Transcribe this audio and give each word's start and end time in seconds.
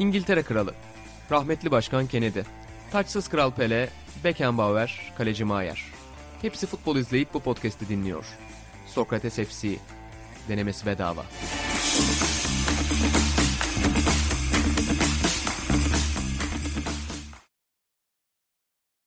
İngiltere 0.00 0.42
Kralı, 0.42 0.74
rahmetli 1.30 1.70
Başkan 1.70 2.06
Kennedy, 2.06 2.40
taçsız 2.92 3.28
Kral 3.28 3.50
Pele, 3.50 3.88
Beckenbauer, 4.24 5.12
Kaleci 5.18 5.44
Maier. 5.44 5.84
Hepsi 6.42 6.66
futbol 6.66 6.96
izleyip 6.96 7.34
bu 7.34 7.40
podcast'i 7.40 7.88
dinliyor. 7.88 8.24
Sokrates 8.86 9.34
FC, 9.34 9.76
denemesi 10.48 10.86
bedava. 10.86 11.24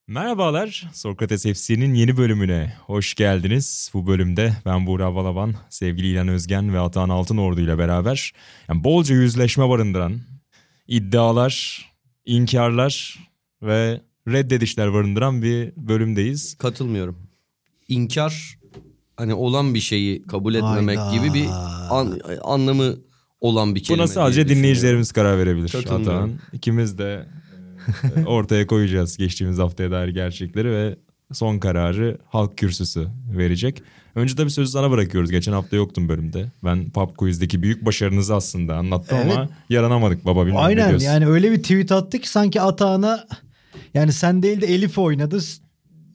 Merhabalar, 0.07 0.89
Sokrates 0.93 1.43
FC'nin 1.43 1.93
yeni 1.93 2.17
bölümüne 2.17 2.73
hoş 2.85 3.13
geldiniz. 3.13 3.91
Bu 3.93 4.07
bölümde 4.07 4.53
ben 4.65 4.87
Buğra 4.87 5.15
Balaban, 5.15 5.55
sevgili 5.69 6.07
İlhan 6.07 6.27
Özgen 6.27 6.73
ve 6.73 6.79
Atahan 6.79 7.09
Altınordu 7.09 7.61
ile 7.61 7.77
beraber 7.77 8.33
yani 8.69 8.83
bolca 8.83 9.15
yüzleşme 9.15 9.69
barındıran 9.69 10.32
iddialar, 10.87 11.85
inkarlar 12.25 13.19
ve 13.61 14.01
reddedişler 14.27 14.93
barındıran 14.93 15.41
bir 15.41 15.73
bölümdeyiz. 15.77 16.57
Katılmıyorum. 16.57 17.17
İnkar 17.87 18.59
hani 19.17 19.33
olan 19.33 19.73
bir 19.73 19.79
şeyi 19.79 20.23
kabul 20.23 20.55
etmemek 20.55 20.97
Hayda. 20.97 21.25
gibi 21.25 21.33
bir 21.33 21.47
an- 21.89 22.19
anlamı 22.43 22.95
olan 23.41 23.75
bir 23.75 23.83
kelime. 23.83 23.97
Buna 24.03 24.07
sadece 24.07 24.49
dinleyicilerimiz 24.49 25.11
karar 25.11 25.37
verebilir 25.37 25.69
Katılmıyorum. 25.69 26.17
Atahan. 26.17 26.39
İkimiz 26.53 26.97
de 26.97 27.27
e, 28.15 28.25
ortaya 28.25 28.67
koyacağız 28.67 29.17
geçtiğimiz 29.17 29.57
haftaya 29.57 29.91
dair 29.91 30.07
gerçekleri 30.07 30.71
ve 30.71 30.95
son 31.31 31.59
kararı 31.59 32.17
halk 32.29 32.57
kürsüsü 32.57 33.07
verecek. 33.37 33.81
Önce 34.15 34.35
tabii 34.35 34.49
sözü 34.51 34.71
sana 34.71 34.91
bırakıyoruz. 34.91 35.31
Geçen 35.31 35.51
hafta 35.51 35.75
yoktun 35.75 36.09
bölümde. 36.09 36.51
Ben 36.63 36.89
Pub 36.89 37.15
Quiz'deki 37.17 37.63
büyük 37.63 37.85
başarınızı 37.85 38.35
aslında 38.35 38.75
anlattım 38.75 39.17
ama 39.31 39.49
yaranamadık 39.69 40.25
baba 40.25 40.41
bilmem 40.45 40.55
ne 40.55 40.59
Aynen 40.65 40.89
diyorsun. 40.89 41.07
yani 41.07 41.27
öyle 41.27 41.51
bir 41.51 41.57
tweet 41.63 41.91
attı 41.91 42.19
ki 42.19 42.29
sanki 42.29 42.61
Atağan'a 42.61 43.27
yani 43.93 44.11
sen 44.13 44.43
değil 44.43 44.61
de 44.61 44.65
Elif 44.65 44.97
oynadı 44.97 45.39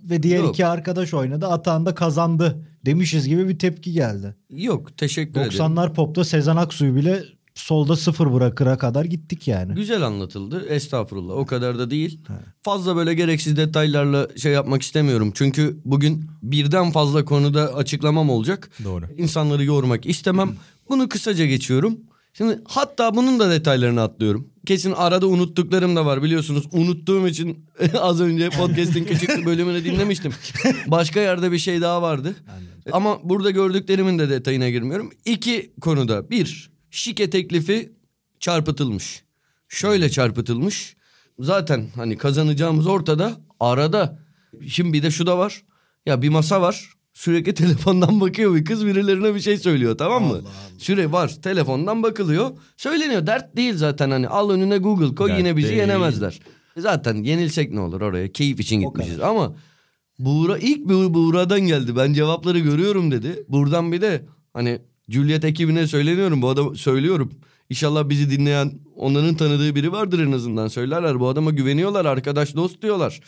ve 0.05 0.23
diğer 0.23 0.39
Yok. 0.41 0.51
iki 0.55 0.67
arkadaş 0.67 1.15
oynadı. 1.15 1.47
Atağan 1.47 1.87
da 1.87 1.95
kazandı 1.95 2.67
demişiz 2.87 3.29
gibi 3.29 3.49
bir 3.49 3.59
tepki 3.59 3.93
geldi. 3.93 4.35
Yok 4.51 4.97
teşekkür 4.99 5.41
ederim. 5.41 5.59
90'lar 5.59 5.95
popta 5.95 6.25
Sezen 6.25 6.57
Aksu'yu 6.57 6.97
bile 6.97 7.23
solda 7.59 7.97
sıfır 7.97 8.33
bırakıra 8.33 8.79
kadar 8.79 9.05
gittik 9.05 9.49
yani. 9.49 9.75
Güzel 9.75 10.03
anlatıldı. 10.03 10.67
Estağfurullah. 10.69 11.35
O 11.35 11.47
kadar 11.47 11.79
da 11.79 11.91
değil. 11.91 12.21
Fazla 12.63 12.97
böyle 12.97 13.15
gereksiz 13.15 13.57
detaylarla 13.57 14.29
şey 14.37 14.53
yapmak 14.53 14.83
istemiyorum. 14.83 15.33
Çünkü 15.35 15.81
bugün 15.85 16.31
birden 16.43 16.91
fazla 16.91 17.25
konuda 17.25 17.75
açıklamam 17.75 18.31
olacak. 18.31 18.71
Doğru. 18.85 19.05
İnsanları 19.17 19.65
yormak 19.65 20.07
istemem. 20.07 20.57
Bunu 20.89 21.09
kısaca 21.09 21.47
geçiyorum. 21.47 21.99
Şimdi 22.33 22.59
hatta 22.69 23.17
bunun 23.17 23.41
da 23.41 23.51
detaylarını 23.51 24.03
atlıyorum. 24.03 24.49
Kesin 24.67 24.93
arada 24.93 25.27
unuttuklarım 25.27 25.97
da 25.97 26.07
var 26.07 26.23
biliyorsunuz. 26.23 26.65
Unuttuğum 26.73 27.29
için 27.29 27.67
az 28.01 28.21
önce 28.21 28.51
podcast'in 28.51 29.05
küçük 29.05 29.29
bir 29.29 29.47
bölümünü 29.47 29.85
dinlemiştim. 29.85 30.33
Başka 30.87 31.21
yerde 31.21 31.53
bir 31.53 31.59
şey 31.59 31.81
daha 31.81 32.03
vardı. 32.03 32.35
Ama 32.93 33.19
burada 33.25 33.51
gördüklerimin 33.51 34.19
de 34.19 34.31
detayına 34.31 34.71
girmiyorum. 34.71 35.11
İki 35.25 35.73
konuda. 35.81 36.31
Bir, 36.31 36.71
şike 36.91 37.31
teklifi 37.31 37.93
çarpıtılmış. 38.41 39.25
Şöyle 39.69 40.11
çarpıtılmış. 40.11 40.97
Zaten 41.39 41.87
hani 41.95 42.17
kazanacağımız 42.17 42.87
ortada. 42.87 43.33
Arada. 43.61 44.19
Şimdi 44.69 44.93
bir 44.93 45.03
de 45.03 45.11
şu 45.11 45.27
da 45.27 45.39
var. 45.39 45.63
Ya 46.07 46.23
bir 46.23 46.29
masa 46.29 46.61
var. 46.61 46.93
Sürekli 47.13 47.55
telefondan 47.63 48.21
bakıyor 48.21 48.55
bir 48.55 48.65
kız 48.65 48.87
birilerine 48.87 49.35
bir 49.35 49.41
şey 49.41 49.59
söylüyor 49.59 49.99
tamam 49.99 50.25
mı? 50.25 50.41
Süre 50.79 51.13
var 51.13 51.37
telefondan 51.43 52.03
bakılıyor. 52.03 52.51
Söyleniyor 52.77 53.27
dert 53.27 53.57
değil 53.57 53.75
zaten 53.77 54.11
hani 54.11 54.29
al 54.29 54.51
önüne 54.51 54.79
Google 54.79 55.15
koy 55.15 55.31
Dert 55.31 55.39
yine 55.39 55.57
bizi 55.57 55.69
değil. 55.69 55.81
yenemezler. 55.81 56.41
Zaten 56.77 57.15
yenilsek 57.15 57.73
ne 57.73 57.81
olur 57.81 58.01
oraya 58.01 58.33
keyif 58.33 58.61
için 58.61 58.81
gitmişiz 58.81 59.21
ama 59.21 59.57
Buğra 60.19 60.59
ilk 60.59 60.85
Buğra'dan 60.89 61.61
geldi. 61.61 61.97
Ben 61.97 62.13
cevapları 62.13 62.59
görüyorum 62.59 63.11
dedi. 63.11 63.45
Buradan 63.49 63.93
bir 63.93 64.01
de 64.01 64.27
hani 64.55 64.83
Juliet 65.09 65.45
ekibine 65.45 65.87
söyleniyorum. 65.87 66.43
Bu 66.43 66.49
adam 66.49 66.77
söylüyorum. 66.77 67.33
İnşallah 67.71 68.09
bizi 68.09 68.31
dinleyen 68.31 68.73
onların 68.97 69.35
tanıdığı 69.35 69.75
biri 69.75 69.93
vardır 69.93 70.27
en 70.27 70.33
azından. 70.33 70.69
Söylerler 70.69 71.21
bu 71.21 71.29
adama 71.29 71.51
güveniyorlar. 71.51 72.05
Arkadaş 72.05 72.55
dost 72.57 72.83
diyorlar. 72.83 73.21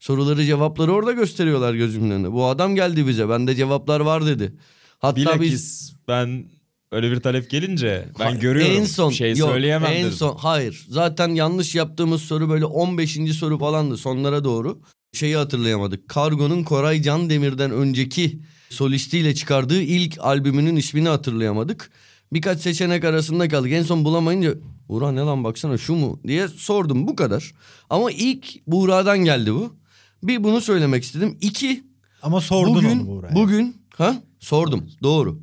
Soruları 0.00 0.44
cevapları 0.44 0.92
orada 0.92 1.12
gösteriyorlar 1.12 1.74
gözümün 1.74 2.10
önünde. 2.10 2.32
Bu 2.32 2.46
adam 2.46 2.74
geldi 2.74 3.06
bize. 3.06 3.28
Bende 3.28 3.54
cevaplar 3.54 4.00
var 4.00 4.26
dedi. 4.26 4.52
Hatta 4.98 5.16
biz 5.16 5.24
Bilakis 5.26 5.92
ben 6.08 6.44
öyle 6.92 7.10
bir 7.10 7.20
talep 7.20 7.50
gelince 7.50 8.08
ben 8.20 8.24
Ha, 8.24 8.30
görüyorum. 8.30 8.76
En 8.76 8.84
son 8.84 9.10
şey 9.10 9.36
yok, 9.36 9.50
söyleyemem 9.50 9.92
En 9.92 10.00
dedim. 10.04 10.12
son 10.12 10.36
hayır. 10.36 10.86
Zaten 10.88 11.28
yanlış 11.28 11.74
yaptığımız 11.74 12.22
soru 12.22 12.48
böyle 12.50 12.64
15. 12.64 13.12
soru 13.38 13.58
falandı 13.58 13.96
sonlara 13.96 14.44
doğru. 14.44 14.80
Şeyi 15.12 15.36
hatırlayamadık. 15.36 16.08
Kargo'nun 16.08 16.62
Koray 16.64 17.02
Can 17.02 17.30
Demir'den 17.30 17.70
önceki 17.70 18.40
solistiyle 18.70 19.34
çıkardığı 19.34 19.82
ilk 19.82 20.18
albümünün 20.20 20.76
ismini 20.76 21.08
hatırlayamadık. 21.08 21.90
Birkaç 22.32 22.60
seçenek 22.60 23.04
arasında 23.04 23.48
kaldık. 23.48 23.72
En 23.72 23.82
son 23.82 24.04
bulamayınca 24.04 24.54
Buğra 24.88 25.12
ne 25.12 25.20
lan 25.20 25.44
baksana 25.44 25.78
şu 25.78 25.94
mu 25.94 26.20
diye 26.26 26.48
sordum 26.48 27.06
bu 27.08 27.16
kadar. 27.16 27.52
Ama 27.90 28.10
ilk 28.10 28.66
Buğra'dan 28.66 29.18
geldi 29.18 29.54
bu. 29.54 29.76
Bir 30.22 30.44
bunu 30.44 30.60
söylemek 30.60 31.04
istedim. 31.04 31.38
İki 31.40 31.84
Ama 32.22 32.40
sordun 32.40 32.74
bugün 32.74 32.90
onu 32.90 33.06
Buğra'ya. 33.06 33.34
bugün 33.34 33.76
ha 33.96 34.22
sordum 34.40 34.90
doğru. 35.02 35.40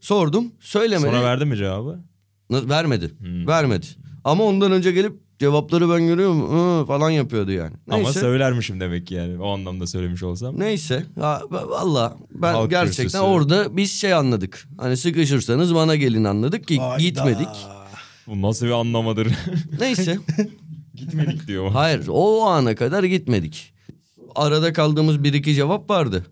Sordum 0.00 0.52
söylemedi. 0.60 1.10
Sonra 1.10 1.22
verdi 1.24 1.44
mi 1.44 1.56
cevabı? 1.56 2.00
Vermedi. 2.50 3.10
Hmm. 3.18 3.46
Vermedi. 3.46 3.86
Ama 4.24 4.44
ondan 4.44 4.72
önce 4.72 4.92
gelip 4.92 5.20
cevapları 5.42 5.90
ben 5.90 6.06
görüyorum 6.06 6.50
hı, 6.50 6.86
falan 6.86 7.10
yapıyordu 7.10 7.52
yani. 7.52 7.72
Ama 7.90 8.02
Neyse. 8.02 8.20
söylermişim 8.20 8.80
demek 8.80 9.06
ki 9.06 9.14
yani. 9.14 9.38
O 9.42 9.48
anlamda 9.50 9.86
söylemiş 9.86 10.22
olsam. 10.22 10.60
Neyse. 10.60 11.06
Ha, 11.20 11.42
va- 11.50 11.68
valla 11.70 12.16
ben 12.30 12.52
Halk 12.52 12.70
gerçekten 12.70 13.04
kürsüsü. 13.04 13.24
orada 13.24 13.76
biz 13.76 13.92
şey 13.92 14.14
anladık. 14.14 14.68
Hani 14.78 14.96
sıkışırsanız 14.96 15.74
bana 15.74 15.96
gelin 15.96 16.24
anladık 16.24 16.68
ki 16.68 16.78
Hayda. 16.78 17.02
gitmedik. 17.02 17.48
Bu 18.26 18.42
nasıl 18.42 18.66
bir 18.66 18.70
anlamadır? 18.70 19.28
Neyse. 19.80 20.18
Gitmedik 20.94 21.46
diyor. 21.46 21.70
Hayır 21.70 22.06
o 22.08 22.42
ana 22.42 22.74
kadar 22.74 23.04
gitmedik. 23.04 23.72
Arada 24.34 24.72
kaldığımız 24.72 25.24
bir 25.24 25.32
iki 25.32 25.54
cevap 25.54 25.90
vardı. 25.90 26.26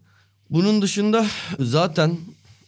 Bunun 0.51 0.83
dışında 0.83 1.27
zaten 1.59 2.17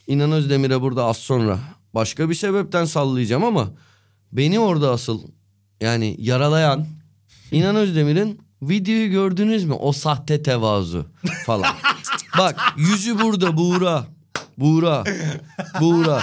İnan 0.07 0.33
Özdemir'e 0.33 0.81
burada 0.81 1.05
az 1.05 1.17
sonra 1.17 1.59
başka 1.95 2.31
bir 2.31 2.35
sebepten 2.35 2.85
sallayacağım 2.85 3.45
ama 3.45 3.69
beni 4.33 4.61
orada 4.61 4.91
asıl 4.91 5.21
yani 5.83 6.17
yaralayan 6.19 6.87
İnan 7.51 7.77
Özdemir'in 7.77 8.41
videoyu 8.63 9.11
gördünüz 9.11 9.65
mü? 9.65 9.75
O 9.75 9.93
sahte 9.93 10.43
tevazu 10.43 11.07
falan. 11.47 11.75
Bak 12.39 12.61
yüzü 12.77 13.21
burada 13.21 13.57
Buğra. 13.57 14.05
Buğra. 14.59 15.05
Buğra. 15.81 16.23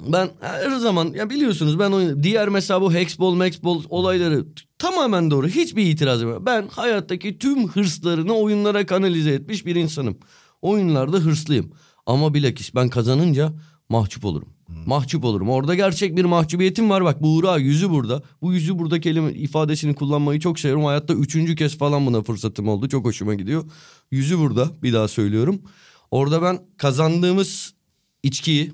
Ben 0.00 0.30
her 0.40 0.70
zaman 0.70 1.12
ya 1.14 1.30
biliyorsunuz 1.30 1.78
ben 1.78 1.92
o 1.92 2.22
diğer 2.22 2.48
mesela 2.48 2.80
bu 2.80 2.92
hexball 2.92 3.34
maxball 3.34 3.82
olayları 3.88 4.46
tamamen 4.78 5.30
doğru. 5.30 5.48
Hiçbir 5.48 5.86
itirazım 5.86 6.30
yok. 6.30 6.46
Ben 6.46 6.68
hayattaki 6.68 7.38
tüm 7.38 7.68
hırslarını 7.68 8.32
oyunlara 8.32 8.86
kanalize 8.86 9.30
etmiş 9.30 9.66
bir 9.66 9.76
insanım. 9.76 10.18
Oyunlarda 10.62 11.16
hırslıyım. 11.16 11.72
Ama 12.06 12.34
bilakis 12.34 12.74
ben 12.74 12.88
kazanınca 12.88 13.52
mahcup 13.88 14.24
olurum. 14.24 14.48
Mahcup 14.86 15.24
olurum. 15.24 15.50
Orada 15.50 15.74
gerçek 15.74 16.16
bir 16.16 16.24
mahcubiyetim 16.24 16.90
var. 16.90 17.04
Bak 17.04 17.22
Buğra 17.22 17.56
yüzü 17.56 17.90
burada. 17.90 18.22
Bu 18.42 18.52
yüzü 18.52 18.78
burada 18.78 19.00
kelime 19.00 19.32
ifadesini 19.32 19.94
kullanmayı 19.94 20.40
çok 20.40 20.58
seviyorum. 20.58 20.84
Hayatta 20.84 21.14
üçüncü 21.14 21.56
kez 21.56 21.78
falan 21.78 22.06
buna 22.06 22.22
fırsatım 22.22 22.68
oldu. 22.68 22.88
Çok 22.88 23.04
hoşuma 23.04 23.34
gidiyor. 23.34 23.64
Yüzü 24.10 24.38
burada. 24.38 24.70
Bir 24.82 24.92
daha 24.92 25.08
söylüyorum. 25.08 25.62
Orada 26.10 26.42
ben 26.42 26.58
kazandığımız 26.76 27.74
içkiyi, 28.22 28.72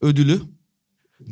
ödülü 0.00 0.40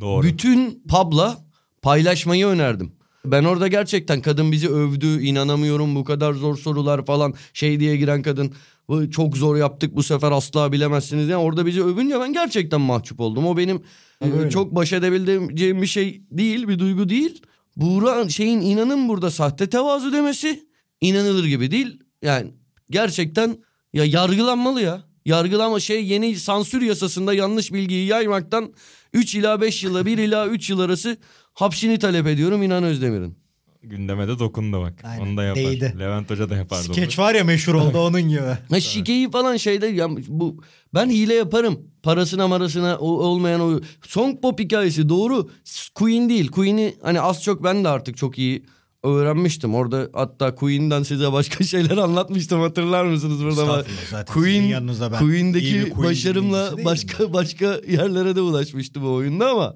Doğru. 0.01 0.27
bütün 0.27 0.83
pub'la 0.89 1.39
paylaşmayı 1.83 2.47
önerdim. 2.47 2.93
Ben 3.25 3.45
orada 3.45 3.69
gerçekten 3.69 4.23
kadın 4.23 4.53
bizi 4.53 4.69
övdü. 4.69 5.23
inanamıyorum 5.23 5.95
bu 5.95 6.05
kadar 6.05 6.33
zor 6.33 6.57
sorular 6.57 7.07
falan. 7.07 7.35
Şey 7.53 7.81
diye 7.81 7.97
giren 7.97 8.23
kadın 8.23 8.49
"Bu 8.49 8.55
çok 9.11 9.37
zor 9.37 9.57
yaptık 9.57 9.97
bu 9.97 10.03
sefer 10.03 10.33
asla 10.33 10.73
bilemezsiniz. 10.73 11.29
Yani 11.29 11.43
orada 11.43 11.67
bizi 11.67 11.85
övünce 11.85 12.21
ben 12.21 12.33
gerçekten 12.33 12.81
mahcup 12.81 13.21
oldum. 13.21 13.47
O 13.47 13.57
benim 13.57 13.83
e, 14.25 14.31
Öyle. 14.33 14.51
çok 14.51 14.75
baş 14.75 14.93
edebileceğim 14.93 15.83
bir 15.83 15.87
şey 15.87 16.23
değil, 16.31 16.69
bir 16.69 16.79
duygu 16.79 17.09
değil. 17.09 17.43
Buğra 17.77 18.29
şeyin 18.29 18.61
inanın 18.61 19.09
burada 19.09 19.31
sahte 19.31 19.71
tevazu 19.71 20.13
demesi 20.13 20.69
inanılır 21.01 21.45
gibi 21.45 21.71
değil. 21.71 22.01
Yani 22.23 22.51
gerçekten 22.91 23.59
ya 23.93 24.05
yargılanmalı 24.05 24.83
ya. 24.83 25.09
Yargılama 25.25 25.81
şey 25.81 26.07
yeni 26.07 26.37
sansür 26.37 26.83
yasasında 26.83 27.35
yanlış 27.35 27.73
bilgiyi 27.73 28.07
yaymaktan 28.07 28.73
3 29.13 29.35
ila 29.35 29.61
5 29.61 29.85
yıla 29.85 30.07
1 30.07 30.19
ila 30.19 30.47
3 30.47 30.71
yıl 30.71 30.81
arası 30.81 31.17
hapsini 31.55 31.99
talep 31.99 32.27
ediyorum 32.27 32.63
İnan 32.63 32.85
Özdemir'in. 32.85 33.39
Gündeme 33.83 34.29
de 34.29 34.39
dokundu 34.39 34.81
bak. 34.81 34.95
Aynen, 35.05 35.27
Onu 35.27 35.37
da 35.37 35.45
yapar. 35.45 35.63
değdi. 35.63 35.95
Levent 35.99 36.31
Hoca 36.31 36.51
da 36.51 36.57
yapardı 36.57 36.83
Skeç 36.83 37.19
var 37.19 37.35
ya 37.35 37.45
meşhur 37.45 37.75
oldu 37.75 37.99
onun 37.99 38.23
gibi. 38.23 38.41
Ha 38.71 38.81
şikeyi 38.81 39.31
falan 39.31 39.57
şeyde 39.57 39.87
ya 39.87 40.09
bu 40.29 40.57
ben 40.95 41.11
hile 41.11 41.35
yaparım. 41.35 41.81
Parasına 42.03 42.49
marasına 42.49 42.97
o, 42.97 43.07
olmayan 43.07 43.61
o 43.61 43.81
Song 44.03 44.43
Pop 44.43 44.61
hikayesi 44.61 45.09
doğru. 45.09 45.51
Queen 45.95 46.29
değil. 46.29 46.49
Queen'i 46.49 46.95
hani 47.03 47.21
az 47.21 47.43
çok 47.43 47.65
ben 47.65 47.85
de 47.85 47.89
artık 47.89 48.17
çok 48.17 48.39
iyi 48.39 48.65
öğrenmiştim. 49.03 49.75
Orada 49.75 50.09
hatta 50.13 50.55
Queen'den 50.55 51.03
size 51.03 51.33
başka 51.33 51.65
şeyler 51.65 51.97
anlatmıştım 51.97 52.61
hatırlar 52.61 53.05
mısınız 53.05 53.45
burada? 53.45 53.85
Queen 54.27 54.63
yanınızda 54.63 55.13
ben 55.13 55.17
iyi 55.17 55.19
Queen'deki 55.21 55.91
Queen 55.91 56.11
başarımla 56.11 56.85
başka 56.85 57.33
başka 57.33 57.81
yerlere 57.89 58.37
de 58.37 58.41
ulaşmıştım 58.41 59.07
o 59.07 59.13
oyunda 59.13 59.51
ama. 59.51 59.75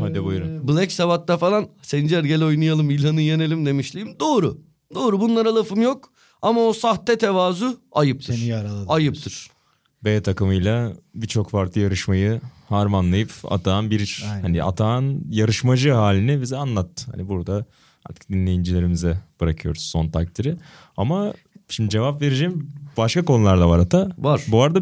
Hadi 0.00 0.24
buyurun. 0.24 0.68
Black 0.68 0.92
Sabbath'ta 0.92 1.36
falan 1.38 1.68
Sencer 1.82 2.24
gel 2.24 2.44
oynayalım 2.44 2.90
İlhan'ı 2.90 3.20
yenelim 3.20 3.66
demişliğim. 3.66 4.20
Doğru. 4.20 4.58
Doğru 4.94 5.20
bunlara 5.20 5.54
lafım 5.54 5.82
yok. 5.82 6.12
Ama 6.42 6.60
o 6.60 6.72
sahte 6.72 7.18
tevazu 7.18 7.80
ayıptır. 7.92 8.34
Seni 8.34 8.44
yaraladı. 8.46 8.84
Ayıptır. 8.88 9.50
B 10.04 10.22
takımıyla 10.22 10.92
birçok 11.14 11.50
farklı 11.50 11.80
yarışmayı 11.80 12.40
harmanlayıp 12.68 13.32
Atağan 13.50 13.90
bir 13.90 14.24
Aynen. 14.30 14.42
hani 14.42 14.62
Atağan 14.62 15.20
yarışmacı 15.30 15.92
halini 15.92 16.40
bize 16.40 16.56
anlattı. 16.56 17.04
Hani 17.10 17.28
burada 17.28 17.64
artık 18.04 18.28
dinleyicilerimize 18.28 19.18
bırakıyoruz 19.40 19.82
son 19.82 20.08
takdiri. 20.08 20.56
Ama 20.96 21.32
şimdi 21.68 21.90
cevap 21.90 22.22
vereceğim 22.22 22.70
başka 22.96 23.24
konular 23.24 23.60
da 23.60 23.68
var 23.68 23.78
Ata. 23.78 24.08
Var. 24.18 24.42
Bu 24.48 24.62
arada 24.62 24.80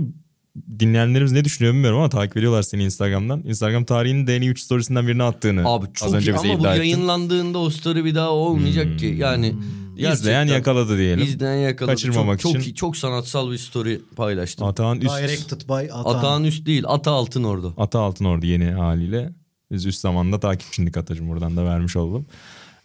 dinleyenlerimiz 0.79 1.33
ne 1.33 1.45
düşünüyor 1.45 1.75
bilmiyorum 1.75 1.99
ama 1.99 2.09
takip 2.09 2.37
ediyorlar 2.37 2.63
seni 2.63 2.85
Instagram'dan. 2.85 3.43
Instagram 3.45 3.85
tarihinin 3.85 4.27
de 4.27 4.37
en 4.37 4.43
iyi 4.43 4.51
3 4.51 4.61
storiesinden 4.61 5.07
birini 5.07 5.23
attığını 5.23 5.69
Abi 5.69 5.87
çok 5.95 6.09
az 6.09 6.15
önce 6.15 6.31
iyi 6.33 6.35
bize 6.35 6.49
ama 6.49 6.59
bu 6.59 6.61
iddia 6.61 6.75
ettin. 6.75 6.85
yayınlandığında 6.85 7.59
o 7.59 7.71
story 7.71 8.05
bir 8.05 8.15
daha 8.15 8.31
olmayacak 8.31 8.99
ki. 8.99 9.15
Yani 9.19 9.55
İzleyen 9.97 10.15
gerçekten 10.15 10.47
yakaladı 10.47 10.99
diyelim. 10.99 11.25
İzleyen 11.25 11.55
yakaladı. 11.55 11.93
Kaçırmamak 11.93 12.41
çok, 12.41 12.51
için. 12.51 12.59
Çok, 12.61 12.69
iyi, 12.69 12.75
çok 12.75 12.97
sanatsal 12.97 13.51
bir 13.51 13.59
story 13.59 14.01
paylaştım. 14.17 14.67
Atağan 14.67 15.01
üst. 15.01 15.19
Directed 15.19 15.69
by 15.69 15.93
Atan. 15.93 16.15
Atağın 16.15 16.45
üst 16.45 16.67
değil 16.67 16.83
ata 16.87 17.11
altın 17.11 17.45
orada. 17.45 17.73
Ata 17.77 18.01
Altın 18.01 18.25
orada 18.25 18.47
yeni 18.47 18.71
haliyle. 18.71 19.33
Biz 19.71 19.87
üst 19.87 20.01
zamanda 20.01 20.41
takipçinlik 20.41 20.97
atacım 20.97 21.29
buradan 21.29 21.57
da 21.57 21.65
vermiş 21.65 21.97
oldum. 21.97 22.27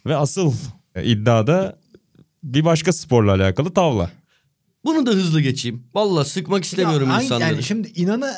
Ve 0.06 0.16
asıl 0.16 0.52
iddiada 1.04 1.78
bir 2.44 2.64
başka 2.64 2.92
sporla 2.92 3.34
alakalı 3.34 3.74
tavla. 3.74 4.10
Bunu 4.86 5.06
da 5.06 5.10
hızlı 5.10 5.40
geçeyim. 5.40 5.82
Valla 5.94 6.24
sıkmak 6.24 6.64
istemiyorum 6.64 7.08
Ya, 7.08 7.22
insanları. 7.22 7.52
Yani 7.52 7.62
şimdi 7.62 7.88
inanı 7.88 8.34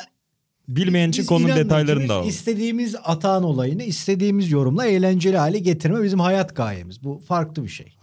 Bilmeyen 0.67 1.09
için 1.09 1.21
biz 1.21 1.27
konunun 1.27 1.55
detaylarını 1.55 2.09
da 2.09 2.13
alalım. 2.13 2.29
İstediğimiz 2.29 2.95
atan 3.03 3.43
olayını 3.43 3.83
istediğimiz 3.83 4.51
yorumla 4.51 4.85
eğlenceli 4.85 5.37
hale 5.37 5.59
getirme 5.59 6.03
bizim 6.03 6.19
hayat 6.19 6.55
gayemiz. 6.55 7.03
Bu 7.03 7.21
farklı 7.27 7.63
bir 7.63 7.69
şey. 7.69 7.95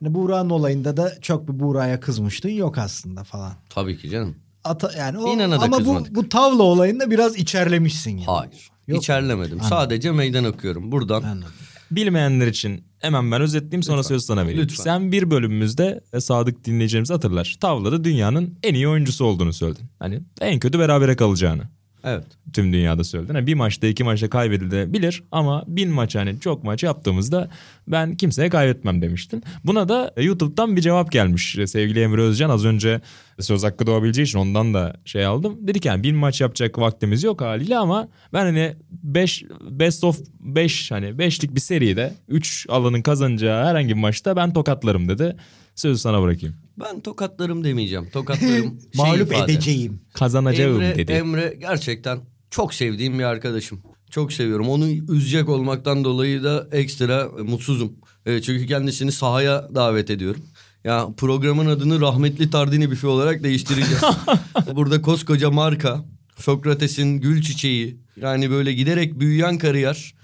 Hani 0.00 0.14
Buğra'nın 0.14 0.50
olayında 0.50 0.96
da 0.96 1.20
çok 1.20 1.48
bir 1.48 1.60
Buğra'ya 1.60 2.00
kızmıştın 2.00 2.48
yok 2.48 2.78
aslında 2.78 3.24
falan. 3.24 3.52
Tabii 3.70 3.98
ki 3.98 4.10
canım. 4.10 4.36
Ata, 4.64 4.92
yani 4.98 5.18
o, 5.18 5.34
İnana 5.34 5.60
da 5.60 5.64
ama 5.64 5.84
bu, 5.84 6.06
bu 6.10 6.28
tavla 6.28 6.62
olayında 6.62 7.10
biraz 7.10 7.36
içerlemişsin 7.36 8.10
yani. 8.10 8.26
Hayır. 8.26 8.70
Yok. 8.86 9.02
İçerlemedim. 9.02 9.52
Anladım. 9.52 9.68
Sadece 9.68 10.12
meydan 10.12 10.44
okuyorum. 10.44 10.92
Buradan 10.92 11.22
Anladım. 11.22 11.52
Bilmeyenler 11.90 12.46
için 12.46 12.84
hemen 13.06 13.32
ben 13.32 13.40
özetleyeyim 13.40 13.82
sonra 13.82 13.98
Lütfen. 13.98 14.14
söz 14.14 14.24
sana 14.24 14.42
vereyim. 14.42 14.62
Lütfen. 14.62 14.84
Sen 14.84 15.12
bir 15.12 15.30
bölümümüzde 15.30 16.00
e, 16.12 16.20
sadık 16.20 16.64
dinleyicilerimiz 16.64 17.10
hatırlar. 17.10 17.56
Tavlada 17.60 18.04
dünyanın 18.04 18.54
en 18.62 18.74
iyi 18.74 18.88
oyuncusu 18.88 19.24
olduğunu 19.24 19.52
söyledin. 19.52 19.84
Hani 19.98 20.20
en 20.40 20.58
kötü 20.60 20.78
berabere 20.78 21.16
kalacağını. 21.16 21.62
evet. 22.04 22.24
tüm 22.52 22.72
dünyada 22.72 23.04
söyledin. 23.04 23.34
Hani 23.34 23.46
bir 23.46 23.54
maçta 23.54 23.86
iki 23.86 24.04
maçta 24.04 24.30
kaybedilebilir 24.30 25.22
ama 25.32 25.64
bin 25.66 25.90
maç 25.90 26.14
hani 26.16 26.40
çok 26.40 26.64
maç 26.64 26.82
yaptığımızda 26.82 27.50
ben 27.88 28.16
kimseye 28.16 28.48
kaybetmem 28.48 29.02
demiştin. 29.02 29.42
Buna 29.64 29.88
da 29.88 30.14
YouTube'dan 30.16 30.76
bir 30.76 30.80
cevap 30.80 31.12
gelmiş. 31.12 31.56
Sevgili 31.66 32.00
Emre 32.00 32.22
Özcan 32.22 32.50
az 32.50 32.64
önce 32.64 33.00
söz 33.40 33.64
hakkı 33.64 33.86
doğabileceği 33.86 34.26
için 34.26 34.38
ondan 34.38 34.74
da 34.74 34.96
şey 35.04 35.26
aldım. 35.26 35.58
Dedik 35.60 35.84
yani 35.84 36.02
bin 36.02 36.16
maç 36.16 36.40
yapacak 36.40 36.78
vaktimiz 36.78 37.22
yok 37.24 37.40
haliyle 37.40 37.78
ama 37.78 38.08
ben 38.32 38.44
hani 38.44 38.76
5 38.90 39.44
best 39.70 40.04
of 40.04 40.18
5 40.40 40.90
hani 40.90 41.06
5'lik 41.06 41.54
bir 41.54 41.60
seride 41.60 42.14
3 42.28 42.66
alanın 42.68 43.02
kazanacağı 43.02 43.66
herhangi 43.66 43.88
bir 43.88 44.00
maçta 44.00 44.36
ben 44.36 44.52
tokatlarım 44.52 45.08
dedi. 45.08 45.36
Sözü 45.74 46.00
sana 46.00 46.22
bırakayım. 46.22 46.56
Ben 46.80 47.00
tokatlarım 47.00 47.64
demeyeceğim. 47.64 48.08
Tokatlarım 48.12 48.80
şey 48.80 49.04
Mağlup 49.04 49.32
ifade. 49.32 49.52
edeceğim. 49.52 50.00
Kazanacağım 50.12 50.74
Emre, 50.82 50.96
dedi. 50.96 51.12
Emre 51.12 51.56
gerçekten 51.60 52.18
çok 52.50 52.74
sevdiğim 52.74 53.18
bir 53.18 53.24
arkadaşım. 53.24 53.82
Çok 54.10 54.32
seviyorum. 54.32 54.68
Onu 54.68 54.88
üzecek 54.88 55.48
olmaktan 55.48 56.04
dolayı 56.04 56.44
da 56.44 56.68
ekstra 56.72 57.28
mutsuzum. 57.28 57.92
E, 58.26 58.42
çünkü 58.42 58.66
kendisini 58.66 59.12
sahaya 59.12 59.68
davet 59.74 60.10
ediyorum. 60.10 60.42
Ya 60.84 61.08
programın 61.16 61.66
adını 61.66 62.00
rahmetli 62.00 62.50
Tardini 62.50 62.90
büfe 62.90 63.06
olarak 63.06 63.42
değiştireceğiz. 63.42 64.02
Burada 64.74 65.02
koskoca 65.02 65.50
marka, 65.50 66.04
Sokrates'in 66.38 67.20
gül 67.20 67.42
çiçeği, 67.42 68.00
yani 68.20 68.50
böyle 68.50 68.72
giderek 68.72 69.20
büyüyen 69.20 69.58
kariyer, 69.58 70.14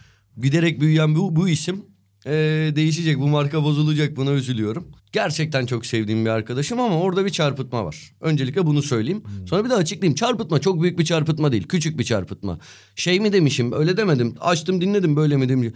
giderek 0.43 0.81
büyüyen 0.81 1.17
bu, 1.17 1.37
bu 1.37 1.49
isim 1.49 1.85
e, 2.27 2.33
değişecek. 2.77 3.19
Bu 3.21 3.29
marka 3.29 3.65
bozulacak 3.65 4.17
buna 4.17 4.31
üzülüyorum. 4.31 4.89
Gerçekten 5.13 5.67
çok 5.67 5.87
sevdiğim 5.87 6.25
bir 6.25 6.31
arkadaşım 6.31 6.81
ama 6.81 7.01
orada 7.01 7.25
bir 7.25 7.31
çarpıtma 7.31 7.85
var. 7.85 8.13
Öncelikle 8.21 8.67
bunu 8.67 8.83
söyleyeyim. 8.83 9.23
Sonra 9.47 9.65
bir 9.65 9.71
de 9.71 9.75
açıklayayım. 9.75 10.15
Çarpıtma 10.15 10.61
çok 10.61 10.83
büyük 10.83 10.99
bir 10.99 11.05
çarpıtma 11.05 11.53
değil. 11.53 11.67
Küçük 11.69 11.99
bir 11.99 12.05
çarpıtma. 12.05 12.59
Şey 12.97 13.21
mi 13.21 13.33
demişim 13.33 13.73
öyle 13.73 13.97
demedim. 13.97 14.35
Açtım 14.41 14.81
dinledim 14.81 15.17
böyle 15.17 15.37
mi 15.37 15.49
demişim. 15.49 15.75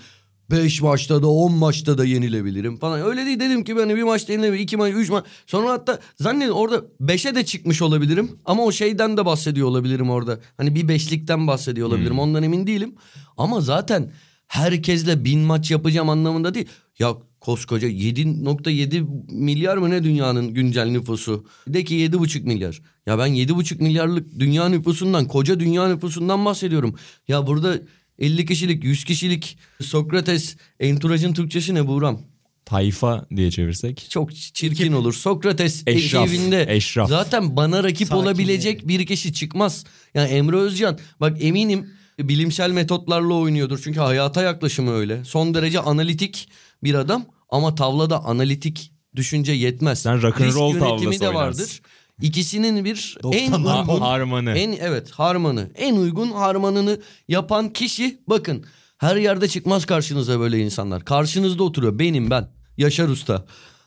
Beş 0.50 0.82
maçta 0.82 1.22
da 1.22 1.28
on 1.28 1.52
maçta 1.52 1.98
da 1.98 2.04
yenilebilirim 2.04 2.76
falan. 2.76 3.06
Öyle 3.06 3.26
değil 3.26 3.40
dedim 3.40 3.64
ki 3.64 3.76
ben 3.76 3.88
bir 3.88 4.02
maçta 4.02 4.32
yenilebilirim. 4.32 4.62
iki 4.62 4.76
maç, 4.76 4.94
üç 4.96 5.10
maç. 5.10 5.24
Sonra 5.46 5.70
hatta 5.70 5.98
zannediyorum 6.16 6.58
orada 6.58 6.84
beşe 7.00 7.34
de 7.34 7.44
çıkmış 7.44 7.82
olabilirim. 7.82 8.30
Ama 8.44 8.64
o 8.64 8.72
şeyden 8.72 9.16
de 9.16 9.24
bahsediyor 9.24 9.68
olabilirim 9.68 10.10
orada. 10.10 10.40
Hani 10.56 10.74
bir 10.74 10.88
beşlikten 10.88 11.46
bahsediyor 11.46 11.88
olabilirim. 11.88 12.18
Ondan 12.18 12.42
emin 12.42 12.66
değilim. 12.66 12.94
Ama 13.36 13.60
zaten 13.60 14.12
herkesle 14.48 15.24
bin 15.24 15.40
maç 15.40 15.70
yapacağım 15.70 16.08
anlamında 16.08 16.54
değil. 16.54 16.66
Ya 16.98 17.14
koskoca 17.40 17.88
7.7 17.88 19.06
milyar 19.34 19.76
mı 19.76 19.90
ne 19.90 20.04
dünyanın 20.04 20.54
güncel 20.54 20.86
nüfusu? 20.86 21.46
De 21.68 21.84
ki 21.84 21.94
7.5 21.94 22.42
milyar. 22.42 22.82
Ya 23.06 23.18
ben 23.18 23.28
7.5 23.28 23.82
milyarlık 23.82 24.38
dünya 24.38 24.68
nüfusundan, 24.68 25.24
koca 25.28 25.60
dünya 25.60 25.88
nüfusundan 25.88 26.44
bahsediyorum. 26.44 26.94
Ya 27.28 27.46
burada 27.46 27.78
50 28.18 28.46
kişilik, 28.46 28.84
100 28.84 29.04
kişilik 29.04 29.58
Sokrates, 29.82 30.56
enturajın 30.80 31.32
Türkçesi 31.32 31.74
ne 31.74 31.86
Buğram? 31.86 32.20
Tayfa 32.64 33.26
diye 33.36 33.50
çevirsek. 33.50 34.06
Çok 34.10 34.34
çirkin 34.34 34.92
olur. 34.92 35.12
Sokrates 35.12 35.82
Eşraf, 35.86 36.28
evinde 36.28 36.66
eşraf. 36.68 37.08
zaten 37.08 37.56
bana 37.56 37.84
rakip 37.84 38.08
Sakin 38.08 38.22
olabilecek 38.22 38.80
yani. 38.80 38.88
bir 38.88 39.06
kişi 39.06 39.32
çıkmaz. 39.32 39.84
Yani 40.14 40.28
Emre 40.28 40.56
Özcan 40.56 40.98
bak 41.20 41.36
eminim 41.44 41.86
bilimsel 42.18 42.70
metotlarla 42.70 43.34
oynuyordur. 43.34 43.80
Çünkü 43.84 44.00
hayata 44.00 44.42
yaklaşımı 44.42 44.92
öyle. 44.92 45.24
Son 45.24 45.54
derece 45.54 45.80
analitik 45.80 46.48
bir 46.84 46.94
adam 46.94 47.24
ama 47.48 47.74
tavlada 47.74 48.24
analitik 48.24 48.92
düşünce 49.16 49.52
yetmez. 49.52 50.02
Sen 50.02 50.22
rock'n'roll 50.22 50.74
Risk 50.74 50.80
yönetimi 50.82 51.18
tavlası 51.18 51.20
de 51.20 51.28
oynarsın. 51.28 51.62
vardır. 51.62 51.80
İkisinin 52.22 52.84
bir 52.84 53.18
en 53.32 53.52
90'lar 53.52 53.80
uygun 53.80 54.00
Harmanı. 54.00 54.50
en 54.58 54.72
evet 54.72 55.10
harmanı. 55.10 55.70
En 55.74 55.96
uygun 55.96 56.30
harmanını 56.30 57.00
yapan 57.28 57.72
kişi 57.72 58.20
bakın 58.28 58.64
her 58.98 59.16
yerde 59.16 59.48
çıkmaz 59.48 59.84
karşınıza 59.86 60.40
böyle 60.40 60.58
insanlar. 60.58 61.04
Karşınızda 61.04 61.62
oturuyor 61.62 61.98
benim 61.98 62.30
ben 62.30 62.48
Yaşar 62.76 63.08
Usta. 63.08 63.46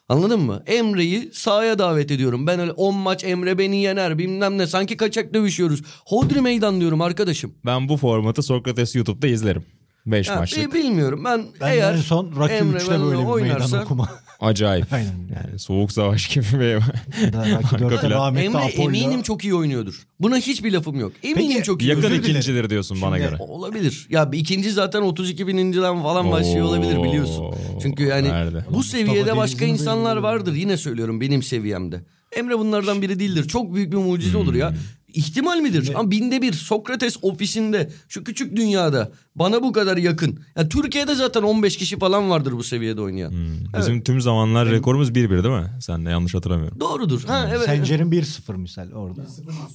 Anladın 0.10 0.40
mı? 0.40 0.64
Emre'yi 0.68 1.30
sahaya 1.34 1.80
davet 1.80 2.12
ediyorum. 2.12 2.48
Ben 2.48 2.60
öyle 2.60 2.72
10 2.72 2.96
maç 2.96 3.24
Emre 3.24 3.58
beni 3.58 3.82
yener 3.82 4.18
bilmem 4.18 4.58
ne. 4.58 4.68
Sanki 4.68 4.98
kaçak 4.98 5.34
dövüşüyoruz. 5.34 5.82
Hodri 6.06 6.42
meydan 6.42 6.80
diyorum 6.82 7.02
arkadaşım. 7.02 7.54
Ben 7.66 7.90
bu 7.90 7.98
formatı 7.98 8.44
Sokrates 8.44 8.96
YouTube'da 8.96 9.28
izlerim. 9.28 9.66
5 10.12 10.28
Ya, 10.28 10.36
maçlık. 10.36 10.74
bi- 10.74 10.78
bilmiyorum 10.80 11.22
ben, 11.26 11.44
Ben 11.62 11.72
eğer 11.72 11.94
en 11.94 11.98
son 11.98 12.32
Rocky 12.36 12.58
Emre 12.60 12.78
3'te 12.78 12.92
benimle 12.92 13.06
böyle 13.06 13.20
bir 13.20 13.42
meydan 13.42 13.60
oynarsa- 13.60 13.84
okuma. 13.84 14.10
Acayip. 14.40 14.86
Aynen. 14.94 15.14
Yani 15.46 15.60
soğuk 15.60 15.92
savaş 15.92 16.28
gibi 16.28 16.46
bir 16.54 16.76
Rocky 16.76 17.56
Arka 17.56 17.76
4'te 17.78 18.08
plan. 18.08 18.10
rahmetli 18.12 18.46
Emre 18.46 18.58
Apollo. 18.58 18.88
eminim 18.88 19.22
çok 19.22 19.44
iyi 19.44 19.56
oynuyordur. 19.56 20.04
Buna 20.20 20.38
hiçbir 20.38 20.72
lafım 20.74 21.00
yok. 21.00 21.12
Eminim 21.24 21.50
Peki, 21.52 21.64
çok 21.64 21.82
iyi 21.82 21.90
Yakın 21.90 22.14
ikincidir 22.14 22.70
diyorsun 22.70 23.02
bana 23.02 23.18
Şimdi- 23.18 23.30
göre. 23.30 23.42
Olabilir. 23.44 24.08
Ya 24.10 24.30
ikinci 24.34 24.72
zaten 24.72 25.02
32 25.02 25.48
bininciden 25.48 26.02
falan 26.04 26.32
başlıyor 26.32 26.66
olabilir 26.66 27.04
biliyorsun. 27.04 27.44
Oo, 27.44 27.54
Çünkü 27.82 28.04
yani 28.04 28.30
nerede? 28.30 28.66
bu 28.72 28.84
seviyede 28.84 29.38
başka 29.38 29.66
insanlar 29.66 30.18
vardır. 30.18 30.54
Yine 30.54 30.78
söylüyorum 30.78 31.22
benim 31.22 31.44
seviyemde. 31.44 32.02
Emre 32.38 32.60
bunlardan 32.60 33.02
biri 33.02 33.20
değildir. 33.20 33.48
Çok 33.48 33.76
büyük 33.76 33.92
bir 33.92 33.98
mucize 33.98 34.38
olur 34.38 34.54
ya. 34.54 34.74
İhtimal 35.14 35.58
midir? 35.58 35.92
Ama 35.96 36.12
binde 36.12 36.42
bir 36.42 36.54
Sokrates 36.54 37.18
ofisinde 37.22 37.90
şu 38.10 38.24
küçük 38.24 38.56
dünyada 38.56 39.12
bana 39.36 39.64
bu 39.64 39.72
kadar 39.72 39.98
yakın. 39.98 40.40
Ya 40.56 40.70
Türkiye'de 40.70 41.16
zaten 41.16 41.42
15 41.44 41.78
kişi 41.78 42.00
falan 42.00 42.30
vardır 42.30 42.52
bu 42.54 42.64
seviyede 42.64 43.02
oynayan. 43.02 43.32
Hmm. 43.32 43.48
Bizim 43.78 44.04
tüm 44.04 44.22
zamanlar 44.22 44.70
rekorumuz 44.70 45.10
1-1 45.10 45.16
değil 45.44 45.56
mi? 45.56 45.72
Sen 45.82 46.06
de 46.06 46.10
yanlış 46.10 46.34
hatırlamıyorum. 46.36 46.80
Doğrudur. 46.80 47.24
Ha 47.24 47.50
evet. 47.56 47.66
Sencer'in 47.66 48.12
1-0 48.12 48.58
misal 48.58 48.92
orada. 48.92 49.22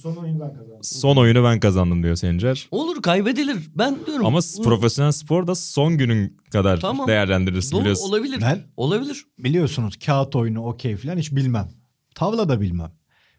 Son 0.01 0.15
oyunu 0.15 0.39
ben 0.39 0.49
kazandım. 0.53 0.83
Son 0.83 1.15
oyunu 1.17 1.43
ben 1.43 1.59
kazandım 1.59 2.03
diyor 2.03 2.15
Sencer. 2.15 2.67
Olur 2.71 3.01
kaybedilir. 3.01 3.57
Ben 3.75 3.97
diyorum. 4.05 4.25
Ama 4.25 4.39
bu- 4.57 4.63
profesyonel 4.63 5.11
spor 5.11 5.47
da 5.47 5.55
son 5.55 5.97
günün 5.97 6.37
kadar 6.51 6.79
Tamam. 6.79 7.07
değerlendirirsin 7.07 7.71
Doğru 7.71 7.81
biliyorsun. 7.81 8.09
olabilir. 8.09 8.37
Ben- 8.41 8.63
Olabilir. 8.77 9.25
Biliyorsunuz 9.39 9.95
kağıt 10.05 10.35
oyunu 10.35 10.65
okey 10.65 10.95
falan 10.97 11.17
hiç 11.17 11.31
bilmem. 11.31 11.67
Tavla 12.15 12.49
da 12.49 12.61
bilmem. 12.61 12.91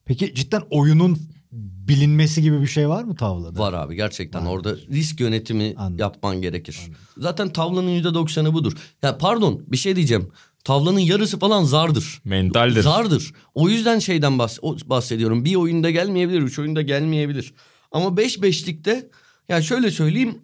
Peki 0.05 0.35
cidden 0.35 0.63
oyunun 0.71 1.19
bilinmesi 1.57 2.43
gibi 2.43 2.61
bir 2.63 2.67
şey 2.67 2.89
var 2.89 3.05
mı 3.05 3.17
tavlada? 3.17 3.59
Var 3.59 3.73
abi 3.73 3.97
gerçekten 3.97 4.45
orada 4.47 4.77
risk 4.77 5.21
yönetimi 5.21 5.75
Anladım. 5.77 5.99
yapman 5.99 6.43
gerekir. 6.43 6.79
Zaten 7.19 7.49
tavlanın 7.53 7.91
yüzde 7.91 8.15
doksanı 8.15 8.55
budur. 8.55 8.73
Ya 9.03 9.19
pardon 9.19 9.63
bir 9.67 9.77
şey 9.77 9.97
diyeceğim. 9.97 10.29
Tavlanın 10.65 10.99
yarısı 10.99 11.39
falan 11.39 11.65
zardır. 11.65 12.21
Mentaldir. 12.25 12.83
Zardır. 12.83 13.33
O 13.55 13.69
yüzden 13.69 13.99
şeyden 13.99 14.33
bahs- 14.33 14.89
bahsediyorum. 14.89 15.45
Bir 15.45 15.55
oyunda 15.55 15.91
gelmeyebilir, 15.91 16.43
üç 16.43 16.59
oyunda 16.59 16.83
gelmeyebilir. 16.83 17.55
Ama 17.93 18.17
beş 18.17 18.43
beşlikte 18.43 19.11
ya 19.49 19.63
şöyle 19.63 19.91
söyleyeyim. 19.91 20.39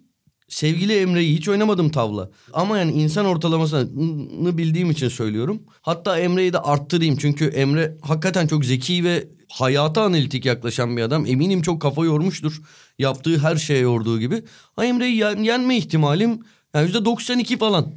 Sevgili 0.47 0.93
Emre'yi 0.99 1.35
hiç 1.37 1.49
oynamadım 1.49 1.89
tavla. 1.89 2.29
Ama 2.53 2.77
yani 2.77 2.91
insan 2.91 3.25
ortalamasını 3.25 4.57
bildiğim 4.57 4.91
için 4.91 5.07
söylüyorum. 5.09 5.61
Hatta 5.81 6.19
Emre'yi 6.19 6.53
de 6.53 6.59
arttırayım. 6.59 7.17
Çünkü 7.17 7.45
Emre 7.45 7.97
hakikaten 8.01 8.47
çok 8.47 8.65
zeki 8.65 9.03
ve 9.03 9.27
hayata 9.53 10.03
analitik 10.03 10.45
yaklaşan 10.45 10.97
bir 10.97 11.01
adam. 11.01 11.25
Eminim 11.25 11.61
çok 11.61 11.81
kafa 11.81 12.05
yormuştur. 12.05 12.61
Yaptığı 12.99 13.39
her 13.39 13.55
şeye 13.55 13.79
yorduğu 13.79 14.19
gibi. 14.19 14.43
Ha 14.75 14.85
Emre'yi 14.85 15.15
yen- 15.17 15.43
yenme 15.43 15.77
ihtimalim 15.77 16.39
yani 16.73 16.91
%92 16.91 17.57
falan. 17.57 17.93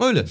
Öyle. 0.00 0.24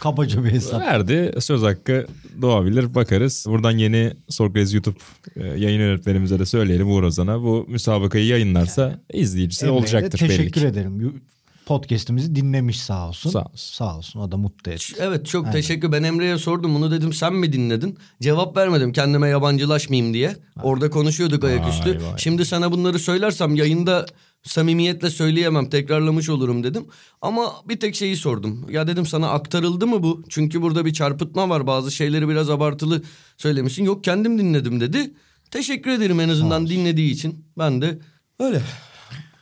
Kabaca 0.00 0.44
bir 0.44 0.50
hesap. 0.50 0.80
Verdi. 0.80 1.34
Söz 1.40 1.62
hakkı 1.62 2.06
doğabilir. 2.42 2.94
Bakarız. 2.94 3.44
Buradan 3.48 3.78
yeni 3.78 4.12
Sokrates 4.28 4.74
YouTube 4.74 4.98
e, 5.36 5.46
yayın 5.46 5.78
yönetmenimize 5.80 6.38
de 6.38 6.46
söyleyelim 6.46 6.90
Uğur 6.90 7.02
Ozan'a. 7.02 7.42
Bu 7.42 7.66
müsabakayı 7.68 8.26
yayınlarsa 8.26 9.00
izleyicisi 9.12 9.64
Emre'ye 9.64 9.80
olacaktır 9.80 10.20
belli 10.20 10.28
Teşekkür 10.28 10.60
ki. 10.60 10.66
ederim. 10.66 11.22
Podcast'imizi 11.66 12.34
dinlemiş 12.34 12.80
sağ 12.80 13.08
olsun. 13.08 13.30
Sağ 13.30 13.38
olsun. 13.38 13.74
Sağ 13.74 13.96
olsun. 13.96 14.20
O 14.20 14.32
da 14.32 14.36
mutlu 14.36 14.72
etti. 14.72 14.94
Evet 14.98 15.26
çok 15.26 15.44
Aynen. 15.44 15.52
teşekkür. 15.52 15.92
Ben 15.92 16.02
Emre'ye 16.02 16.38
sordum 16.38 16.74
bunu 16.74 16.90
dedim 16.90 17.12
sen 17.12 17.34
mi 17.34 17.52
dinledin? 17.52 17.98
Cevap 18.20 18.56
vermedim 18.56 18.92
kendime 18.92 19.28
yabancılaşmayayım 19.28 20.14
diye. 20.14 20.36
Orada 20.62 20.90
konuşuyorduk 20.90 21.44
ayaküstü. 21.44 21.90
Vay 21.90 22.02
vay. 22.02 22.18
Şimdi 22.18 22.44
sana 22.44 22.72
bunları 22.72 22.98
söylersem 22.98 23.54
yayında 23.54 24.06
samimiyetle 24.42 25.10
söyleyemem 25.10 25.70
tekrarlamış 25.70 26.28
olurum 26.28 26.64
dedim. 26.64 26.86
Ama 27.22 27.52
bir 27.68 27.80
tek 27.80 27.94
şeyi 27.94 28.16
sordum. 28.16 28.66
Ya 28.70 28.86
dedim 28.86 29.06
sana 29.06 29.28
aktarıldı 29.30 29.86
mı 29.86 30.02
bu? 30.02 30.22
Çünkü 30.28 30.62
burada 30.62 30.84
bir 30.84 30.92
çarpıtma 30.92 31.48
var 31.48 31.66
bazı 31.66 31.90
şeyleri 31.90 32.28
biraz 32.28 32.50
abartılı 32.50 33.02
söylemişsin. 33.36 33.84
Yok 33.84 34.04
kendim 34.04 34.38
dinledim 34.38 34.80
dedi. 34.80 35.14
Teşekkür 35.50 35.90
ederim 35.90 36.20
en 36.20 36.28
azından 36.28 36.66
dinlediği 36.66 37.10
için. 37.12 37.44
Ben 37.58 37.82
de 37.82 37.98
öyle. 38.40 38.62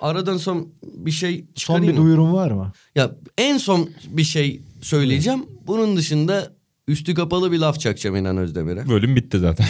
Aradan 0.03 0.37
son 0.37 0.69
bir 0.83 1.11
şey 1.11 1.45
Son 1.55 1.83
bir 1.83 1.91
mı? 1.91 1.97
duyurum 1.97 2.33
var 2.33 2.51
mı? 2.51 2.73
Ya 2.95 3.11
en 3.39 3.59
son 3.59 3.91
bir 4.09 4.25
şey 4.25 4.63
söyleyeceğim. 4.81 5.45
Bunun 5.67 5.97
dışında 5.97 6.53
üstü 6.89 7.15
kapalı 7.15 7.53
bir 7.53 7.59
laf 7.59 7.81
çakacağım 7.81 8.17
İnan 8.17 8.37
Özdemir'e. 8.37 8.89
Bölüm 8.89 9.17
bitti 9.17 9.39
zaten. 9.39 9.67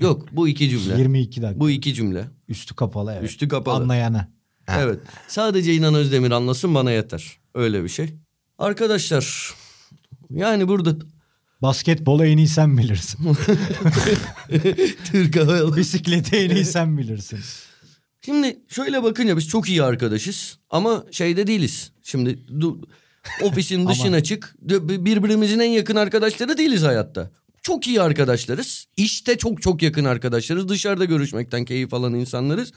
Yok 0.00 0.26
bu 0.32 0.48
iki 0.48 0.68
cümle. 0.68 0.98
22 0.98 1.42
dakika. 1.42 1.60
Bu 1.60 1.70
iki 1.70 1.94
cümle. 1.94 2.24
Üstü 2.48 2.74
kapalı 2.74 3.12
evet. 3.12 3.30
Üstü 3.30 3.48
kapalı. 3.48 3.82
Anlayana. 3.82 4.28
Evet. 4.78 5.00
Sadece 5.28 5.74
İnan 5.74 5.94
Özdemir 5.94 6.30
anlasın 6.30 6.74
bana 6.74 6.90
yeter. 6.90 7.36
Öyle 7.54 7.84
bir 7.84 7.88
şey. 7.88 8.14
Arkadaşlar 8.58 9.54
yani 10.30 10.68
burada 10.68 10.96
Basketbolu 11.62 12.24
en 12.26 12.38
iyi 12.38 12.48
sen 12.48 12.78
bilirsin. 12.78 13.18
Türk 15.12 15.36
Hava 15.36 15.56
Yolları- 15.56 15.76
Bisikleti 15.76 16.36
en 16.36 16.50
iyi 16.50 16.64
sen 16.64 16.98
bilirsin. 16.98 17.38
Şimdi 18.24 18.60
şöyle 18.68 19.02
bakınca 19.02 19.36
biz 19.36 19.48
çok 19.48 19.68
iyi 19.68 19.82
arkadaşız 19.82 20.58
ama 20.70 21.04
şeyde 21.10 21.46
değiliz. 21.46 21.92
Şimdi 22.02 22.38
ofisin 23.42 23.88
dışına 23.88 24.22
çık. 24.22 24.54
Birbirimizin 24.60 25.58
en 25.58 25.70
yakın 25.70 25.96
arkadaşları 25.96 26.58
değiliz 26.58 26.82
hayatta. 26.82 27.30
Çok 27.62 27.86
iyi 27.86 28.02
arkadaşlarız. 28.02 28.86
İşte 28.96 29.38
çok 29.38 29.62
çok 29.62 29.82
yakın 29.82 30.04
arkadaşlarız. 30.04 30.68
Dışarıda 30.68 31.04
görüşmekten 31.04 31.64
keyif 31.64 31.94
alan 31.94 32.14
insanlarız. 32.14 32.72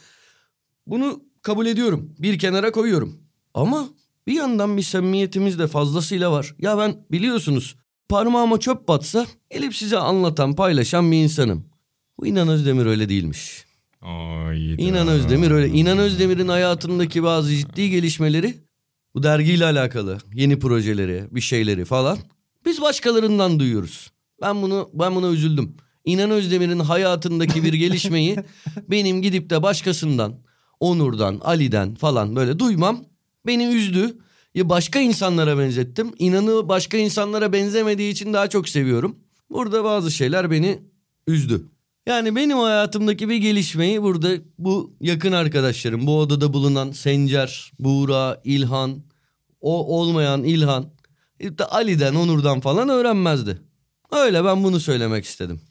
Bunu 0.87 1.23
kabul 1.41 1.65
ediyorum. 1.65 2.15
Bir 2.19 2.39
kenara 2.39 2.71
koyuyorum. 2.71 3.19
Ama 3.53 3.89
bir 4.27 4.33
yandan 4.33 4.77
bir 4.77 4.81
samimiyetimiz 4.81 5.59
de 5.59 5.67
fazlasıyla 5.67 6.31
var. 6.31 6.55
Ya 6.59 6.77
ben 6.77 6.95
biliyorsunuz 7.11 7.75
parmağıma 8.09 8.59
çöp 8.59 8.87
batsa 8.87 9.25
gelip 9.51 9.75
size 9.75 9.97
anlatan, 9.97 10.55
paylaşan 10.55 11.11
bir 11.11 11.17
insanım. 11.17 11.65
Bu 12.19 12.27
İnan 12.27 12.47
Özdemir 12.47 12.85
öyle 12.85 13.09
değilmiş. 13.09 13.65
Hayda. 14.03 14.81
İnan 14.81 15.07
Özdemir 15.07 15.51
öyle. 15.51 15.67
İnan 15.67 15.97
Özdemir'in 15.97 16.47
hayatındaki 16.47 17.23
bazı 17.23 17.55
ciddi 17.55 17.89
gelişmeleri 17.89 18.55
bu 19.15 19.23
dergiyle 19.23 19.65
alakalı 19.65 20.17
yeni 20.33 20.59
projeleri, 20.59 21.27
bir 21.31 21.41
şeyleri 21.41 21.85
falan 21.85 22.17
biz 22.65 22.81
başkalarından 22.81 23.59
duyuyoruz. 23.59 24.11
Ben 24.41 24.61
bunu 24.61 24.89
ben 24.93 25.15
buna 25.15 25.27
üzüldüm. 25.27 25.77
İnan 26.05 26.31
Özdemir'in 26.31 26.79
hayatındaki 26.79 27.63
bir 27.63 27.73
gelişmeyi 27.73 28.37
benim 28.89 29.21
gidip 29.21 29.49
de 29.49 29.63
başkasından, 29.63 30.39
Onur'dan, 30.79 31.39
Ali'den 31.43 31.95
falan 31.95 32.35
böyle 32.35 32.59
duymam 32.59 33.05
beni 33.45 33.65
üzdü. 33.65 34.17
Ya 34.55 34.69
başka 34.69 34.99
insanlara 34.99 35.57
benzettim. 35.57 36.11
İnanı 36.19 36.69
başka 36.69 36.97
insanlara 36.97 37.53
benzemediği 37.53 38.11
için 38.11 38.33
daha 38.33 38.49
çok 38.49 38.69
seviyorum. 38.69 39.15
Burada 39.49 39.83
bazı 39.83 40.11
şeyler 40.11 40.51
beni 40.51 40.79
üzdü. 41.27 41.72
Yani 42.07 42.35
benim 42.35 42.57
hayatımdaki 42.57 43.29
bir 43.29 43.37
gelişmeyi 43.37 44.01
burada 44.01 44.29
bu 44.57 44.95
yakın 45.01 45.31
arkadaşlarım, 45.31 46.07
bu 46.07 46.19
odada 46.19 46.53
bulunan 46.53 46.91
Sencer, 46.91 47.71
Buğra, 47.79 48.41
İlhan, 48.43 49.03
o 49.61 49.97
olmayan 49.99 50.43
İlhan, 50.43 50.93
işte 51.39 51.65
Ali'den, 51.65 52.15
Onur'dan 52.15 52.59
falan 52.59 52.89
öğrenmezdi. 52.89 53.61
Öyle 54.11 54.45
ben 54.45 54.63
bunu 54.63 54.79
söylemek 54.79 55.25
istedim. 55.25 55.61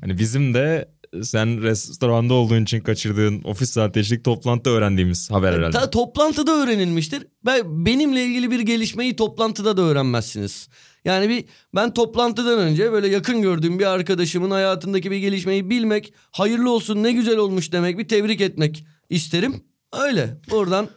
Hani 0.00 0.18
bizim 0.18 0.54
de 0.54 0.88
sen 1.22 1.62
restoranda 1.62 2.34
olduğun 2.34 2.62
için 2.62 2.80
kaçırdığın 2.80 3.42
ofis 3.42 3.70
saati 3.70 4.00
eşlik 4.00 4.24
toplantıda 4.24 4.70
öğrendiğimiz 4.70 5.30
haber 5.30 5.52
herhalde. 5.52 5.76
Ta, 5.76 5.90
toplantıda 5.90 6.52
öğrenilmiştir. 6.52 7.26
Ben, 7.46 7.86
benimle 7.86 8.24
ilgili 8.24 8.50
bir 8.50 8.60
gelişmeyi 8.60 9.16
toplantıda 9.16 9.76
da 9.76 9.82
öğrenmezsiniz. 9.82 10.68
Yani 11.04 11.28
bir 11.28 11.44
ben 11.74 11.94
toplantıdan 11.94 12.58
önce 12.58 12.92
böyle 12.92 13.08
yakın 13.08 13.42
gördüğüm 13.42 13.78
bir 13.78 13.86
arkadaşımın 13.86 14.50
hayatındaki 14.50 15.10
bir 15.10 15.16
gelişmeyi 15.16 15.70
bilmek, 15.70 16.14
hayırlı 16.30 16.70
olsun 16.70 17.02
ne 17.02 17.12
güzel 17.12 17.36
olmuş 17.36 17.72
demek, 17.72 17.98
bir 17.98 18.08
tebrik 18.08 18.40
etmek 18.40 18.84
isterim. 19.08 19.64
Öyle. 19.92 20.40
Buradan 20.50 20.88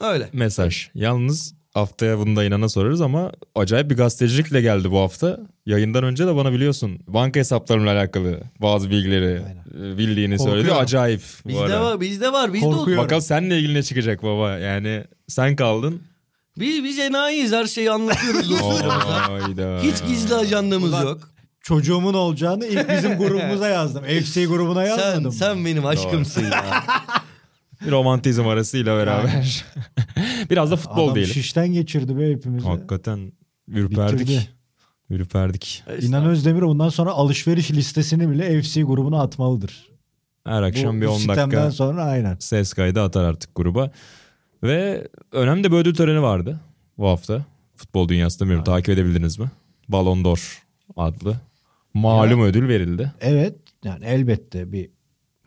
öyle. 0.00 0.30
Mesaj. 0.32 0.88
Yalnız 0.94 1.59
haftaya 1.74 2.18
bunu 2.18 2.36
da 2.36 2.44
inana 2.44 2.68
sorarız 2.68 3.00
ama 3.00 3.32
acayip 3.54 3.90
bir 3.90 3.96
gazetecilikle 3.96 4.60
geldi 4.60 4.90
bu 4.90 4.98
hafta. 4.98 5.40
Yayından 5.66 6.04
önce 6.04 6.26
de 6.26 6.36
bana 6.36 6.52
biliyorsun 6.52 6.98
banka 7.08 7.40
hesaplarımla 7.40 7.90
alakalı 7.92 8.40
bazı 8.58 8.90
bilgileri 8.90 9.42
e, 9.74 9.98
bildiğini 9.98 10.38
söyledi. 10.38 10.56
Korkuyorum. 10.56 10.82
Acayip 10.82 11.22
bu 11.44 11.48
Bizde 11.48 11.80
var, 11.80 12.00
bizde 12.00 12.32
var, 12.32 12.52
bizde 12.52 12.66
oldu. 12.66 12.96
Bakalım 12.96 13.22
seninle 13.22 13.58
ilgili 13.58 13.74
ne 13.74 13.82
çıkacak 13.82 14.22
baba. 14.22 14.58
Yani 14.58 15.04
sen 15.28 15.56
kaldın. 15.56 16.02
Biz, 16.58 16.84
biz 16.84 16.98
enayiyiz 16.98 17.52
her 17.52 17.66
şeyi 17.66 17.90
anlatıyoruz 17.90 18.50
dostlarımıza. 18.60 19.82
Hiç 19.82 20.06
gizli 20.08 20.34
ajandamız 20.34 20.90
Ulan, 20.90 21.02
yok. 21.04 21.30
Çocuğumun 21.62 22.14
olacağını 22.14 22.66
ilk 22.66 22.88
bizim 22.90 23.18
grubumuza 23.18 23.68
yazdım. 23.68 24.04
FC 24.24 24.44
grubuna 24.46 24.84
yazmadım. 24.84 25.12
Sen, 25.12 25.22
mı? 25.22 25.32
sen 25.32 25.64
benim 25.64 25.86
aşkımsın 25.86 26.44
ya. 26.44 26.84
Romantizm 27.88 28.46
arasıyla 28.46 28.96
beraber. 28.96 29.64
Biraz 30.50 30.70
da 30.70 30.76
futbol 30.76 31.04
Adam 31.04 31.14
diyelim. 31.14 31.34
şişten 31.34 31.72
geçirdi 31.72 32.18
be 32.18 32.30
hepimizi. 32.30 32.66
Hakikaten 32.66 33.32
ürperdik. 33.68 34.20
Bitirdi. 34.20 34.48
Ürperdik. 35.10 35.84
İnan 36.02 36.24
Özdemir 36.26 36.62
bundan 36.62 36.88
sonra 36.88 37.10
alışveriş 37.10 37.70
listesini 37.70 38.30
bile 38.30 38.62
FC 38.62 38.82
grubuna 38.82 39.22
atmalıdır. 39.22 39.90
Her 40.44 40.62
akşam 40.62 40.96
Bu 40.96 41.00
bir 41.00 41.06
10 41.06 41.16
sistemden 41.16 41.44
dakika 41.50 41.70
sonra 41.70 42.04
aynen. 42.04 42.36
ses 42.40 42.72
kaydı 42.72 43.02
atar 43.02 43.24
artık 43.24 43.54
gruba. 43.54 43.90
Ve 44.62 45.08
önemli 45.32 45.72
bir 45.72 45.76
ödül 45.76 45.94
töreni 45.94 46.22
vardı 46.22 46.60
bu 46.98 47.08
hafta. 47.08 47.44
Futbol 47.76 48.08
dünyasında 48.08 48.40
bilmiyorum 48.44 48.64
takip 48.64 48.88
edebildiniz 48.88 49.38
mi? 49.38 49.50
Ballon 49.88 50.24
d'Or 50.24 50.62
adlı. 50.96 51.36
Malum 51.94 52.42
ödül 52.42 52.68
verildi. 52.68 53.12
Evet 53.20 53.54
yani 53.84 54.04
elbette 54.04 54.72
bir 54.72 54.88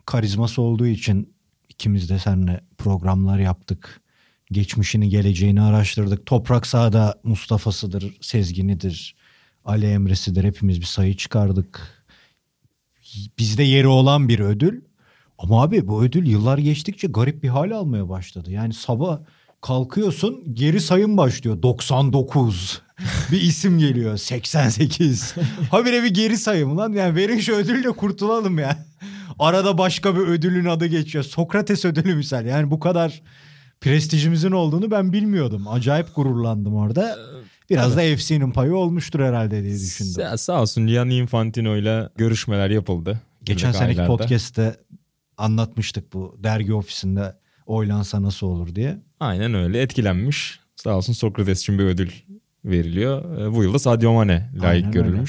karizması 0.06 0.62
olduğu 0.62 0.86
için 0.86 1.33
ikimiz 1.68 2.08
de 2.08 2.18
seninle 2.18 2.60
programlar 2.78 3.38
yaptık. 3.38 4.00
Geçmişini 4.52 5.08
geleceğini 5.08 5.62
araştırdık. 5.62 6.26
Toprak 6.26 6.66
sahada 6.66 7.20
Mustafa'sıdır, 7.22 8.16
Sezgin'idir, 8.20 9.14
Ali 9.64 9.86
Emre'sidir. 9.86 10.44
Hepimiz 10.44 10.80
bir 10.80 10.86
sayı 10.86 11.16
çıkardık. 11.16 12.04
Bizde 13.38 13.62
yeri 13.62 13.86
olan 13.86 14.28
bir 14.28 14.38
ödül. 14.38 14.80
Ama 15.38 15.62
abi 15.62 15.88
bu 15.88 16.04
ödül 16.04 16.26
yıllar 16.26 16.58
geçtikçe 16.58 17.06
garip 17.06 17.42
bir 17.42 17.48
hal 17.48 17.70
almaya 17.70 18.08
başladı. 18.08 18.50
Yani 18.50 18.74
sabah 18.74 19.18
kalkıyorsun 19.60 20.54
geri 20.54 20.80
sayım 20.80 21.16
başlıyor. 21.16 21.62
99 21.62 22.82
bir 23.32 23.40
isim 23.40 23.78
geliyor 23.78 24.16
88. 24.16 25.34
Habire 25.70 26.02
bir 26.02 26.14
geri 26.14 26.36
sayım 26.36 26.78
lan 26.78 26.92
yani 26.92 27.16
verin 27.16 27.38
şu 27.38 27.52
ödülle 27.54 27.90
kurtulalım 27.90 28.58
ya. 28.58 28.86
Arada 29.38 29.78
başka 29.78 30.14
bir 30.16 30.20
ödülün 30.20 30.64
adı 30.64 30.86
geçiyor. 30.86 31.24
Sokrates 31.24 31.84
ödülü 31.84 32.14
misal 32.14 32.46
yani 32.46 32.70
bu 32.70 32.80
kadar 32.80 33.22
prestijimizin 33.80 34.50
olduğunu 34.50 34.90
ben 34.90 35.12
bilmiyordum. 35.12 35.68
Acayip 35.68 36.14
gururlandım 36.16 36.74
orada. 36.74 37.16
Biraz 37.70 37.96
da 37.96 38.00
FC'nin 38.16 38.50
payı 38.50 38.76
olmuştur 38.76 39.20
herhalde 39.20 39.62
diye 39.62 39.74
düşündüm. 39.74 40.22
Ya 40.22 40.36
sağ 40.38 40.60
olsun 40.60 40.86
Gianni 40.86 41.16
Infantino 41.16 41.76
ile 41.76 42.08
görüşmeler 42.16 42.70
yapıldı. 42.70 43.20
Geçen 43.42 43.72
seneki 43.72 44.02
aylarda. 44.02 44.16
podcast'te 44.16 44.76
anlatmıştık 45.36 46.12
bu 46.12 46.38
dergi 46.38 46.74
ofisinde 46.74 47.36
oylansa 47.66 48.22
nasıl 48.22 48.46
olur 48.46 48.74
diye. 48.74 48.98
Aynen 49.20 49.54
öyle 49.54 49.82
etkilenmiş. 49.82 50.60
Sağ 50.76 50.96
olsun 50.96 51.12
Sokrates 51.12 51.60
için 51.60 51.78
bir 51.78 51.84
ödül 51.84 52.10
veriliyor. 52.64 53.38
Ee, 53.38 53.54
Bu 53.54 53.62
yılda 53.62 53.78
Sadio 53.78 54.12
Mane 54.12 54.50
layık 54.62 54.86
Aynen 54.86 55.06
öyle. 55.06 55.24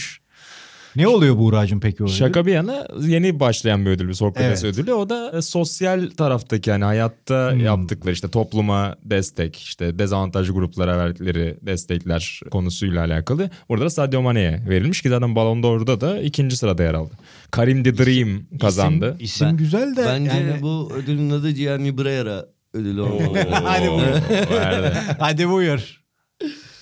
Ne 0.96 1.08
oluyor 1.08 1.38
Buğra'cığım 1.38 1.80
peki 1.80 2.04
o 2.04 2.06
ödül? 2.06 2.14
Şaka 2.16 2.46
bir 2.46 2.52
yana 2.54 2.88
yeni 3.02 3.40
başlayan 3.40 3.86
bir 3.86 3.90
ödül 3.92 4.08
bir 4.08 4.14
Sokrates 4.14 4.64
Evet. 4.64 4.74
ödülü. 4.80 4.94
O 4.94 5.10
da 5.10 5.38
e, 5.38 5.42
sosyal 5.42 6.10
taraftaki 6.18 6.70
yani 6.70 6.84
hayatta 6.84 7.52
Hmm. 7.52 7.60
yaptıkları 7.60 8.14
işte 8.14 8.28
topluma 8.30 8.96
destek, 9.04 9.58
işte 9.58 10.00
dezavantajlı 10.00 10.54
gruplara 10.54 10.98
verdikleri 10.98 11.58
destekler 11.62 12.40
konusuyla 12.52 13.04
alakalı. 13.06 13.50
Burada 13.70 13.86
da 13.86 13.90
Sadio 13.90 14.22
Mane'ye 14.22 14.64
verilmiş 14.70 15.02
ki 15.02 15.10
zaten 15.10 15.36
Ballon 15.36 15.64
d'Or'da 15.64 16.02
da 16.02 16.22
ikinci 16.22 16.58
sırada 16.58 16.84
yer 16.84 16.94
aldı. 16.94 17.14
Karim 17.52 17.84
the 17.84 17.98
Dream 17.98 18.42
kazandı. 18.62 19.06
İsim, 19.20 19.26
isim 19.26 19.48
Ben- 19.48 19.58
güzel 19.58 19.96
de 19.96 20.06
Bence 20.06 20.32
yani- 20.32 20.62
bu 20.62 20.92
ödülün 20.96 21.30
adı 21.30 21.50
Gianni 21.52 21.98
Brera 21.98 22.46
ödülü 22.74 23.02
olmalı. 23.02 23.38
Hadi 23.52 23.88
buyur. 23.92 24.22
Hadi 25.20 25.50
buyur. 25.50 26.02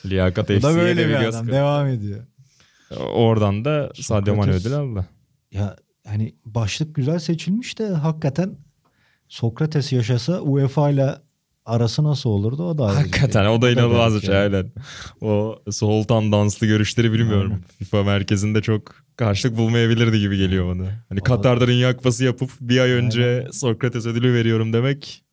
Liyakat 0.05 0.49
Bu 0.49 0.53
da 0.53 0.59
FC'ye 0.59 0.75
böyle 0.83 1.01
de 1.03 1.09
bir 1.09 1.19
göz 1.19 1.35
adam. 1.35 1.47
Devam 1.47 1.87
ediyor. 1.87 2.19
Oradan 2.99 3.65
da 3.65 3.91
Sadio 3.95 4.35
Mane 4.35 4.51
ödülü 4.51 4.75
aldı. 4.75 5.05
Ya 5.51 5.75
hani 6.07 6.35
başlık 6.45 6.95
güzel 6.95 7.19
seçilmiş 7.19 7.79
de 7.79 7.87
hakikaten 7.87 8.57
Sokrates 9.27 9.91
yaşasa 9.93 10.39
UEFA 10.41 10.89
ile 10.89 11.09
arası 11.65 12.03
nasıl 12.03 12.29
olurdu 12.29 12.63
o 12.69 12.77
da 12.77 12.85
ayrı 12.85 12.97
Hakikaten 12.97 13.43
şey. 13.45 13.47
o 13.55 13.61
da 13.61 13.71
inanılmaz 13.71 14.15
bir 14.15 14.21
şey 14.21 14.35
yani. 14.35 14.55
aynen. 14.55 14.71
O 15.21 15.59
Sultan 15.71 16.31
danslı 16.31 16.67
görüşleri 16.67 17.13
bilmiyorum. 17.13 17.51
Aynen. 17.51 17.63
FIFA 17.79 18.03
merkezinde 18.03 18.61
çok 18.61 18.95
karşılık 19.15 19.57
bulmayabilirdi 19.57 20.19
gibi 20.19 20.37
geliyor 20.37 20.75
bana. 20.75 21.03
Hani 21.09 21.19
Katar'da 21.21 21.67
Dünya 21.67 21.97
Kupası 21.97 22.23
yapıp 22.23 22.49
bir 22.61 22.79
ay 22.79 22.91
önce 22.91 23.47
Sokrates 23.51 24.05
ödülü 24.05 24.33
veriyorum 24.33 24.73
demek 24.73 25.23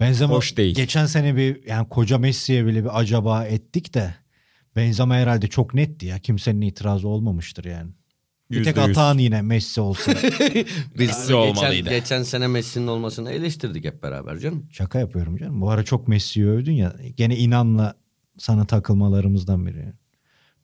Benzema 0.00 0.34
Hoş 0.34 0.56
değil. 0.56 0.74
geçen 0.74 1.06
sene 1.06 1.36
bir 1.36 1.64
yani 1.68 1.88
koca 1.88 2.18
Messi'ye 2.18 2.66
bile 2.66 2.84
bir 2.84 3.00
acaba 3.00 3.44
ettik 3.44 3.94
de 3.94 4.14
Benzema 4.76 5.14
herhalde 5.16 5.46
çok 5.46 5.74
netti 5.74 6.06
ya. 6.06 6.18
Kimsenin 6.18 6.60
itirazı 6.60 7.08
olmamıştır 7.08 7.64
yani. 7.64 7.90
Bir 8.50 8.64
tek 8.64 8.76
yüzde 8.76 8.88
yüz. 8.88 8.98
Atan 8.98 9.18
yine 9.18 9.42
Messi 9.42 9.80
olsa. 9.80 10.12
Biz 10.98 11.08
Messi 11.08 11.22
geçen, 11.22 11.34
olmalıydı. 11.34 11.88
geçen 11.88 12.22
sene 12.22 12.46
Messi'nin 12.46 12.86
olmasını 12.86 13.32
eleştirdik 13.32 13.84
hep 13.84 14.02
beraber 14.02 14.38
canım. 14.38 14.68
Şaka 14.70 14.98
yapıyorum 14.98 15.36
canım. 15.36 15.60
Bu 15.60 15.70
ara 15.70 15.82
çok 15.84 16.08
Messi'yi 16.08 16.46
övdün 16.46 16.72
ya. 16.72 16.96
Gene 17.16 17.36
inanla 17.36 17.94
sana 18.38 18.64
takılmalarımızdan 18.66 19.66
biri. 19.66 19.92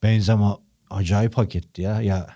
Benzema 0.03 0.59
acayip 0.91 1.39
hak 1.39 1.57
etti 1.57 1.83
ya. 1.83 2.03
Ya 2.03 2.27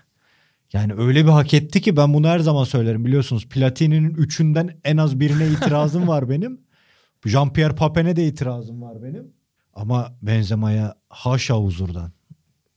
yani 0.73 0.93
öyle 0.93 1.25
bir 1.25 1.29
hak 1.29 1.53
etti 1.53 1.81
ki 1.81 1.97
ben 1.97 2.13
bunu 2.13 2.27
her 2.27 2.39
zaman 2.39 2.63
söylerim. 2.63 3.05
Biliyorsunuz 3.05 3.49
Platini'nin 3.49 4.13
üçünden 4.13 4.79
en 4.83 4.97
az 4.97 5.19
birine 5.19 5.47
itirazım 5.47 6.07
var 6.07 6.29
benim. 6.29 6.61
Jean-Pierre 7.25 7.75
Papin'e 7.75 8.15
de 8.15 8.27
itirazım 8.27 8.81
var 8.81 9.03
benim. 9.03 9.31
Ama 9.73 10.17
Benzema'ya 10.21 10.95
haşa 11.09 11.55
huzurdan. 11.55 12.11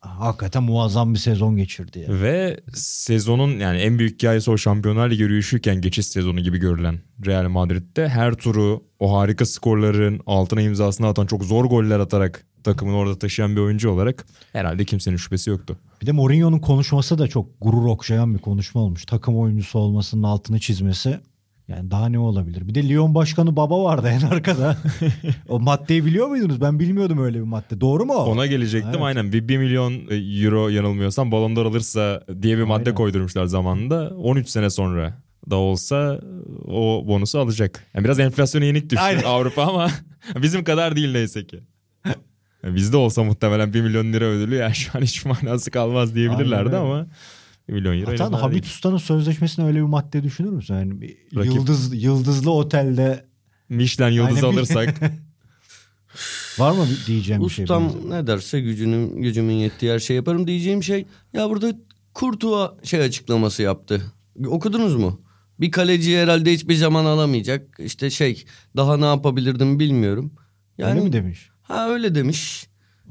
Hakikaten 0.01 0.63
muazzam 0.63 1.15
bir 1.15 1.19
sezon 1.19 1.57
geçirdi 1.57 1.99
ya. 1.99 2.21
Ve 2.21 2.61
sezonun 2.75 3.59
yani 3.59 3.79
en 3.79 3.99
büyük 3.99 4.15
hikayesi 4.15 4.51
o 4.51 4.59
Şampiyonlar 4.59 5.11
Ligi 5.11 5.23
yürüyüşüyken 5.23 5.81
geçiş 5.81 6.07
sezonu 6.07 6.41
gibi 6.41 6.59
görülen 6.59 7.01
Real 7.27 7.49
Madrid'de 7.49 8.09
her 8.09 8.35
turu 8.35 8.85
o 8.99 9.19
harika 9.19 9.47
skorların 9.47 10.21
altına 10.27 10.61
imzasını 10.61 11.07
atan 11.07 11.27
çok 11.27 11.45
zor 11.45 11.65
goller 11.65 12.01
atarak 12.01 12.47
takımını 12.65 12.97
orada 12.97 13.19
taşıyan 13.19 13.57
bir 13.57 13.61
oyuncu 13.61 13.91
olarak 13.91 14.27
herhalde 14.53 14.85
kimsenin 14.85 15.17
şüphesi 15.17 15.51
yoktu. 15.51 15.77
Bir 16.03 16.07
de 16.07 16.13
Mourinho'nun 16.13 16.59
konuşması 16.59 17.19
da 17.19 17.29
çok 17.29 17.47
gurur 17.61 17.87
okşayan 17.87 18.35
bir 18.35 18.39
konuşma 18.39 18.81
olmuş. 18.81 19.05
Takım 19.05 19.39
oyuncusu 19.39 19.79
olmasının 19.79 20.23
altını 20.23 20.61
çizmesi. 20.61 21.21
Yani 21.71 21.91
daha 21.91 22.09
ne 22.09 22.19
olabilir? 22.19 22.69
Bir 22.69 22.75
de 22.75 22.89
Lyon 22.89 23.15
Başkanı 23.15 23.57
Baba 23.57 23.85
vardı 23.85 24.09
en 24.09 24.27
arkada. 24.27 24.77
o 25.49 25.61
maddeyi 25.61 26.05
biliyor 26.05 26.27
muydunuz? 26.27 26.61
Ben 26.61 26.79
bilmiyordum 26.79 27.19
öyle 27.25 27.39
bir 27.39 27.45
madde. 27.45 27.81
Doğru 27.81 28.05
mu? 28.07 28.15
Ona 28.15 28.47
gelecektim 28.47 28.91
Evet. 28.91 29.03
aynen. 29.03 29.33
Bir 29.33 29.49
1 29.49 29.59
milyon 29.59 29.93
e, 29.93 30.17
euro 30.17 30.69
yanılmıyorsam 30.69 31.33
Ballon 31.33 31.57
d'Or 31.57 31.67
alırsa 31.67 32.25
diye 32.43 32.59
bir 32.59 32.63
madde 32.63 32.83
Aynen. 32.83 32.95
koydurmuşlar 32.95 33.45
zamanında. 33.47 34.11
13 34.17 34.49
sene 34.49 34.71
sonra 34.71 35.15
da 35.51 35.57
olsa 35.57 36.21
o 36.69 37.05
bonusu 37.07 37.39
alacak. 37.39 37.87
Yani 37.95 38.05
biraz 38.05 38.21
enflasyona 38.21 38.65
yenik 38.65 38.83
düştü 38.91 39.05
Aynen. 39.05 39.23
Avrupa 39.27 39.63
ama 39.63 39.91
bizim 40.43 40.65
kadar 40.65 40.97
değil 40.97 41.13
neyse 41.13 41.47
ki. 41.47 41.61
Yani 42.65 42.75
bizde 42.75 42.97
olsa 42.97 43.23
muhtemelen 43.25 43.75
1 43.75 43.81
milyon 43.81 44.13
lira 44.13 44.25
ödülü 44.25 44.55
yani 44.55 44.75
şu 44.75 44.99
an 44.99 45.03
hiç 45.03 45.25
manası 45.25 45.71
kalmaz 45.71 46.15
diyebilirlerdi 46.15 46.77
Aynen 46.77 46.87
ama 46.87 47.05
1 47.05 47.11
milyon 47.71 48.01
euro 48.01 48.43
Hamit 48.43 48.53
değil. 48.53 48.65
Usta'nın 48.65 48.99
sözleşmesine 48.99 49.65
öyle 49.65 49.79
bir 49.79 49.85
madde 49.85 50.23
düşünür 50.23 50.51
müsün? 50.51 50.75
Yani 50.75 51.01
bir 51.01 51.17
Rakip- 51.35 51.55
yıldız, 51.55 52.03
yıldızlı 52.05 52.51
otelde 52.51 53.27
Michelin 53.69 54.13
yıldızı 54.13 54.47
Aynen. 54.47 54.59
alırsak 54.59 55.01
var 56.59 56.73
mı 56.73 56.87
diyeceğim 57.07 57.43
bir 57.45 57.49
şey? 57.49 57.63
Ustam 57.65 57.93
ne 58.09 58.27
derse 58.27 58.61
gücünün 58.61 59.23
gücümün 59.23 59.55
yettiği 59.55 59.93
her 59.93 59.99
şey 59.99 60.17
yaparım 60.17 60.47
diyeceğim 60.47 60.83
şey. 60.83 61.07
Ya 61.33 61.51
burada 61.51 61.73
Kurtuğa 62.15 62.77
şey 62.83 63.01
açıklaması 63.01 63.63
yaptı. 63.63 64.03
Okudunuz 64.47 64.97
mu? 64.97 65.21
Bir 65.61 65.71
kaleci 65.71 66.19
herhalde 66.19 66.53
hiçbir 66.53 66.75
zaman 66.75 67.05
alamayacak. 67.05 67.77
İşte 67.79 68.11
şey 68.11 68.45
daha 68.77 68.97
ne 68.97 69.05
yapabilirdim 69.05 69.79
bilmiyorum. 69.79 70.33
Yani 70.79 70.91
Öyle 70.91 71.05
mi 71.05 71.13
demiş? 71.13 71.51
Ha 71.63 71.89
öyle 71.89 72.15
demiş. 72.15 72.67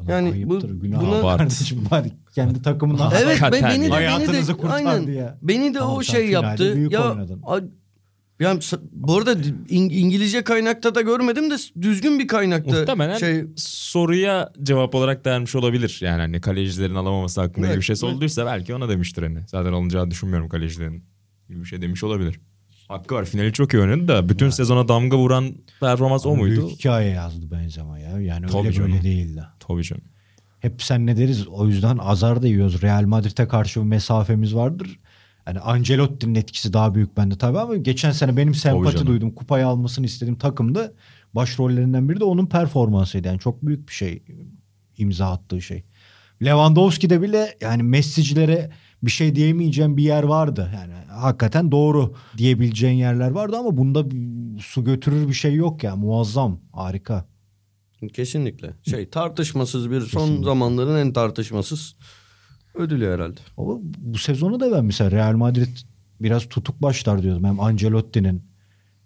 Yani 0.08 0.32
ayıptır, 0.32 0.70
bu- 0.70 0.80
günah 0.80 1.02
buna- 1.02 1.38
kardeşim 1.38 1.86
bari 1.92 2.12
kendi 2.36 2.62
takımına 2.62 3.12
Evet 3.22 3.40
ben, 3.42 3.52
beni 3.52 3.64
de, 3.64 3.82
beni 3.82 3.90
Hayatınızı 3.90 4.54
de 4.54 4.58
kurtardı 4.58 4.90
aynen, 4.90 5.12
ya. 5.12 5.38
Beni 5.42 5.74
de 5.74 5.78
Tamam, 5.80 5.96
o 5.98 6.04
şey 6.04 6.30
yaptı. 6.30 6.88
Ya 6.90 7.12
oynadın. 7.12 7.42
a- 7.46 7.60
ya 8.40 8.52
sa- 8.54 8.80
bu 8.92 9.18
arada 9.18 9.34
İng- 9.70 9.94
İngilizce 9.94 10.44
kaynakta 10.44 10.96
da 10.96 11.02
görmedim 11.02 11.52
de 11.52 11.56
düzgün 11.82 12.20
bir 12.20 12.28
kaynakta 12.28 12.72
muhtemelen 12.80 13.18
şey 13.18 13.46
soruya 13.56 14.52
cevap 14.64 14.96
olarak 14.96 15.26
vermiş 15.26 15.56
olabilir. 15.56 15.98
Yani 16.02 16.22
hani 16.22 16.42
kalecilerin 16.42 16.96
alamaması 16.96 17.42
hakkında 17.42 17.68
Evet, 17.68 17.78
bir 17.78 17.82
şey 17.82 17.94
evet. 17.94 18.04
olduysa 18.16 18.46
belki 18.46 18.76
ona 18.76 18.90
demiştir 18.90 19.24
hani. 19.24 19.40
Zaten 19.48 19.74
alınacağını 19.74 20.12
düşünmüyorum 20.12 20.50
kalecilerin 20.50 21.04
gibi 21.50 21.60
bir 21.60 21.66
şey 21.66 21.82
demiş 21.82 22.04
olabilir. 22.04 22.40
Hakkı 22.89 23.15
var. 23.15 23.25
Finali 23.25 23.54
çok 23.54 23.73
iyi 23.73 23.82
oynadı 23.82 24.08
da 24.08 24.30
bütün 24.30 24.49
sezona 24.49 24.88
damga 24.88 25.17
vuran 25.17 25.56
performans 25.80 26.25
o 26.25 26.36
muydu? 26.36 26.56
Büyük 26.56 26.80
hikaye 26.80 27.10
yazdı 27.12 27.52
Benzema 27.52 27.99
ya. 27.99 28.19
Yani 28.19 28.47
Tabii 28.47 28.58
öyle 28.58 28.71
canım. 28.71 28.91
böyle 28.91 29.04
değildi. 29.04 29.43
Tabii 29.60 29.84
canım. 29.84 30.04
Hep 30.60 30.84
sen 30.84 31.06
ne 31.06 31.17
deriz 31.17 31.47
o 31.47 31.67
yüzden 31.67 31.97
azar 31.97 32.41
da 32.41 32.47
yiyoruz. 32.47 32.82
Real 32.82 33.04
Madrid'e 33.06 33.47
karşı 33.47 33.80
bir 33.80 33.86
mesafemiz 33.86 34.56
vardır. 34.56 34.99
Yani 35.47 35.60
Ancelotti'nin 35.60 36.36
etkisi 36.36 36.73
daha 36.73 36.95
büyük 36.95 37.17
bende 37.17 37.38
tabii 37.38 37.60
ama 37.60 37.75
geçen 37.75 38.12
sene 38.12 38.38
benim 38.38 38.56
sempati 38.56 39.06
duydum. 39.06 39.32
Kupayı 39.32 39.67
almasını 39.67 40.06
istediğim 40.06 40.38
takımda 40.38 40.93
başrollerinden 41.34 42.10
biri 42.10 42.19
de 42.19 42.23
onun 42.23 42.45
performansıydı. 42.45 43.28
Yani 43.28 43.39
çok 43.39 43.65
büyük 43.65 43.88
bir 43.89 43.93
şey 43.93 44.23
imza 44.97 45.32
attığı 45.32 45.62
şey. 45.62 45.84
Lewandowski'de 46.43 47.21
bile 47.21 47.58
yani 47.62 47.84
Messi'cilere 47.84 48.69
bir 49.04 49.12
şey 49.12 49.36
diyemeyeceğim 49.36 49.98
bir 49.98 50.04
yer 50.04 50.24
vardı. 50.24 50.72
Yani 50.76 50.94
hakikaten 51.12 51.72
doğru 51.72 52.14
diyebileceğin 52.38 52.96
yerler 52.98 53.30
vardı 53.32 53.58
ama 53.58 53.78
bunda 53.78 54.06
su 54.62 54.84
götürür 54.84 55.28
bir 55.28 55.34
şey 55.34 55.56
yok 55.56 55.84
ya. 55.84 55.96
Muazzam, 55.96 56.60
harika. 56.74 57.26
kesinlikle 58.14 58.74
şey 58.90 59.10
tartışmasız 59.10 59.92
bir 59.92 60.02
son 60.02 60.20
Kesinlikle. 60.22 60.46
zamanların 60.46 60.98
en 60.98 61.14
tartışmasız 61.14 61.96
ödülü 62.76 63.14
herhalde. 63.14 63.40
Ama 63.58 63.74
bu 63.98 64.18
sezonu 64.18 64.60
da 64.60 64.72
ben 64.72 64.86
mesela 64.86 65.12
Real 65.12 65.34
Madrid 65.36 65.78
biraz 66.22 66.50
tutuk 66.50 66.82
başlar 66.82 67.24
diyordum. 67.24 67.44
Hem 67.44 67.60
Ancelotti'nin 67.60 68.44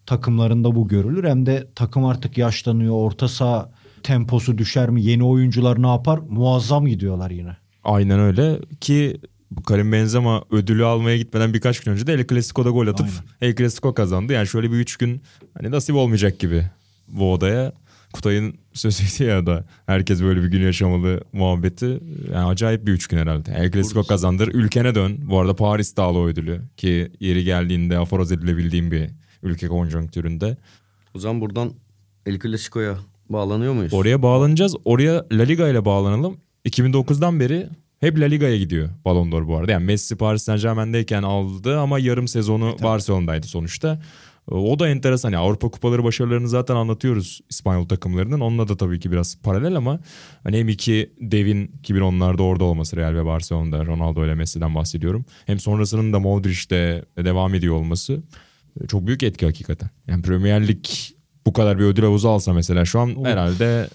takımlarında 0.06 0.76
bu 0.76 0.88
görülür 0.88 1.24
hem 1.30 1.46
de 1.46 1.70
takım 1.76 2.06
artık 2.06 2.38
yaşlanıyor. 2.38 2.94
Orta 2.96 3.28
saha 3.28 3.72
temposu 4.04 4.58
düşer 4.58 4.90
mi? 4.90 5.04
Yeni 5.04 5.24
oyuncular 5.24 5.82
ne 5.82 5.88
yapar? 5.88 6.18
Muazzam 6.18 6.86
gidiyorlar 6.86 7.32
yine. 7.32 7.58
Aynen 7.84 8.20
öyle 8.20 8.60
ki 8.82 9.22
Karim 9.66 9.92
Benzema 9.92 10.44
ödülü 10.52 10.86
almaya 10.86 11.18
gitmeden 11.18 11.54
birkaç 11.54 11.80
gün 11.80 11.92
önce 11.92 12.08
de 12.08 12.13
El 12.13 12.28
Clasico'da 12.28 12.70
gol 12.70 12.88
atıp 12.88 13.08
El 13.42 13.56
Clasico 13.56 13.94
kazandı. 13.94 14.34
Yani 14.34 14.48
şöyle 14.48 14.72
bir 14.72 14.78
üç 14.78 14.98
gün 14.98 15.22
hani 15.58 15.72
nasip 15.72 15.96
olmayacak 15.96 16.39
gibi 16.39 16.66
bu 17.08 17.34
odaya. 17.34 17.74
Kutay'ın 18.13 18.56
sözüydü 18.74 19.30
ya 19.30 19.46
da 19.46 19.66
herkes 19.86 20.22
böyle 20.22 20.44
bir 20.44 20.48
gün 20.48 20.62
yaşamalı 20.62 21.22
muhabbeti. 21.34 22.00
Yani 22.34 22.46
acayip 22.46 22.88
bir 22.88 22.92
üç 22.92 23.08
gün 23.08 23.18
herhalde. 23.18 23.52
El 23.58 23.72
Clasico 23.72 24.04
kazandır. 24.04 24.48
Ülkene 24.48 24.96
dön. 24.96 25.20
Bu 25.22 25.39
arada 25.39 25.56
Paris 25.56 25.98
Dağlı 25.98 26.26
ödülü 26.26 26.62
ki 26.78 27.12
yeri 27.20 27.44
geldiğinde 27.44 27.98
aforoz 27.98 28.32
edilebildiğim 28.32 28.92
bir 28.92 29.10
ülke 29.44 29.68
konjonktüründe. 29.68 30.58
O 31.13 31.20
zaman 31.20 31.42
buradan 31.42 31.74
El 32.26 32.39
Clasico'ya 32.39 32.98
bağlanıyor 33.30 33.74
muyuz? 33.74 33.94
Oraya 33.94 34.22
bağlanacağız. 34.22 34.76
Oraya 34.86 35.26
La 35.32 35.44
Liga 35.44 35.68
ile 35.68 35.86
bağlanalım. 35.86 36.38
2009'dan 36.66 37.39
beri 37.39 37.70
hep 38.04 38.20
La 38.20 38.26
Liga'ya 38.26 38.58
gidiyor 38.58 38.89
Ballon 39.06 39.32
d'Or 39.32 39.48
bu 39.48 39.58
arada. 39.58 39.72
Yani 39.72 39.86
Messi 39.86 40.16
Paris 40.16 40.44
Saint 40.44 40.62
Germain'deyken 40.62 41.24
aldı 41.24 41.80
ama 41.80 42.00
yarım 42.00 42.28
sezonu 42.28 42.76
Barcelona'daydı 42.84 43.48
sonuçta. 43.48 44.02
O 44.52 44.80
da 44.80 44.89
enteresan. 44.89 45.32
Yani 45.32 45.38
Avrupa 45.44 45.70
kupaları 45.70 46.04
başarılarını 46.04 46.50
zaten 46.50 46.76
anlatıyoruz 46.76 47.42
İspanyol 47.50 47.88
takımlarının. 47.88 48.39
Onunla 48.39 48.68
da 48.68 48.78
tabii 48.78 49.00
ki 49.00 49.12
biraz 49.12 49.38
paralel 49.44 49.76
ama 49.76 50.00
hani 50.44 50.58
hem 50.58 50.70
iki 50.70 51.13
devin 51.22 51.72
2010'larda 51.84 52.42
orada 52.42 52.63
olması 52.63 52.96
Real 52.98 53.13
ve 53.13 53.26
Barcelona'da 53.26 53.86
Ronaldo 53.86 54.26
ile 54.26 54.36
Messi'den 54.36 54.76
bahsediyorum. 54.76 55.26
Hem 55.46 55.60
sonrasının 55.60 56.13
da 56.13 56.20
Modric'te 56.20 57.06
devam 57.18 57.54
ediyor 57.56 57.76
olması 57.76 58.24
çok 58.88 59.08
büyük 59.08 59.24
etki 59.24 59.46
hakikaten. 59.46 59.89
Yani 60.08 60.22
Premier 60.22 60.68
Lig 60.68 60.86
bu 61.46 61.54
kadar 61.54 61.80
bir 61.80 61.84
ödül 61.84 62.04
havuzu 62.04 62.28
alsa 62.30 62.54
mesela 62.54 62.86
şu 62.86 63.00
an 63.00 63.16
O- 63.16 63.26
herhalde 63.26 63.88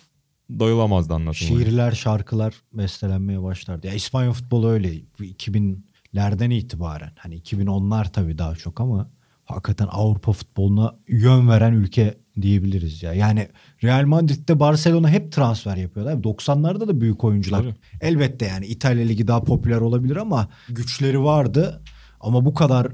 doyulamazdı 0.58 1.14
anlatılmaya. 1.14 1.64
Şiirler, 1.64 1.92
şarkılar 1.92 2.54
bestelenmeye 2.72 3.42
başlardı. 3.42 3.86
Ya 3.86 3.92
İspanya 3.92 4.32
futbolu 4.32 4.68
öyle. 4.68 4.92
Bu 5.18 5.24
2000'lerden 5.24 6.50
itibaren. 6.50 7.12
Hani 7.16 7.40
2010'lar 7.40 8.12
tabii 8.12 8.38
daha 8.38 8.54
çok 8.54 8.80
ama 8.80 9.10
hakikaten 9.44 9.88
Avrupa 9.90 10.32
futboluna 10.32 10.96
yön 11.08 11.48
veren 11.48 11.72
ülke 11.72 12.18
diyebiliriz 12.42 13.02
ya. 13.02 13.12
Yani 13.12 13.48
Real 13.84 14.06
Madrid'de 14.06 14.60
Barcelona 14.60 15.10
hep 15.10 15.32
transfer 15.32 15.76
yapıyorlar. 15.76 16.14
90'larda 16.14 16.88
da 16.88 17.00
büyük 17.00 17.24
oyuncular. 17.24 17.62
Tabii. 17.62 17.74
Elbette 18.00 18.46
yani 18.46 18.66
İtalya 18.66 19.06
Ligi 19.06 19.28
daha 19.28 19.42
popüler 19.44 19.80
olabilir 19.80 20.16
ama 20.16 20.48
güçleri 20.68 21.22
vardı. 21.22 21.82
Ama 22.20 22.44
bu 22.44 22.54
kadar 22.54 22.88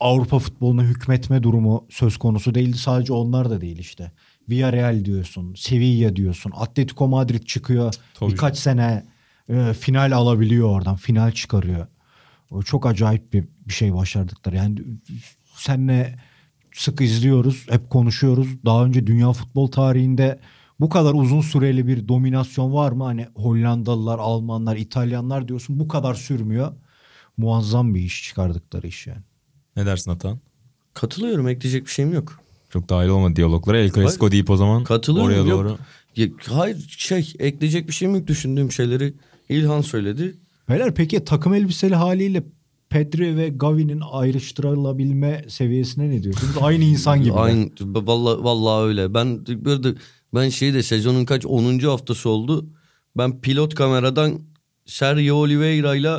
Avrupa 0.00 0.38
futboluna 0.38 0.82
hükmetme 0.82 1.42
durumu 1.42 1.86
söz 1.90 2.16
konusu 2.16 2.54
değildi. 2.54 2.78
Sadece 2.78 3.12
onlar 3.12 3.50
da 3.50 3.60
değil 3.60 3.78
işte. 3.78 4.12
Villarreal 4.48 5.04
diyorsun, 5.04 5.54
Sevilla 5.54 6.16
diyorsun, 6.16 6.52
Atletico 6.56 7.08
Madrid 7.08 7.42
çıkıyor. 7.42 7.94
Tabii. 8.14 8.32
Birkaç 8.32 8.58
sene 8.58 9.04
e, 9.48 9.72
final 9.72 10.12
alabiliyor 10.12 10.68
oradan, 10.70 10.96
final 10.96 11.32
çıkarıyor. 11.32 11.86
O 12.50 12.62
çok 12.62 12.86
acayip 12.86 13.32
bir, 13.32 13.48
bir 13.68 13.72
şey 13.72 13.94
başardıkları. 13.94 14.56
Yani 14.56 14.78
senle 15.54 16.18
sık 16.72 17.00
izliyoruz, 17.00 17.66
hep 17.70 17.90
konuşuyoruz. 17.90 18.48
Daha 18.64 18.84
önce 18.84 19.06
dünya 19.06 19.32
futbol 19.32 19.70
tarihinde 19.70 20.40
bu 20.80 20.88
kadar 20.88 21.14
uzun 21.14 21.40
süreli 21.40 21.86
bir 21.86 22.08
dominasyon 22.08 22.74
var 22.74 22.92
mı? 22.92 23.04
Hani 23.04 23.28
Hollandalılar, 23.34 24.18
Almanlar, 24.18 24.76
İtalyanlar 24.76 25.48
diyorsun 25.48 25.78
bu 25.78 25.88
kadar 25.88 26.14
sürmüyor. 26.14 26.72
Muazzam 27.36 27.94
bir 27.94 28.00
iş 28.00 28.24
çıkardıkları 28.24 28.86
iş 28.86 29.06
yani. 29.06 29.22
Ne 29.76 29.86
dersin 29.86 30.10
Atan? 30.10 30.40
Katılıyorum 30.94 31.48
ekleyecek 31.48 31.84
bir 31.84 31.90
şeyim 31.90 32.12
yok. 32.12 32.40
Çok 32.70 32.88
dahil 32.88 33.08
olmadı 33.08 33.36
diyaloglara. 33.36 33.78
El 33.78 33.90
Clasico 33.92 34.22
Hayır. 34.22 34.32
deyip 34.32 34.50
o 34.50 34.56
zaman 34.56 34.84
Katılıyorum, 34.84 35.30
oraya 35.30 35.38
yok. 35.38 35.48
doğru. 35.48 35.78
Ya, 36.16 36.26
hayır 36.50 36.86
şey 36.98 37.32
ekleyecek 37.38 37.88
bir 37.88 37.92
şeyim 37.92 38.14
yok 38.14 38.26
düşündüğüm 38.26 38.72
şeyleri 38.72 39.14
İlhan 39.48 39.80
söyledi. 39.80 40.36
Beyler 40.68 40.94
peki 40.94 41.24
takım 41.24 41.54
elbiseli 41.54 41.94
haliyle 41.94 42.42
Pedri 42.90 43.36
ve 43.36 43.48
Gavi'nin 43.48 44.02
ayrıştırılabilme 44.12 45.44
seviyesine 45.48 46.10
ne 46.10 46.22
diyorsunuz? 46.22 46.54
Aynı 46.60 46.84
insan 46.84 47.22
gibi. 47.22 47.34
Aynı 47.34 47.70
vallahi 47.86 48.44
vallahi 48.44 48.86
öyle. 48.88 49.14
Ben 49.14 49.46
böyle 49.46 49.94
ben 50.34 50.48
şeyi 50.48 50.74
de 50.74 50.82
sezonun 50.82 51.24
kaç 51.24 51.46
10. 51.46 51.78
haftası 51.78 52.28
oldu. 52.28 52.66
Ben 53.16 53.40
pilot 53.40 53.74
kameradan 53.74 54.40
Sergio 54.86 55.34
Oliveira 55.36 55.96
ile 55.96 56.10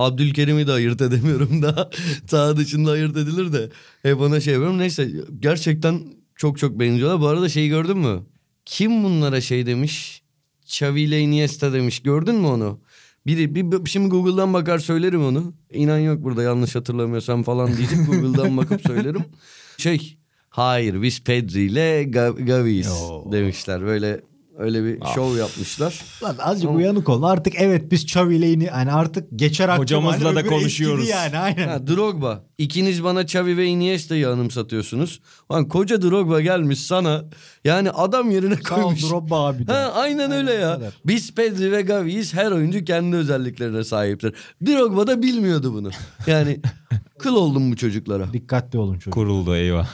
Abdülkerim'i 0.00 0.66
de 0.66 0.72
ayırt 0.72 1.00
edemiyorum 1.00 1.62
da. 1.62 1.90
Sağ 2.26 2.56
dışında 2.56 2.90
ayırt 2.90 3.16
edilir 3.16 3.52
de. 3.52 3.70
Hep 4.02 4.20
ona 4.20 4.40
şey 4.40 4.52
yapıyorum. 4.52 4.78
Neyse 4.78 5.10
gerçekten 5.40 6.00
çok 6.36 6.58
çok 6.58 6.80
benziyorlar. 6.80 7.20
Bu 7.20 7.26
arada 7.26 7.48
şeyi 7.48 7.68
gördün 7.68 7.98
mü? 7.98 8.22
Kim 8.64 9.04
bunlara 9.04 9.40
şey 9.40 9.66
demiş? 9.66 10.22
Xavi 10.64 11.00
ile 11.00 11.20
Iniesta 11.20 11.72
demiş. 11.72 12.00
Gördün 12.02 12.34
mü 12.34 12.46
onu? 12.46 12.80
Biri 13.26 13.54
bir, 13.54 13.86
şimdi 13.90 14.08
Google'dan 14.08 14.52
bakar 14.54 14.78
söylerim 14.78 15.24
onu. 15.24 15.54
İnan 15.72 15.98
yok 15.98 16.22
burada 16.22 16.42
yanlış 16.42 16.74
hatırlamıyorsam 16.74 17.42
falan 17.42 17.76
diyecek. 17.76 18.06
Google'dan 18.06 18.56
bakıp 18.56 18.80
söylerim. 18.86 19.24
Şey 19.78 20.18
hayır 20.48 21.02
biz 21.02 21.24
Pedri 21.24 21.62
ile 21.62 22.02
Ga- 22.02 22.44
Gavi'yiz 22.44 22.92
demişler. 23.32 23.82
Böyle 23.86 24.20
öyle 24.60 24.84
bir 24.84 24.98
şov 25.14 25.36
yapmışlar. 25.36 26.00
Lan 26.22 26.36
azıcık 26.38 26.68
Ama- 26.68 26.78
uyanık 26.78 27.08
olun. 27.08 27.22
Artık 27.22 27.54
evet 27.56 27.90
biz 27.92 28.02
Xavi 28.02 28.36
ile 28.36 28.46
yine- 28.46 28.66
hani 28.70 28.92
artık 28.92 29.26
geçer 29.36 29.68
akçe 29.68 29.82
Hocamızla 29.82 30.24
var, 30.28 30.34
da 30.36 30.46
konuşuyoruz. 30.46 31.08
yani 31.08 31.38
aynen. 31.38 31.68
Ha, 31.68 31.86
Drogba. 31.86 32.44
İkiniz 32.58 33.04
bana 33.04 33.20
Xavi 33.22 33.56
ve 33.56 33.66
Iniesta'yı 33.66 34.28
anımsatıyorsunuz. 34.28 35.20
Lan 35.52 35.68
koca 35.68 36.02
Drogba 36.02 36.40
gelmiş 36.40 36.80
sana. 36.80 37.24
Yani 37.64 37.90
adam 37.90 38.30
yerine 38.30 38.54
Sağ 38.54 38.74
koymuş. 38.74 39.02
Drogba 39.10 39.46
abi 39.46 39.66
de. 39.66 39.72
Ha, 39.72 39.92
aynen 39.94 40.30
öyle 40.30 40.50
Aynen 40.50 40.60
ya. 40.62 40.74
bu 40.76 40.78
kadar. 40.80 40.94
Biz 41.06 41.34
Pedri 41.34 41.72
ve 41.72 41.82
Gavi'yiz. 41.82 42.34
Her 42.34 42.50
oyuncu 42.52 42.84
kendi 42.84 43.16
özelliklerine 43.16 43.84
sahiptir. 43.84 44.34
Drogba 44.66 45.06
da 45.06 45.22
bilmiyordu 45.22 45.74
bunu. 45.74 45.90
Yani 46.26 46.60
kıl 47.18 47.36
oldum 47.36 47.72
bu 47.72 47.76
çocuklara. 47.76 48.32
Dikkatli 48.32 48.78
olun 48.78 48.94
çocuk. 48.94 49.12
Kuruldu 49.12 49.56
eyvah. 49.56 49.88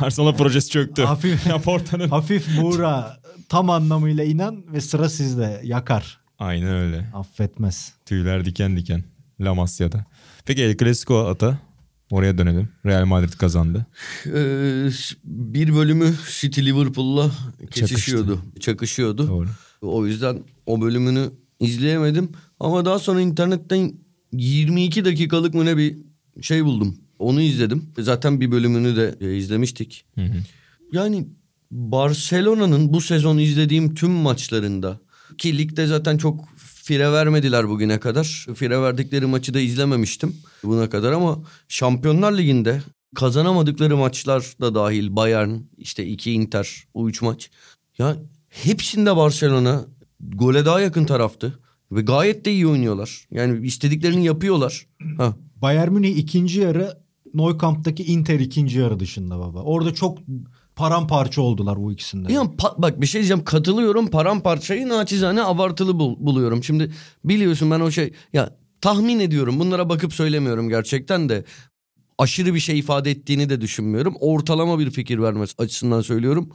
Barcelona 0.00 0.32
projesi 0.36 0.70
çöktü. 0.70 1.02
Hafif- 1.02 1.48
Laporta'nın. 1.48 2.08
Hafif 2.08 2.60
Buğra 2.60 3.16
tam 3.48 3.70
anlamıyla 3.70 4.24
inan 4.24 4.72
ve 4.72 4.80
sıra 4.80 5.08
sizde 5.08 5.60
yakar. 5.64 6.20
Aynen 6.38 6.74
öyle. 6.74 7.10
Affetmez. 7.14 7.92
Tüyler 8.06 8.44
diken 8.44 8.76
diken. 8.76 9.04
La 9.40 9.54
Masia'da. 9.54 10.04
Peki 10.44 10.62
El 10.62 10.76
Clasico 10.76 11.26
ata. 11.26 11.58
Oraya 12.10 12.38
dönelim. 12.38 12.68
Real 12.86 13.06
Madrid 13.06 13.32
kazandı. 13.32 13.86
Ee, 14.26 14.88
bir 15.24 15.74
bölümü 15.74 16.14
City 16.40 16.60
Liverpool'la 16.60 17.30
kesişiyordu. 17.70 18.42
Çakışıyordu. 18.60 19.28
Doğru. 19.28 19.48
O 19.80 20.06
yüzden 20.06 20.44
o 20.66 20.80
bölümünü 20.80 21.30
izleyemedim. 21.60 22.32
Ama 22.60 22.84
daha 22.84 22.98
sonra 22.98 23.20
internetten 23.20 23.92
22 24.32 25.04
dakikalık 25.04 25.54
mı 25.54 25.64
ne 25.64 25.76
bir 25.76 25.96
şey 26.40 26.64
buldum. 26.64 26.98
Onu 27.18 27.40
izledim. 27.40 27.84
Zaten 27.98 28.40
bir 28.40 28.50
bölümünü 28.50 28.96
de 28.96 29.14
e, 29.20 29.36
izlemiştik. 29.36 30.04
Hı 30.14 30.24
hı. 30.24 30.36
Yani 30.92 31.26
Barcelona'nın 31.70 32.92
bu 32.92 33.00
sezon 33.00 33.38
izlediğim 33.38 33.94
tüm 33.94 34.10
maçlarında 34.10 35.00
ki 35.38 35.58
ligde 35.58 35.86
zaten 35.86 36.18
çok 36.18 36.48
fire 36.56 37.12
vermediler 37.12 37.68
bugüne 37.68 38.00
kadar. 38.00 38.46
Fire 38.54 38.82
verdikleri 38.82 39.26
maçı 39.26 39.54
da 39.54 39.60
izlememiştim 39.60 40.36
buna 40.64 40.90
kadar 40.90 41.12
ama 41.12 41.38
Şampiyonlar 41.68 42.38
Ligi'nde 42.38 42.82
kazanamadıkları 43.14 43.96
maçlar 43.96 44.54
da 44.60 44.74
dahil 44.74 45.16
Bayern, 45.16 45.50
işte 45.78 46.06
iki 46.06 46.32
Inter, 46.32 46.84
o 46.94 47.08
üç 47.08 47.22
maç. 47.22 47.50
Ya 47.98 48.16
hepsinde 48.48 49.16
Barcelona 49.16 49.84
gole 50.20 50.64
daha 50.64 50.80
yakın 50.80 51.04
taraftı 51.04 51.58
ve 51.92 52.00
gayet 52.00 52.44
de 52.44 52.52
iyi 52.52 52.66
oynuyorlar. 52.66 53.26
Yani 53.30 53.66
istediklerini 53.66 54.24
yapıyorlar. 54.24 54.86
Ha, 55.16 55.36
Bayern 55.62 55.92
Münih 55.92 56.16
ikinci 56.16 56.60
yarı 56.60 56.98
Nou 57.34 57.58
Camp'taki 57.60 58.04
Inter 58.04 58.40
ikinci 58.40 58.78
yarı 58.78 59.00
dışında 59.00 59.38
baba. 59.38 59.62
Orada 59.62 59.94
çok 59.94 60.18
paramparça 60.76 61.42
oldular 61.42 61.82
bu 61.82 61.92
ikisinde. 61.92 62.32
Ya 62.32 62.42
bak 62.78 63.00
bir 63.00 63.06
şey 63.06 63.20
diyeceğim 63.20 63.44
katılıyorum 63.44 64.06
paramparçayı 64.06 64.88
naçizane 64.88 65.42
abartılı 65.42 65.98
bul- 65.98 66.16
buluyorum. 66.18 66.64
Şimdi 66.64 66.92
biliyorsun 67.24 67.70
ben 67.70 67.80
o 67.80 67.90
şey 67.90 68.12
ya 68.32 68.56
tahmin 68.80 69.20
ediyorum 69.20 69.60
bunlara 69.60 69.88
bakıp 69.88 70.12
söylemiyorum 70.12 70.68
gerçekten 70.68 71.28
de 71.28 71.44
aşırı 72.18 72.54
bir 72.54 72.60
şey 72.60 72.78
ifade 72.78 73.10
ettiğini 73.10 73.50
de 73.50 73.60
düşünmüyorum. 73.60 74.14
Ortalama 74.20 74.78
bir 74.78 74.90
fikir 74.90 75.18
vermesi 75.18 75.54
açısından 75.58 76.00
söylüyorum. 76.00 76.50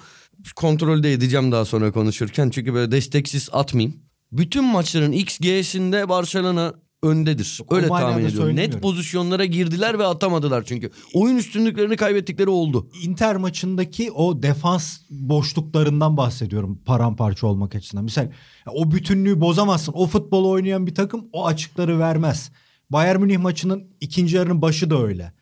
Kontrolde 0.56 1.14
edeceğim 1.14 1.52
daha 1.52 1.66
sonra 1.66 1.92
konuşurken 1.92 2.50
çünkü 2.50 2.74
böyle 2.74 2.92
desteksiz 2.92 3.50
atmayayım. 3.52 3.96
Bütün 4.32 4.64
maçların 4.64 5.12
XG'sinde 5.12 6.10
Barcelona 6.10 6.74
öndedir. 7.04 7.58
Yok, 7.60 7.74
Öyle 7.74 7.88
tahmin 7.88 8.26
ediyorum. 8.26 8.56
Net 8.56 8.82
pozisyonlara 8.82 9.46
girdiler 9.46 10.00
ve 10.00 10.06
atamadılar 10.06 10.64
çünkü. 10.66 10.92
Oyun 11.14 11.38
üstünlüklerini 11.38 11.96
kaybettikleri 11.96 12.50
oldu. 12.50 12.90
Inter 13.04 13.36
maçındaki 13.36 14.12
o 14.12 14.44
defans 14.44 14.98
boşluklarından 15.10 16.18
bahsediyorum 16.18 16.80
paramparça 16.86 17.48
olmak 17.48 17.76
açısından. 17.76 18.04
Misal 18.04 18.32
o 18.74 18.92
bütünlüğü 18.92 19.42
bozamazsın. 19.42 19.94
O 19.94 20.08
futbol 20.08 20.46
oynayan 20.46 20.88
bir 20.88 20.96
takım 20.96 21.26
o 21.34 21.46
açıkları 21.46 22.00
vermez. 22.00 22.52
Bayern 22.90 23.20
Münih 23.22 23.38
maçının 23.38 23.84
ikinci 24.02 24.36
yarının 24.36 24.62
başı 24.62 24.90
da 24.90 25.04
öyle. 25.04 25.34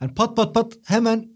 Yani 0.00 0.14
pat 0.14 0.36
pat 0.36 0.54
pat 0.54 0.72
hemen 0.84 1.28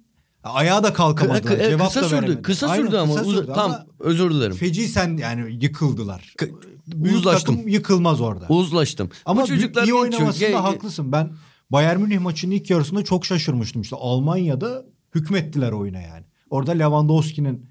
ayağa 0.44 0.82
da 0.84 0.92
kalkamadılar. 0.92 1.52
Kı- 1.52 1.62
kı- 1.62 1.70
cevap 1.70 1.86
kısa 1.86 2.00
da 2.00 2.04
sürdü. 2.04 2.16
veremediler. 2.16 2.42
Kısa 2.42 2.68
Aynen, 2.68 2.84
sürdü 2.86 2.96
ama. 2.96 3.14
kısa 3.14 3.24
sürdü 3.24 3.46
tam 3.54 3.70
ama 3.70 3.86
özür 3.98 4.30
dilerim. 4.30 4.56
Feci 4.56 4.88
sen 4.88 5.16
yani 5.16 5.58
yıkıldılar. 5.64 6.34
K- 6.38 6.46
Büyük 6.94 7.16
uzlaştım. 7.16 7.54
takım 7.56 7.68
yıkılmaz 7.70 8.20
orada. 8.20 8.46
Uzlaştım. 8.48 9.10
Ama 9.24 9.42
Bu 9.42 9.46
çocuklar 9.46 9.84
iyi 9.84 9.94
oynamasında 9.94 10.32
çünkü. 10.32 10.52
haklısın. 10.52 11.12
Ben 11.12 11.30
Bayern 11.70 12.00
Münih 12.00 12.18
maçının 12.20 12.52
ilk 12.54 12.70
yarısında 12.70 13.04
çok 13.04 13.26
şaşırmıştım. 13.26 13.82
İşte 13.82 13.96
Almanya'da 13.96 14.84
hükmettiler 15.14 15.72
oyuna 15.72 16.00
yani. 16.00 16.24
Orada 16.50 16.72
Lewandowski'nin 16.72 17.70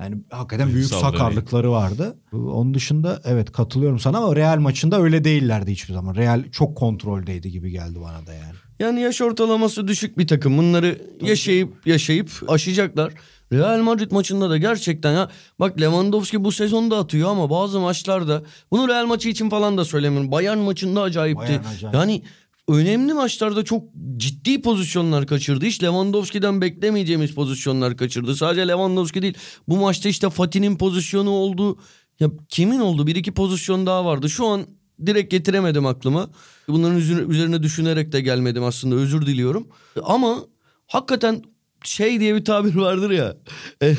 Yani 0.00 0.16
hakikaten 0.30 0.66
Büyük 0.66 0.76
büyük 0.76 0.88
saldırı. 0.88 1.18
sakarlıkları 1.18 1.70
vardı. 1.70 2.18
Onun 2.32 2.74
dışında 2.74 3.20
evet 3.24 3.52
katılıyorum 3.52 3.98
sana 3.98 4.18
ama 4.18 4.36
Real 4.36 4.58
maçında 4.58 5.00
öyle 5.02 5.24
değillerdi 5.24 5.72
hiçbir 5.72 5.94
zaman. 5.94 6.14
Real 6.14 6.44
çok 6.52 6.76
kontroldeydi 6.76 7.50
gibi 7.50 7.70
geldi 7.70 7.98
bana 8.00 8.26
da 8.26 8.32
yani. 8.34 8.54
Yani 8.78 9.00
yaş 9.00 9.20
ortalaması 9.22 9.88
düşük 9.88 10.18
bir 10.18 10.26
takım. 10.26 10.58
Bunları 10.58 10.98
yaşayıp 11.20 11.86
yaşayıp 11.86 12.30
aşacaklar. 12.48 13.12
Real 13.52 13.82
Madrid 13.82 14.10
maçında 14.10 14.50
da 14.50 14.56
gerçekten 14.56 15.12
ya 15.12 15.30
bak 15.60 15.80
Lewandowski 15.80 16.44
bu 16.44 16.52
sezonda 16.52 16.98
atıyor 16.98 17.30
ama 17.30 17.50
bazı 17.50 17.80
maçlarda 17.80 18.42
bunu 18.70 18.88
Real 18.88 19.06
maçı 19.06 19.28
için 19.28 19.50
falan 19.50 19.78
da 19.78 19.84
söylemiyorum. 19.84 20.32
Bayern 20.32 20.58
maçında 20.58 21.02
acayipti. 21.02 21.46
Bayern 21.46 21.64
acayip. 21.64 21.94
Yani 21.94 22.22
önemli 22.68 23.12
maçlarda 23.12 23.64
çok 23.64 23.84
ciddi 24.16 24.62
pozisyonlar 24.62 25.26
kaçırdı. 25.26 25.64
Hiç 25.64 25.82
Lewandowski'den 25.82 26.60
beklemeyeceğimiz 26.60 27.34
pozisyonlar 27.34 27.96
kaçırdı. 27.96 28.36
Sadece 28.36 28.68
Lewandowski 28.68 29.22
değil. 29.22 29.34
Bu 29.68 29.76
maçta 29.76 30.08
işte 30.08 30.30
Fatih'in 30.30 30.76
pozisyonu 30.76 31.30
oldu. 31.30 31.78
Ya 32.20 32.30
kimin 32.48 32.80
oldu? 32.80 33.06
Bir 33.06 33.16
iki 33.16 33.32
pozisyon 33.32 33.86
daha 33.86 34.04
vardı. 34.04 34.30
Şu 34.30 34.46
an 34.46 34.66
direkt 35.06 35.30
getiremedim 35.30 35.86
aklıma. 35.86 36.30
Bunların 36.68 36.96
üzerine, 36.96 37.32
üzerine 37.32 37.62
düşünerek 37.62 38.12
de 38.12 38.20
gelmedim 38.20 38.64
aslında. 38.64 38.94
Özür 38.94 39.26
diliyorum. 39.26 39.68
Ama 40.02 40.36
hakikaten 40.86 41.42
şey 41.84 42.20
diye 42.20 42.34
bir 42.34 42.44
tabir 42.44 42.74
vardır 42.74 43.10
ya. 43.10 43.36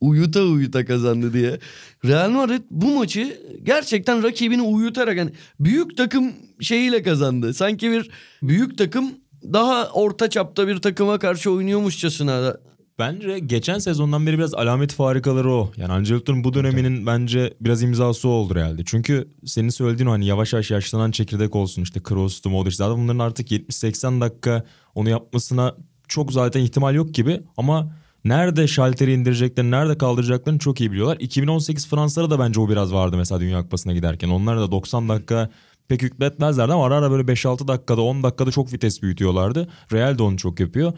uyuta 0.00 0.42
uyuta 0.42 0.84
kazandı 0.84 1.32
diye. 1.32 1.58
Real 2.04 2.30
Madrid 2.30 2.62
bu 2.70 2.94
maçı 2.94 3.40
gerçekten 3.62 4.22
rakibini 4.22 4.62
uyutarak 4.62 5.16
yani 5.16 5.30
büyük 5.60 5.96
takım 5.96 6.32
şeyiyle 6.60 7.02
kazandı. 7.02 7.54
Sanki 7.54 7.90
bir 7.90 8.10
büyük 8.42 8.78
takım 8.78 9.10
daha 9.42 9.88
orta 9.88 10.30
çapta 10.30 10.68
bir 10.68 10.76
takıma 10.76 11.18
karşı 11.18 11.50
oynuyormuşçasına 11.50 12.56
Bence 12.98 13.38
geçen 13.38 13.78
sezondan 13.78 14.26
beri 14.26 14.38
biraz 14.38 14.54
alamet 14.54 14.92
farikaları 14.92 15.52
o. 15.52 15.72
Yani 15.76 15.92
Ancelotti'nin 15.92 16.44
bu 16.44 16.54
döneminin 16.54 17.06
bence 17.06 17.54
biraz 17.60 17.82
imzası 17.82 18.28
oldu 18.28 18.54
Real'de. 18.54 18.82
Çünkü 18.86 19.28
senin 19.44 19.68
söylediğin 19.68 20.08
o 20.08 20.12
hani 20.12 20.26
yavaş 20.26 20.52
yavaş 20.52 20.70
yaşlanan 20.70 21.10
çekirdek 21.10 21.56
olsun 21.56 21.82
işte 21.82 22.02
Kroos'tu, 22.02 22.50
Modric. 22.50 22.76
Zaten 22.76 22.98
bunların 23.02 23.18
artık 23.18 23.50
70-80 23.50 24.20
dakika 24.20 24.64
onu 24.94 25.10
yapmasına 25.10 25.74
çok 26.08 26.32
zaten 26.32 26.60
ihtimal 26.60 26.94
yok 26.94 27.14
gibi. 27.14 27.40
Ama 27.56 27.92
nerede 28.24 28.68
şalteri 28.68 29.12
indireceklerini, 29.12 29.70
nerede 29.70 29.98
kaldıracaklarını 29.98 30.58
çok 30.58 30.80
iyi 30.80 30.92
biliyorlar. 30.92 31.16
2018 31.20 31.88
Fransa'da 31.88 32.30
da 32.30 32.38
bence 32.38 32.60
o 32.60 32.68
biraz 32.68 32.92
vardı 32.92 33.16
mesela 33.16 33.40
Dünya 33.40 33.62
Kupası'na 33.62 33.92
giderken. 33.92 34.28
Onlar 34.28 34.58
da 34.58 34.70
90 34.70 35.08
dakika 35.08 35.50
pek 35.88 36.02
hükmetmezlerdi 36.02 36.72
ama 36.72 36.86
ara 36.86 36.96
ara 36.96 37.10
böyle 37.10 37.32
5-6 37.32 37.68
dakikada 37.68 38.00
10 38.00 38.22
dakikada 38.22 38.50
çok 38.50 38.72
vites 38.72 39.02
büyütüyorlardı. 39.02 39.68
Real 39.92 40.18
de 40.18 40.22
onu 40.22 40.36
çok 40.36 40.60
yapıyor. 40.60 40.92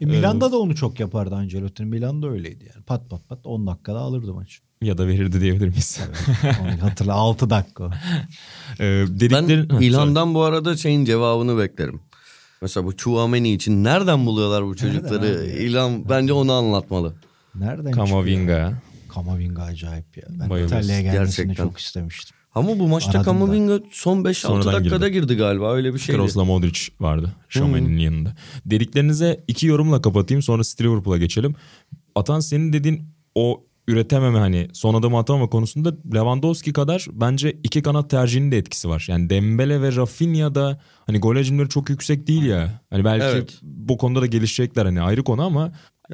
E, 0.00 0.06
Milan'da 0.06 0.52
da 0.52 0.58
onu 0.58 0.74
çok 0.74 1.00
yapardı 1.00 1.34
Ancelotti. 1.34 1.84
Milan'da 1.84 2.28
öyleydi 2.28 2.64
yani. 2.74 2.84
Pat 2.84 3.10
pat 3.10 3.28
pat 3.28 3.46
10 3.46 3.66
dakikada 3.66 3.98
alırdı 3.98 4.34
maçı. 4.34 4.60
Ya 4.82 4.98
da 4.98 5.06
verirdi 5.06 5.40
diyebilir 5.40 5.68
miyiz? 5.68 6.00
Onu 6.62 6.82
hatırla 6.90 7.14
6 7.14 7.50
dakika. 7.50 7.90
Ee, 8.80 9.04
Ben 9.08 9.20
dediklerin... 9.20 9.68
Ha, 9.68 9.78
İlhan'dan 9.80 10.34
bu 10.34 10.42
arada 10.42 10.76
şeyin 10.76 11.04
cevabını 11.04 11.58
beklerim. 11.58 12.00
Mesela 12.62 12.86
bu 12.86 12.96
Chouameni 12.96 13.52
için 13.52 13.84
nereden 13.84 14.26
buluyorlar 14.26 14.66
bu 14.66 14.76
çocukları? 14.76 15.46
İlhan 15.46 16.08
bence 16.08 16.32
onu 16.32 16.52
anlatmalı. 16.52 17.14
Nereden? 17.54 17.90
Kamavinga. 17.92 18.72
Kamavinga 19.08 19.62
acayip 19.62 20.16
ya. 20.16 20.24
Ben 20.40 20.50
Bayılırız. 20.50 20.72
İtalya'ya 20.72 21.00
gelmesini 21.02 21.46
Gerçekten. 21.46 21.64
çok 21.66 21.78
istemiştim. 21.78 22.36
Ama 22.54 22.78
bu 22.78 22.88
maçta 22.88 23.10
Aradım. 23.10 23.24
Kamavinga 23.24 23.80
son 23.90 24.24
5-6 24.24 24.34
Sonradan 24.34 24.74
dakikada 24.74 25.08
girdi. 25.08 25.20
girdi 25.26 25.36
galiba 25.36 25.72
öyle 25.74 25.94
bir 25.94 25.98
şeydi. 25.98 26.18
Kroos'la 26.18 26.44
Modric 26.44 26.80
vardı 27.00 27.32
Şamani'nin 27.48 27.98
yanında. 27.98 28.34
Dediklerinize 28.66 29.44
iki 29.48 29.66
yorumla 29.66 30.02
kapatayım 30.02 30.42
sonra 30.42 30.62
City 30.62 30.84
Liverpool'a 30.84 31.18
geçelim. 31.18 31.54
Atan 32.14 32.40
senin 32.40 32.72
dediğin 32.72 33.04
o 33.34 33.64
üretememe 33.90 34.38
hani 34.38 34.68
son 34.72 34.94
adımı 34.94 35.18
atamama 35.18 35.50
konusunda 35.50 35.92
Lewandowski 36.14 36.72
kadar 36.72 37.06
bence 37.12 37.52
iki 37.62 37.82
kanat 37.82 38.10
tercihinin 38.10 38.52
de 38.52 38.58
etkisi 38.58 38.88
var. 38.88 39.06
Yani 39.08 39.30
Dembele 39.30 39.82
ve 39.82 39.96
Rafinha 39.96 40.54
da 40.54 40.80
hani 41.06 41.18
gol 41.18 41.36
hacimleri 41.36 41.68
çok 41.68 41.90
yüksek 41.90 42.26
değil 42.26 42.44
ya. 42.44 42.80
Hani 42.90 43.04
belki 43.04 43.24
Evet. 43.26 43.58
bu 43.62 43.98
konuda 43.98 44.20
da 44.22 44.26
gelişecekler 44.26 44.84
hani 44.86 45.02
ayrı 45.02 45.24
konu 45.24 45.42
ama 45.42 45.72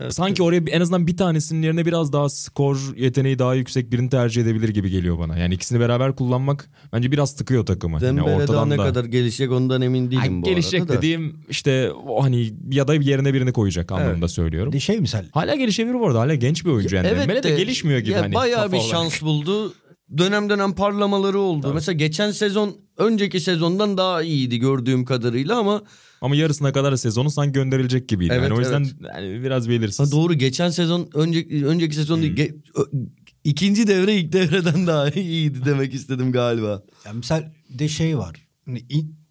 sanki 0.09 0.43
oraya 0.43 0.63
en 0.71 0.81
azından 0.81 1.07
bir 1.07 1.17
tanesinin 1.17 1.63
yerine 1.63 1.87
biraz 1.87 2.13
daha 2.13 2.29
skor 2.29 2.79
yeteneği 2.97 3.39
daha 3.39 3.55
yüksek 3.55 3.93
birini 3.93 4.11
tercih 4.11 4.43
edebilir 4.43 4.69
gibi 4.69 4.91
geliyor 4.91 5.19
bana. 5.19 5.39
Yani 5.39 5.55
ikisini 5.55 5.81
beraber 5.81 6.17
kullanmak 6.17 6.71
bence 6.93 7.13
biraz 7.13 7.37
tıkıyor 7.37 7.67
takımı. 7.67 8.05
Yani 8.05 8.19
Dembele 8.19 8.49
daha 8.49 8.67
ne 8.67 8.79
da- 8.79 8.85
kadar 8.85 9.05
gelişecek 9.05 9.53
ondan 9.53 9.83
emin 9.83 10.11
değilim 10.11 10.23
Ay, 10.23 10.31
bu 10.43 10.43
gelişecek 10.43 10.81
arada 10.81 10.93
da. 10.93 10.97
dediğim 10.99 11.37
işte 11.49 11.91
hani 12.21 12.53
ya 12.71 12.89
da 12.89 12.95
yerine 12.95 13.35
birini 13.35 13.53
koyacak 13.53 13.93
anlamında 13.93 14.29
söylüyorum. 14.29 14.73
Bir 14.73 14.77
de 14.77 14.81
şey 14.81 15.01
misal 15.01 15.25
Hala 15.33 15.55
gelişebilir 15.55 15.95
bu 15.95 16.07
arada. 16.07 16.21
Hala 16.21 16.35
genç 16.35 16.65
bir 16.65 16.71
oyuncu 16.71 16.97
yani. 16.97 17.09
Dembele 17.11 17.43
de, 17.43 17.57
gelişmiyor 17.57 17.99
gibi 17.99 18.11
ya 18.11 18.23
hani. 18.23 18.35
Bayağı 18.35 18.73
bir 18.73 18.77
olarak. 18.77 18.91
şans 18.91 19.23
buldu. 19.23 19.75
Dönem 20.19 20.51
dönem 20.51 20.73
parlamaları 20.75 21.39
oldu. 21.39 21.75
Mesela 21.75 21.97
geçen 21.97 22.31
sezon 22.31 22.77
önceki 22.97 23.41
sezondan 23.41 23.99
daha 23.99 24.23
iyiydi 24.23 24.59
gördüğüm 24.59 25.05
kadarıyla 25.05 25.59
ama 25.59 25.83
Ama 26.21 26.37
yarısına 26.37 26.73
kadar 26.73 26.97
sezonu 26.97 27.31
sanki 27.31 27.53
gönderilecek 27.53 28.09
gibiydi. 28.09 28.33
Evet, 28.37 28.43
yani 28.43 28.55
o 28.55 28.61
yüzden 28.61 28.81
evet. 28.81 29.13
yani 29.15 29.43
biraz 29.43 29.69
belirsiz. 29.69 30.07
ha 30.07 30.11
doğru 30.13 30.35
geçen 30.35 30.71
sezon 30.71 31.09
önceki 31.15 31.67
önceki 31.67 31.95
sezon 31.97 32.23
değil. 32.23 32.37
Ge- 32.37 32.55
ö- 32.75 33.07
ikinci 33.45 33.87
devre 33.87 34.15
ilk 34.15 34.33
devreden 34.33 34.87
daha 34.87 35.11
iyiydi 35.11 35.59
demek 35.65 35.95
istedim 35.95 36.33
galiba. 36.33 36.83
Ya 37.05 37.13
misal 37.13 37.43
de 37.69 37.89
şey 37.89 38.19
var. 38.19 38.47
Hani 38.65 38.83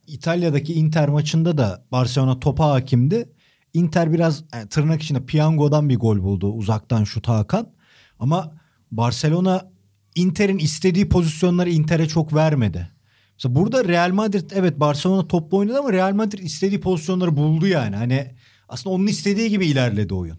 İtalya'daki 0.07 0.73
Inter 0.73 1.09
maçında 1.09 1.57
da 1.57 1.85
Barcelona 1.91 2.39
topa 2.39 2.69
hakimdi. 2.69 3.29
Inter 3.73 4.13
biraz 4.13 4.43
yani 4.53 4.69
tırnak 4.69 5.01
içinde 5.01 5.25
piyangodan 5.25 5.89
bir 5.89 5.97
gol 5.97 6.23
buldu 6.23 6.51
uzaktan 6.53 7.03
şut 7.03 7.27
Hakan. 7.27 7.73
Ama 8.19 8.57
Barcelona 8.91 9.71
Inter'in 10.15 10.57
istediği 10.57 11.09
pozisyonları 11.09 11.69
Inter'e 11.69 12.07
çok 12.07 12.33
vermedi. 12.33 12.89
Mesela 13.33 13.55
burada 13.55 13.87
Real 13.87 14.11
Madrid 14.11 14.51
evet 14.53 14.79
Barcelona 14.79 15.27
topla 15.27 15.57
oynadı 15.57 15.79
ama 15.79 15.93
Real 15.93 16.13
Madrid 16.13 16.39
istediği 16.39 16.81
pozisyonları 16.81 17.37
buldu 17.37 17.67
yani. 17.67 17.95
Hani 17.95 18.31
aslında 18.69 18.95
onun 18.95 19.07
istediği 19.07 19.49
gibi 19.49 19.65
ilerledi 19.65 20.13
oyun. 20.13 20.37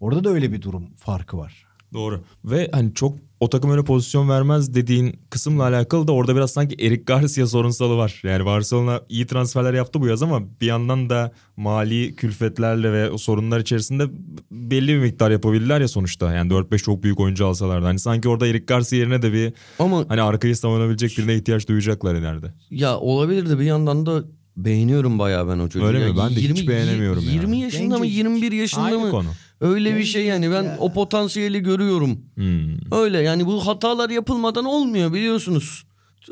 Orada 0.00 0.24
da 0.24 0.30
öyle 0.30 0.52
bir 0.52 0.62
durum 0.62 0.90
farkı 0.96 1.38
var. 1.38 1.66
Doğru. 1.92 2.24
Ve 2.44 2.68
hani 2.72 2.94
çok 2.94 3.18
o 3.42 3.48
takım 3.48 3.70
öyle 3.70 3.84
pozisyon 3.84 4.28
vermez 4.28 4.74
dediğin 4.74 5.18
kısımla 5.30 5.62
alakalı 5.62 6.06
da 6.06 6.12
orada 6.12 6.36
biraz 6.36 6.50
sanki 6.50 6.86
Eric 6.86 7.02
Garcia 7.02 7.46
sorunsalı 7.46 7.96
var. 7.96 8.20
Yani 8.24 8.44
Barcelona 8.44 9.00
iyi 9.08 9.26
transferler 9.26 9.74
yaptı 9.74 10.00
bu 10.00 10.06
yaz 10.06 10.22
ama 10.22 10.42
bir 10.60 10.66
yandan 10.66 11.10
da 11.10 11.32
mali 11.56 12.16
külfetlerle 12.16 12.92
ve 12.92 13.10
o 13.10 13.18
sorunlar 13.18 13.60
içerisinde 13.60 14.04
belli 14.50 14.88
bir 14.88 14.98
miktar 14.98 15.30
yapabildiler 15.30 15.80
ya 15.80 15.88
sonuçta. 15.88 16.32
Yani 16.32 16.52
4-5 16.52 16.78
çok 16.78 17.02
büyük 17.02 17.20
oyuncu 17.20 17.46
alsalardı. 17.46 17.86
Hani 17.86 17.98
sanki 17.98 18.28
orada 18.28 18.46
Eric 18.46 18.64
Garcia 18.64 18.98
yerine 18.98 19.22
de 19.22 19.32
bir 19.32 19.52
Ama 19.78 20.04
hani 20.08 20.22
arkayı 20.22 20.56
savunabilecek 20.56 21.18
birine 21.18 21.34
ihtiyaç 21.34 21.68
duyacaklar 21.68 22.14
ileride. 22.14 22.54
ya 22.70 22.98
olabilir 22.98 23.50
de 23.50 23.58
bir 23.58 23.64
yandan 23.64 24.06
da 24.06 24.22
beğeniyorum 24.56 25.18
bayağı 25.18 25.48
ben 25.48 25.58
o 25.58 25.68
çocuğu. 25.68 25.86
Öyle 25.86 25.98
Ya 26.00 26.12
mi? 26.12 26.18
Ben 26.18 26.30
de 26.36 26.40
hiç 26.40 26.68
beğenemiyorum 26.68 27.22
20 27.22 27.36
yani. 27.36 27.60
yaşında 27.60 27.98
mı 27.98 28.04
Gencecik. 28.06 28.18
21 28.18 28.52
yaşında 28.52 28.82
Aynı 28.82 28.98
mı? 28.98 29.10
konu. 29.10 29.28
Öyle 29.60 29.96
bir 29.96 30.04
şey 30.04 30.24
yani 30.26 30.50
ben 30.50 30.76
o 30.78 30.92
potansiyeli 30.92 31.60
görüyorum. 31.60 32.18
Hmm. 32.34 32.92
Öyle 32.92 33.18
yani 33.18 33.46
bu 33.46 33.66
hatalar 33.66 34.10
yapılmadan 34.10 34.64
olmuyor 34.64 35.12
biliyorsunuz. 35.12 35.84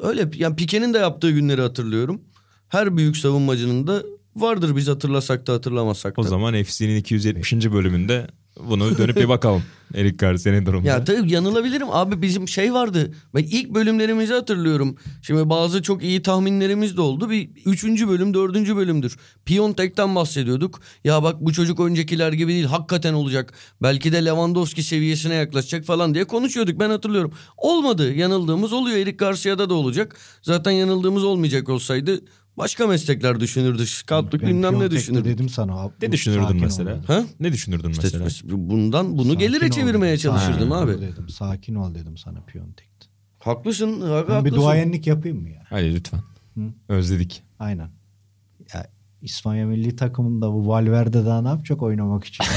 Öyle 0.02 0.30
yani 0.34 0.56
Pique'nin 0.56 0.94
de 0.94 0.98
yaptığı 0.98 1.30
günleri 1.30 1.60
hatırlıyorum. 1.60 2.20
Her 2.68 2.96
büyük 2.96 3.16
savunmacının 3.16 3.86
da 3.86 4.02
vardır 4.36 4.76
biz 4.76 4.88
hatırlasak 4.88 5.46
da 5.46 5.52
hatırlamasak 5.52 6.16
da. 6.16 6.20
O 6.20 6.24
zaman 6.24 6.62
FC'nin 6.62 6.96
270. 6.96 7.52
bölümünde 7.72 8.26
bunu 8.56 8.98
dönüp 8.98 9.16
bir 9.16 9.28
bakalım. 9.28 9.62
Eric 9.94 10.16
Garcia'nın 10.16 10.66
durumunda. 10.66 10.88
Ya 10.88 11.04
tabii 11.04 11.32
yanılabilirim 11.32 11.88
abi 11.90 12.22
bizim 12.22 12.48
şey 12.48 12.72
vardı. 12.72 13.12
Ben 13.34 13.42
ilk 13.42 13.70
bölümlerimizi 13.70 14.32
hatırlıyorum. 14.32 14.96
Şimdi 15.22 15.50
bazı 15.50 15.82
çok 15.82 16.02
iyi 16.02 16.22
tahminlerimiz 16.22 16.96
de 16.96 17.00
oldu. 17.00 17.30
Bir 17.30 17.50
üçüncü 17.66 18.08
bölüm 18.08 18.34
dördüncü 18.34 18.76
bölümdür. 18.76 19.16
Piontek'ten 19.44 20.14
bahsediyorduk. 20.14 20.80
Ya 21.04 21.22
bak 21.22 21.36
bu 21.40 21.52
çocuk 21.52 21.80
öncekiler 21.80 22.32
gibi 22.32 22.52
değil 22.52 22.64
hakikaten 22.64 23.14
olacak. 23.14 23.52
Belki 23.82 24.12
de 24.12 24.24
Lewandowski 24.24 24.82
seviyesine 24.82 25.34
yaklaşacak 25.34 25.84
falan 25.84 26.14
diye 26.14 26.24
konuşuyorduk 26.24 26.80
ben 26.80 26.90
hatırlıyorum. 26.90 27.32
Olmadı 27.56 28.14
yanıldığımız 28.14 28.72
oluyor. 28.72 28.98
Eric 28.98 29.16
Garcia'da 29.16 29.70
da 29.70 29.74
olacak. 29.74 30.16
Zaten 30.42 30.70
yanıldığımız 30.70 31.24
olmayacak 31.24 31.68
olsaydı 31.68 32.20
başka 32.58 32.86
meslekler 32.86 33.40
düşünürdü. 33.40 33.86
Scoutlık 33.86 34.42
Ben 34.42 34.48
bilmem 34.48 34.80
ne 34.80 34.90
düşünürdü. 34.90 35.28
dedim 35.28 35.48
sana. 35.48 35.80
abi, 35.80 35.92
Ne 36.02 36.12
düşünürdün 36.12 36.60
mesela? 36.60 37.00
Ha? 37.06 37.24
Ne 37.40 37.52
düşünürdün 37.52 37.90
İşte 37.90 38.18
mesela? 38.18 38.50
bundan 38.68 39.18
bunu 39.18 39.32
Sakin 39.32 39.38
gelire 39.38 39.70
çevirmeye 39.70 40.12
dedim. 40.12 40.22
çalışırdım 40.22 40.70
Sakin 40.70 40.86
abi. 40.92 41.00
dedim. 41.00 41.28
Sakin 41.28 41.74
ol 41.74 41.94
dedim 41.94 42.16
sana 42.16 42.40
Piontek'te. 42.40 43.06
Haklısın. 43.38 44.00
Ben 44.00 44.06
haklısın. 44.06 44.44
bir 44.44 44.52
duayenlik 44.52 45.06
yapayım 45.06 45.42
mı 45.42 45.50
ya? 45.50 45.62
Hadi 45.70 45.94
lütfen. 45.94 46.20
Hı. 46.56 46.60
Özledik. 46.88 47.42
Aynen. 47.58 47.88
Ya 49.20 49.26
İspanya 49.26 49.66
milli 49.66 49.96
takımında 49.96 50.52
bu 50.52 50.68
Valverde 50.68 51.24
daha 51.26 51.42
ne 51.42 51.48
yapacak 51.48 51.82
oynamak 51.82 52.24
için? 52.24 52.44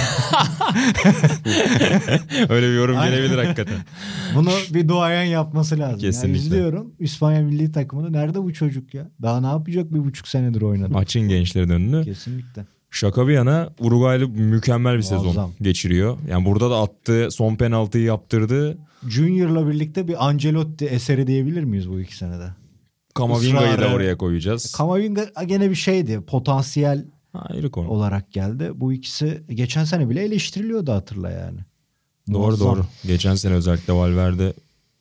Öyle 2.49 2.67
bir 2.67 2.76
yorum 2.76 2.95
gelebilir 2.95 3.38
hakikaten. 3.38 3.76
Bunu 4.36 4.49
bir 4.73 4.88
duayen 4.88 5.23
yapması 5.23 5.80
lazım. 5.80 5.99
Kesinlikle. 5.99 6.38
Ya 6.38 6.43
izliyorum 6.43 6.93
İspanya 6.99 7.41
milli 7.41 7.71
takımında 7.71 8.10
nerede 8.10 8.43
bu 8.43 8.54
çocuk 8.54 8.93
ya? 8.93 9.10
Daha 9.21 9.41
ne 9.41 9.47
yapacak 9.47 9.93
bir 9.93 9.99
buçuk 9.99 10.28
senedir 10.28 10.62
oynadı. 10.62 10.93
Maçın 10.93 11.21
gençlerin 11.21 11.69
önünü. 11.69 12.06
Kesinlikle. 12.06 12.65
Şaka 12.91 13.28
bir 13.28 13.34
yana 13.34 13.69
Uruguaylı 13.80 14.28
mükemmel 14.28 14.97
bir 14.97 15.02
sezon 15.02 15.26
Muazzam. 15.26 15.52
geçiriyor. 15.62 16.17
Yani 16.30 16.45
burada 16.45 16.69
da 16.69 16.82
attığı 16.82 17.28
son 17.32 17.56
penaltıyı 17.56 18.04
yaptırdı. 18.04 18.78
Junior'la 19.10 19.67
birlikte 19.67 20.08
bir 20.08 20.28
Ancelotti 20.28 20.86
eseri 20.86 21.28
diyebilir 21.28 21.63
miyiz 21.63 21.89
bu 21.89 21.99
iki 21.99 22.17
senede? 22.17 22.62
Kamavinga'yı 23.13 23.78
da 23.78 23.93
oraya 23.93 24.17
koyacağız. 24.17 24.71
Kamavinga 24.71 25.26
gene 25.45 25.69
bir 25.69 25.76
şeydi. 25.76 26.21
Potansiyel 26.28 27.06
Ayrı 27.34 27.71
konu. 27.71 27.88
olarak 27.88 28.32
geldi. 28.32 28.71
Bu 28.76 28.93
ikisi 28.93 29.43
geçen 29.49 29.84
sene 29.84 30.10
bile 30.10 30.23
eleştiriliyordu 30.23 30.91
hatırla 30.91 31.30
yani. 31.32 31.60
Doğru 32.32 32.39
Muazzam. 32.41 32.67
doğru. 32.76 32.86
Geçen 33.08 33.36
sene 33.36 33.54
özellikle 33.54 33.93
Valverde 33.93 34.54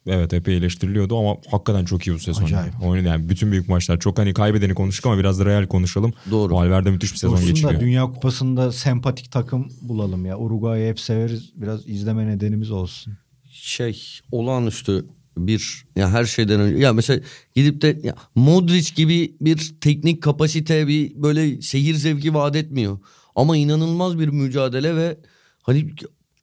evet 0.07 0.33
epey 0.33 0.57
eleştiriliyordu 0.57 1.19
ama 1.19 1.37
hakikaten 1.51 1.85
çok 1.85 2.07
iyi 2.07 2.15
bu 2.15 2.19
sezon. 2.19 2.45
Acayip. 2.45 2.73
Yani. 2.75 2.85
Oynadı 2.91 3.09
yani 3.09 3.29
bütün 3.29 3.53
büyük 3.53 3.69
maçlar. 3.69 4.01
Çok 4.01 4.19
hani 4.19 4.35
kaybedeni 4.35 4.75
konuştuk 4.75 5.07
ama 5.07 5.19
biraz 5.19 5.41
da 5.41 5.45
real 5.45 5.67
konuşalım. 5.67 6.13
Doğru. 6.31 6.55
Valverde 6.55 6.91
müthiş 6.91 7.13
bir 7.13 7.19
sezon 7.19 7.35
Dursun 7.37 7.49
geçiriyor. 7.49 7.75
da 7.75 7.81
Dünya 7.81 8.05
Kupası'nda 8.05 8.73
sempatik 8.73 9.33
takım 9.33 9.69
bulalım 9.83 10.27
ya. 10.27 10.39
Uruguay'ı 10.39 10.89
hep 10.91 11.01
severiz. 11.01 11.51
Biraz 11.55 11.89
izleme 11.89 12.27
nedenimiz 12.27 12.71
olsun. 12.71 13.15
şey 13.51 14.03
olağanüstü 14.33 15.05
bir 15.37 15.85
ya 15.97 16.11
her 16.11 16.25
şeyden 16.25 16.61
önce 16.61 16.83
ya 16.83 16.93
mesela 16.93 17.21
gidip 17.55 17.83
de 17.83 18.01
ya 18.03 18.15
Modric 18.35 18.95
gibi 18.95 19.35
bir 19.41 19.75
teknik 19.81 20.23
kapasite 20.23 20.89
bir 20.89 21.23
böyle 21.23 21.63
seyir 21.63 21.95
zevki 21.95 22.35
vaat 22.35 22.57
etmiyor. 22.57 22.99
Ama 23.35 23.57
inanılmaz 23.57 24.19
bir 24.19 24.29
mücadele 24.29 24.97
ve 24.97 25.17
hani 25.63 25.91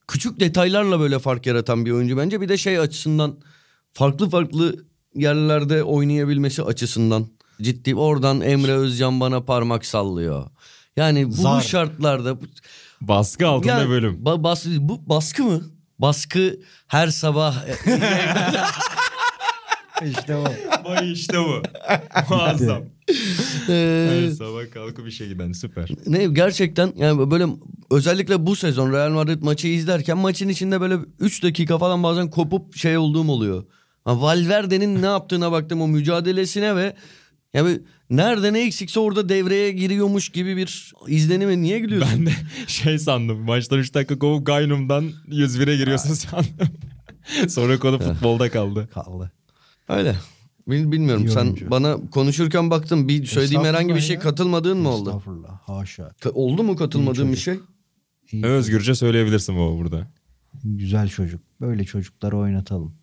küçük 0.08 0.40
detaylarla 0.40 1.00
böyle 1.00 1.20
fark 1.20 1.46
yaratan 1.46 1.86
bir 1.86 1.92
oyuncu 1.92 2.18
bence. 2.18 2.42
Bir 2.42 2.50
de 2.50 2.58
şey 2.58 2.80
açısından 2.80 3.38
farklı 3.94 4.30
farklı 4.30 4.86
yerlerde 5.16 5.84
oynayabilmesi 5.84 6.64
açısından 6.64 7.28
ciddi 7.62 7.96
oradan 7.96 8.42
Emre 8.42 8.72
Özcan 8.74 9.20
bana 9.20 9.42
parmak 9.42 9.86
sallıyor. 9.86 10.46
Yani 10.98 11.28
bu 11.28 11.32
Zar. 11.34 11.62
şartlarda 11.62 12.38
Baskı 13.02 13.48
altında 13.48 13.82
ya, 13.82 13.90
bölüm. 13.90 14.14
ba- 14.24 14.44
bas- 14.44 14.66
bu 14.80 15.10
baskı 15.10 15.44
mı? 15.44 15.62
Baskı 16.00 16.60
her 16.88 17.08
sabah 17.08 17.56
İşte 20.06 20.36
o. 20.36 20.44
Vay 20.86 21.12
işte 21.12 21.38
bu. 21.40 21.62
Muazzam. 22.30 22.84
Ee, 23.70 24.10
Her 24.12 24.30
sabah 24.32 24.72
kalkıp 24.74 25.08
işe 25.08 25.28
giden 25.28 25.52
süper. 25.52 25.90
ne 26.08 26.26
gerçekten 26.26 26.94
yani 26.96 27.32
böyle 27.32 27.46
özellikle 27.92 28.46
bu 28.46 28.56
sezon 28.56 28.94
Real 28.94 29.10
Madrid 29.10 29.42
maçı 29.44 29.68
izlerken 29.68 30.18
maçın 30.18 30.50
içinde 30.50 30.82
böyle 30.82 30.98
3 31.20 31.44
dakika 31.44 31.78
falan 31.78 32.04
bazen 32.04 32.30
kopup 32.30 32.76
şey 32.76 32.98
olduğum 32.98 33.30
oluyor. 33.32 33.64
Ha, 34.06 34.22
Valverde'nin 34.22 35.02
ne 35.02 35.06
yaptığına 35.06 35.52
baktım 35.52 35.82
o 35.82 35.88
mücadelesine 35.88 36.76
ve 36.76 36.96
yani 37.54 37.80
nerede 38.10 38.54
ne 38.54 38.66
eksikse 38.66 39.00
orada 39.00 39.30
devreye 39.30 39.72
giriyormuş 39.72 40.30
gibi 40.30 40.58
bir 40.58 40.94
izlenime 41.08 41.62
niye 41.62 41.80
gülüyorsun? 41.80 42.12
Ben 42.20 42.26
de 42.26 42.32
şey 42.68 43.00
sandım. 43.00 43.40
Maçtan 43.40 43.80
3 43.80 43.94
dakika 43.94 44.20
kovup 44.20 44.46
Gaynum'dan 44.46 45.12
101'e 45.30 45.78
giriyorsun 45.78 46.14
sandım. 46.14 46.50
Sonra 47.50 47.80
konu 47.80 48.00
futbolda 48.00 48.50
kaldı. 48.52 48.90
Kaldı. 48.94 49.32
Öyle. 49.90 50.16
Bil- 50.68 50.92
bilmiyorum 50.92 51.26
İyi 51.26 51.32
sen 51.32 51.42
oyuncu. 51.46 51.72
bana 51.72 51.98
konuşurken 52.12 52.70
baktım 52.70 53.08
bir 53.08 53.26
söylediğim 53.26 53.64
herhangi 53.64 53.96
bir 53.96 54.00
şey 54.00 54.16
ya. 54.16 54.22
katıldığın 54.22 54.78
mı 54.78 54.90
oldu? 54.90 55.10
Estağfurullah. 55.10 55.60
Haşa. 55.62 56.04
Ka- 56.22 56.32
oldu 56.32 56.64
mu 56.64 56.76
katılmadığın 56.76 57.32
bir 57.32 57.38
şey? 57.38 57.60
İyi. 58.32 58.46
Özgürce 58.46 58.96
söyleyebilirsin 58.96 59.58
baba 59.58 59.78
burada. 59.78 60.08
Güzel 60.64 61.10
çocuk. 61.10 61.42
Böyle 61.62 61.84
çocukları 61.84 62.38
oynatalım. 62.38 62.96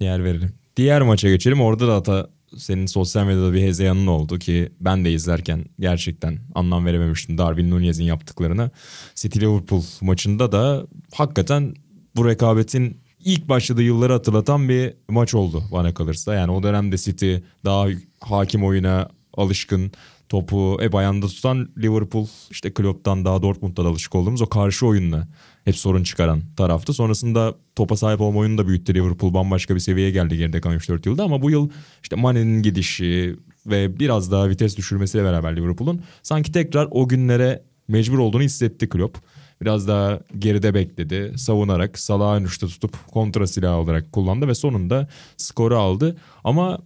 Yer 0.00 0.24
verelim. 0.24 0.50
Diğer 0.76 1.02
maça 1.02 1.28
geçelim. 1.28 1.60
Orada 1.60 1.88
da 1.88 1.94
hata 1.94 2.30
senin 2.56 2.86
sosyal 2.86 3.26
medyada 3.26 3.52
bir 3.52 3.62
hezeyanın 3.62 4.06
oldu 4.06 4.38
ki 4.38 4.72
ben 4.80 5.04
de 5.04 5.12
izlerken 5.12 5.64
gerçekten 5.80 6.38
anlam 6.54 6.86
verememiştim 6.86 7.38
Darwin 7.38 7.70
Nunez'in 7.70 8.04
yaptıklarına. 8.04 8.70
City 9.14 9.40
Liverpool 9.40 9.82
maçında 10.00 10.52
da 10.52 10.86
hakikaten 11.14 11.74
bu 12.16 12.28
rekabetin 12.28 13.00
ilk 13.24 13.48
başladığı 13.48 13.82
yılları 13.82 14.12
hatırlatan 14.12 14.68
bir 14.68 14.94
maç 15.08 15.34
oldu 15.34 15.62
bana 15.72 15.94
kalırsa. 15.94 16.34
Yani 16.34 16.52
o 16.52 16.62
dönemde 16.62 16.96
City 16.96 17.34
daha 17.64 17.86
hakim 18.20 18.64
oyuna 18.64 19.08
alışkın 19.36 19.92
topu 20.28 20.78
hep 20.80 20.94
ayağında 20.94 21.26
tutan 21.26 21.68
Liverpool 21.78 22.26
işte 22.50 22.74
Klopp'tan 22.74 23.24
daha 23.24 23.42
Dortmund'da 23.42 23.84
da 23.84 23.88
alışık 23.88 24.14
olduğumuz 24.14 24.42
o 24.42 24.46
karşı 24.46 24.86
oyunla 24.86 25.28
hep 25.64 25.76
sorun 25.76 26.02
çıkaran 26.02 26.42
taraftı. 26.56 26.92
Sonrasında 26.92 27.54
topa 27.76 27.96
sahip 27.96 28.20
olma 28.20 28.40
oyunu 28.40 28.58
da 28.58 28.68
büyüttü. 28.68 28.94
Liverpool 28.94 29.34
bambaşka 29.34 29.74
bir 29.74 29.80
seviyeye 29.80 30.10
geldi 30.10 30.36
geride 30.36 30.60
kalan 30.60 30.76
3-4 30.76 31.08
yılda 31.08 31.24
ama 31.24 31.42
bu 31.42 31.50
yıl 31.50 31.70
işte 32.02 32.16
Mane'nin 32.16 32.62
gidişi 32.62 33.36
ve 33.66 33.98
biraz 33.98 34.32
daha 34.32 34.48
vites 34.48 34.76
düşürmesiyle 34.76 35.24
beraber 35.24 35.56
Liverpool'un 35.56 36.02
sanki 36.22 36.52
tekrar 36.52 36.88
o 36.90 37.08
günlere 37.08 37.62
mecbur 37.88 38.18
olduğunu 38.18 38.42
hissetti 38.42 38.88
Klopp. 38.88 39.18
Biraz 39.60 39.88
daha 39.88 40.20
geride 40.38 40.74
bekledi. 40.74 41.32
Savunarak 41.36 41.98
Salah'ın 41.98 42.44
üçte 42.44 42.66
tutup 42.66 43.06
kontra 43.12 43.46
silahı 43.46 43.76
olarak 43.76 44.12
kullandı 44.12 44.48
ve 44.48 44.54
sonunda 44.54 45.08
skoru 45.36 45.76
aldı. 45.76 46.16
Ama 46.44 46.78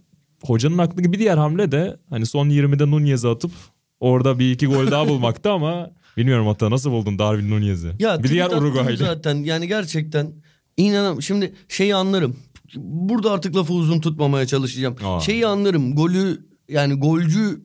hocanın 0.43 0.77
aklındaki 0.77 1.13
bir 1.13 1.19
diğer 1.19 1.37
hamle 1.37 1.71
de 1.71 1.97
hani 2.09 2.25
son 2.25 2.49
20'de 2.49 2.91
Nunez'i 2.91 3.27
atıp 3.27 3.51
orada 3.99 4.39
bir 4.39 4.51
iki 4.51 4.67
gol 4.67 4.91
daha 4.91 5.07
bulmaktı 5.07 5.51
ama 5.51 5.91
bilmiyorum 6.17 6.47
hatta 6.47 6.71
nasıl 6.71 6.91
buldun 6.91 7.19
Darwin 7.19 7.49
Nunez'i? 7.51 7.91
Ya 7.99 8.23
bir 8.23 8.29
diğer 8.29 8.51
Uruguaylı. 8.51 8.97
zaten 8.97 9.35
yani 9.35 9.67
gerçekten 9.67 10.33
inanam 10.77 11.21
şimdi 11.21 11.53
şeyi 11.67 11.95
anlarım. 11.95 12.35
Burada 12.75 13.31
artık 13.31 13.55
lafı 13.55 13.73
uzun 13.73 13.99
tutmamaya 13.99 14.47
çalışacağım. 14.47 14.95
Aa. 15.05 15.19
Şeyi 15.19 15.47
anlarım. 15.47 15.95
Golü 15.95 16.45
yani 16.69 16.93
golcü 16.93 17.61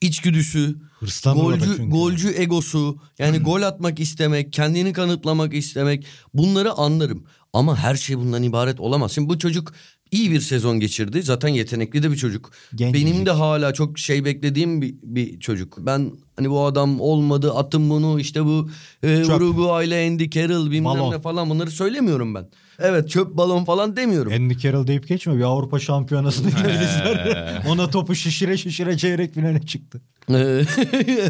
içgüdüsü, 0.00 0.76
golcü 1.24 1.88
golcü 1.88 2.34
egosu, 2.36 2.98
yani 3.18 3.38
gol 3.38 3.62
atmak 3.62 4.00
istemek, 4.00 4.52
kendini 4.52 4.92
kanıtlamak 4.92 5.54
istemek 5.54 6.06
bunları 6.34 6.72
anlarım. 6.72 7.24
Ama 7.52 7.76
her 7.76 7.94
şey 7.94 8.18
bundan 8.18 8.42
ibaret 8.42 8.80
olamaz. 8.80 9.12
Şimdi 9.12 9.28
bu 9.28 9.38
çocuk 9.38 9.72
iyi 10.10 10.30
bir 10.30 10.40
sezon 10.40 10.80
geçirdi. 10.80 11.22
Zaten 11.22 11.48
yetenekli 11.48 12.02
de 12.02 12.10
bir 12.10 12.16
çocuk. 12.16 12.50
Gencecik. 12.74 13.06
Benim 13.06 13.26
de 13.26 13.30
hala 13.30 13.74
çok 13.74 13.98
şey 13.98 14.24
beklediğim 14.24 14.82
bir, 14.82 14.94
bir 15.02 15.40
çocuk. 15.40 15.76
Ben 15.78 16.12
hani 16.36 16.50
bu 16.50 16.64
adam 16.64 17.00
olmadı 17.00 17.52
atın 17.54 17.90
bunu 17.90 18.20
işte 18.20 18.44
bu 18.44 18.70
e, 19.02 19.24
Çöp. 19.24 19.36
Uruguay'la 19.36 20.06
Andy 20.06 20.30
Carroll 20.30 20.70
bilmem 20.70 20.84
Balon. 20.84 21.12
ne 21.12 21.20
falan 21.20 21.50
bunları 21.50 21.70
söylemiyorum 21.70 22.34
ben. 22.34 22.48
Evet 22.78 23.10
çöp 23.10 23.36
balon 23.36 23.64
falan 23.64 23.96
demiyorum. 23.96 24.32
Andy 24.32 24.54
Carroll 24.58 24.86
deyip 24.86 25.08
geçme. 25.08 25.36
Bir 25.36 25.42
Avrupa 25.42 25.78
şampiyonasını 25.78 26.48
izler. 26.48 27.62
Ona 27.68 27.90
topu 27.90 28.14
şişire 28.14 28.56
şişire 28.56 28.96
çeyrek 28.96 29.34
finale 29.34 29.66
çıktı. 29.66 30.02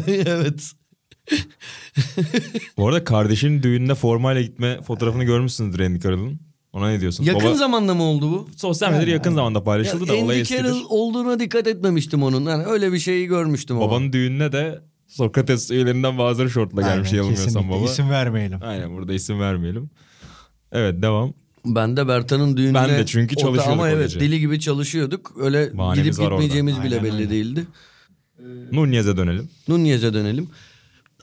evet. 0.07 0.71
Bu 2.77 2.87
arada 2.87 3.03
kardeşinin 3.03 3.63
düğününe 3.63 3.95
formayla 3.95 4.41
gitme 4.41 4.81
fotoğrafını 4.81 5.23
görmüşsündür 5.23 5.79
Andy 5.79 5.99
Carroll'ın. 5.99 6.39
Ona 6.75 6.89
ne 6.89 7.01
diyorsun? 7.01 7.23
Yakın 7.23 7.45
Baba, 7.49 7.55
zamanda 7.55 7.93
mı 7.93 8.03
oldu 8.03 8.31
bu? 8.31 8.47
sosyal 8.57 8.91
medyada 8.91 9.09
yakın 9.11 9.33
zamanda 9.35 9.63
paylaşıldı 9.63 10.07
da 10.07 10.13
olay 10.13 10.21
Andy 10.21 10.39
eskidir. 10.41 10.63
Carroll 10.63 10.81
olduğuna 10.89 11.39
dikkat 11.39 11.67
etmemiştim 11.67 12.23
onun. 12.23 12.45
Yani 12.45 12.65
öyle 12.65 12.93
bir 12.93 12.99
şeyi 12.99 13.27
görmüştüm 13.27 13.77
ama. 13.77 13.87
Babanın 13.87 14.13
düğününe 14.13 14.51
de 14.51 14.81
Sokrates 15.07 15.71
üyelerinden 15.71 16.17
bazıları 16.17 16.49
şortla 16.49 16.81
gelmiş 16.81 17.07
Aynen, 17.09 17.17
yanılmıyorsam 17.17 17.53
kesinlikle. 17.53 17.79
baba. 17.81 17.91
İsim 17.91 18.09
vermeyelim. 18.09 18.59
Aynen 18.63 18.97
burada 18.97 19.13
isim 19.13 19.39
vermeyelim. 19.39 19.89
Evet 20.71 21.01
devam. 21.01 21.33
Ben 21.65 21.97
de 21.97 22.07
Bertan'ın 22.07 22.57
düğününe... 22.57 22.73
Ben 22.73 22.89
de 22.89 23.05
çünkü 23.05 23.35
çalışıyorduk 23.35 23.73
Ama 23.73 23.89
evet 23.89 24.19
deli 24.19 24.39
gibi 24.39 24.59
çalışıyorduk. 24.59 25.33
Öyle 25.39 25.77
Bahanemiz 25.77 26.03
gidip 26.03 26.19
var 26.19 26.31
orada. 26.31 26.43
gitmeyeceğimiz 26.43 26.83
bile 26.83 26.95
Aynen 26.95 27.03
belli 27.03 27.15
öyle. 27.21 27.29
değildi. 27.29 27.65
Nunez'e 28.71 29.17
dönelim. 29.17 29.49
Nunez'e 29.67 30.13
dönelim. 30.13 30.47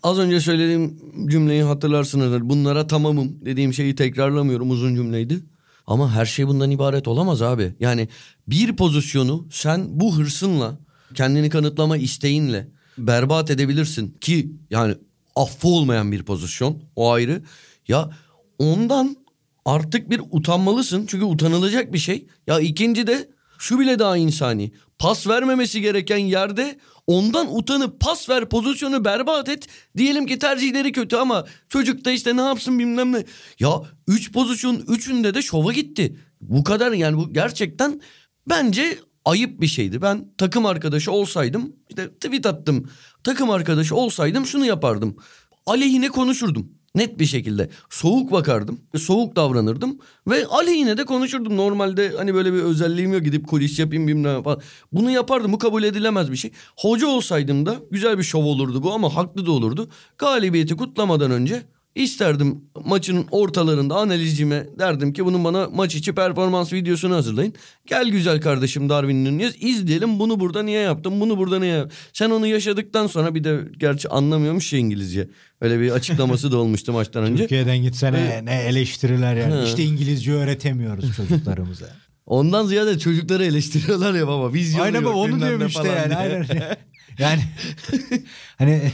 Az 0.02 0.18
önce 0.18 0.40
söylediğim 0.40 0.98
cümleyi 1.26 1.62
hatırlarsınız. 1.62 2.42
Bunlara 2.42 2.86
tamamım 2.86 3.44
dediğim 3.44 3.74
şeyi 3.74 3.94
tekrarlamıyorum. 3.94 4.70
Uzun 4.70 4.94
cümleydi. 4.94 5.40
Ama 5.86 6.12
her 6.14 6.26
şey 6.26 6.46
bundan 6.46 6.70
ibaret 6.70 7.08
olamaz 7.08 7.42
abi. 7.42 7.74
Yani 7.80 8.08
bir 8.48 8.76
pozisyonu 8.76 9.46
sen 9.50 10.00
bu 10.00 10.16
hırsınla, 10.16 10.78
kendini 11.14 11.50
kanıtlama 11.50 11.96
isteğinle 11.96 12.68
berbat 12.98 13.50
edebilirsin. 13.50 14.16
Ki 14.20 14.52
yani 14.70 14.94
affı 15.36 15.68
olmayan 15.68 16.12
bir 16.12 16.22
pozisyon 16.22 16.82
o 16.96 17.12
ayrı. 17.12 17.42
Ya 17.88 18.10
ondan 18.58 19.16
artık 19.64 20.10
bir 20.10 20.20
utanmalısın. 20.30 21.06
Çünkü 21.06 21.24
utanılacak 21.24 21.92
bir 21.92 21.98
şey. 21.98 22.26
Ya 22.46 22.60
ikinci 22.60 23.06
de 23.06 23.28
şu 23.58 23.78
bile 23.78 23.98
daha 23.98 24.16
insani. 24.16 24.72
Pas 24.98 25.26
vermemesi 25.26 25.80
gereken 25.80 26.18
yerde 26.18 26.78
ondan 27.06 27.56
utanıp 27.56 28.00
pas 28.00 28.28
ver 28.28 28.48
pozisyonu 28.48 29.04
berbat 29.04 29.48
et. 29.48 29.66
Diyelim 29.96 30.26
ki 30.26 30.38
tercihleri 30.38 30.92
kötü 30.92 31.16
ama 31.16 31.46
çocuk 31.68 32.04
da 32.04 32.10
işte 32.10 32.36
ne 32.36 32.42
yapsın 32.42 32.78
bilmem 32.78 33.12
ne. 33.12 33.24
Ya 33.60 33.82
3 34.08 34.32
pozisyon 34.32 34.84
üçünde 34.88 35.34
de 35.34 35.42
şova 35.42 35.72
gitti. 35.72 36.16
Bu 36.40 36.64
kadar 36.64 36.92
yani 36.92 37.16
bu 37.16 37.32
gerçekten 37.32 38.00
bence 38.48 38.98
ayıp 39.24 39.60
bir 39.60 39.66
şeydi. 39.66 40.02
Ben 40.02 40.28
takım 40.38 40.66
arkadaşı 40.66 41.12
olsaydım 41.12 41.76
işte 41.88 42.14
tweet 42.14 42.46
attım. 42.46 42.90
Takım 43.24 43.50
arkadaşı 43.50 43.96
olsaydım 43.96 44.46
şunu 44.46 44.66
yapardım. 44.66 45.16
Aleyhine 45.66 46.08
konuşurdum. 46.08 46.81
Net 46.94 47.18
bir 47.18 47.24
şekilde. 47.26 47.70
Soğuk 47.90 48.32
bakardım. 48.32 48.80
Soğuk 48.98 49.36
davranırdım. 49.36 49.98
Ve 50.26 50.46
aleyhine 50.46 50.98
de 50.98 51.04
konuşurdum. 51.04 51.56
Normalde 51.56 52.12
hani 52.16 52.34
böyle 52.34 52.52
bir 52.52 52.58
özelliğim 52.58 53.12
yok. 53.12 53.22
Gidip 53.22 53.48
kulis 53.48 53.78
yapayım 53.78 54.08
bilmem 54.08 54.42
falan. 54.42 54.60
Bunu 54.92 55.10
yapardım. 55.10 55.52
Bu 55.52 55.58
kabul 55.58 55.82
edilemez 55.82 56.30
bir 56.30 56.36
şey. 56.36 56.52
Hoca 56.76 57.06
olsaydım 57.06 57.66
da 57.66 57.76
güzel 57.90 58.18
bir 58.18 58.22
şov 58.22 58.44
olurdu 58.44 58.82
bu 58.82 58.92
ama 58.92 59.16
haklı 59.16 59.46
da 59.46 59.52
olurdu. 59.52 59.88
Galibiyeti 60.18 60.76
kutlamadan 60.76 61.30
önce 61.30 61.62
isterdim 61.94 62.60
maçın 62.84 63.26
ortalarında 63.30 63.96
analizcime 63.96 64.66
derdim 64.78 65.12
ki 65.12 65.24
bunun 65.24 65.44
bana 65.44 65.68
maç 65.68 65.94
içi 65.94 66.14
performans 66.14 66.72
videosunu 66.72 67.14
hazırlayın. 67.14 67.54
Gel 67.86 68.08
güzel 68.08 68.40
kardeşim 68.40 68.88
Darwin 68.88 69.24
Nunez 69.24 69.54
izleyelim 69.60 70.18
bunu 70.18 70.40
burada 70.40 70.62
niye 70.62 70.80
yaptım 70.80 71.20
bunu 71.20 71.38
burada 71.38 71.58
niye. 71.58 71.84
Sen 72.12 72.30
onu 72.30 72.46
yaşadıktan 72.46 73.06
sonra 73.06 73.34
bir 73.34 73.44
de 73.44 73.60
gerçi 73.76 74.08
anlamıyormuş 74.08 74.72
ya 74.72 74.78
İngilizce. 74.78 75.28
Öyle 75.60 75.80
bir 75.80 75.90
açıklaması 75.90 76.52
da 76.52 76.56
olmuştu 76.56 76.92
maçtan 76.92 77.24
önce. 77.24 77.42
Türkiye'den 77.42 77.78
gitsene 77.78 78.44
ne 78.44 78.62
eleştiriler 78.62 79.36
yani. 79.36 79.54
Ha. 79.54 79.62
İşte 79.64 79.82
İngilizce 79.82 80.32
öğretemiyoruz 80.32 81.16
çocuklarımıza. 81.16 81.86
Ondan 82.26 82.66
ziyade 82.66 82.98
çocukları 82.98 83.44
eleştiriyorlar 83.44 84.14
ya 84.14 84.26
baba. 84.26 84.52
Vizyonu 84.52 84.84
aynen 84.84 85.04
baba 85.04 85.14
onu 85.14 85.40
diyorum 85.40 85.66
işte 85.66 85.88
yani. 85.88 86.08
diye. 86.08 86.18
Aynen. 86.18 86.46
yani 87.18 87.42
hani 88.58 88.92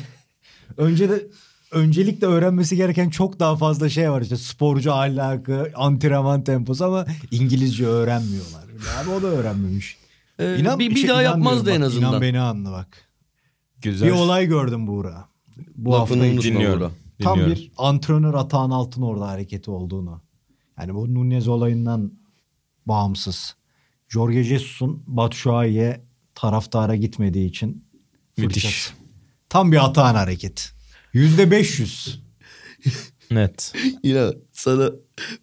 önce 0.76 1.09
de 1.09 1.26
öncelikle 1.71 2.27
öğrenmesi 2.27 2.77
gereken 2.77 3.11
çok 3.11 3.41
daha 3.41 3.57
fazla 3.57 3.89
şey 3.89 4.11
var 4.11 4.23
işte 4.23 4.37
sporcu 4.37 4.93
ahlakı, 4.93 5.73
antrenman 5.75 6.45
temposu 6.45 6.85
ama 6.85 7.07
İngilizce 7.31 7.87
öğrenmiyorlar. 7.87 8.64
Abi 9.03 9.11
o 9.11 9.23
da 9.23 9.27
öğrenmemiş. 9.27 9.97
Ee, 10.39 10.59
İnan, 10.59 10.79
bir, 10.79 10.91
bir 10.91 10.97
şey, 10.97 11.09
daha 11.09 11.23
yapmazdı 11.23 11.71
en 11.71 11.81
azından. 11.81 12.11
İnan 12.11 12.21
beni 12.21 12.41
anla 12.41 12.73
bak. 12.73 12.89
Güzel. 13.83 14.09
Bir 14.09 14.12
olay 14.12 14.47
gördüm 14.47 14.87
Buğra. 14.87 15.29
Bu 15.77 15.93
Lafını 15.93 16.27
hafta 16.27 16.43
dinliyorum. 16.43 16.81
Buğra. 16.81 16.91
Tam 17.23 17.39
Dinliyorum. 17.39 17.62
bir 17.62 17.73
antrenör 17.79 18.35
Atahan 18.35 18.71
Altın 18.71 19.03
orada 19.03 19.29
hareketi 19.29 19.71
olduğunu. 19.71 20.23
Yani 20.79 20.95
bu 20.95 21.14
Nunez 21.14 21.49
olayından 21.49 22.12
bağımsız. 22.87 23.57
Jorge 24.09 24.45
Jesus'un 24.45 25.03
Batshuayi'ye 25.07 26.05
taraftara 26.35 26.97
gitmediği 26.97 27.49
için 27.49 27.85
Müthiş. 28.37 28.64
fırçası. 28.64 28.93
Tam 29.49 29.73
bir 29.73 29.85
Atahan 29.85 30.14
hareket. 30.14 30.73
Yüzde 31.19 31.51
500. 31.51 32.21
Net. 33.31 33.73
Yine 34.03 34.29
sana 34.53 34.91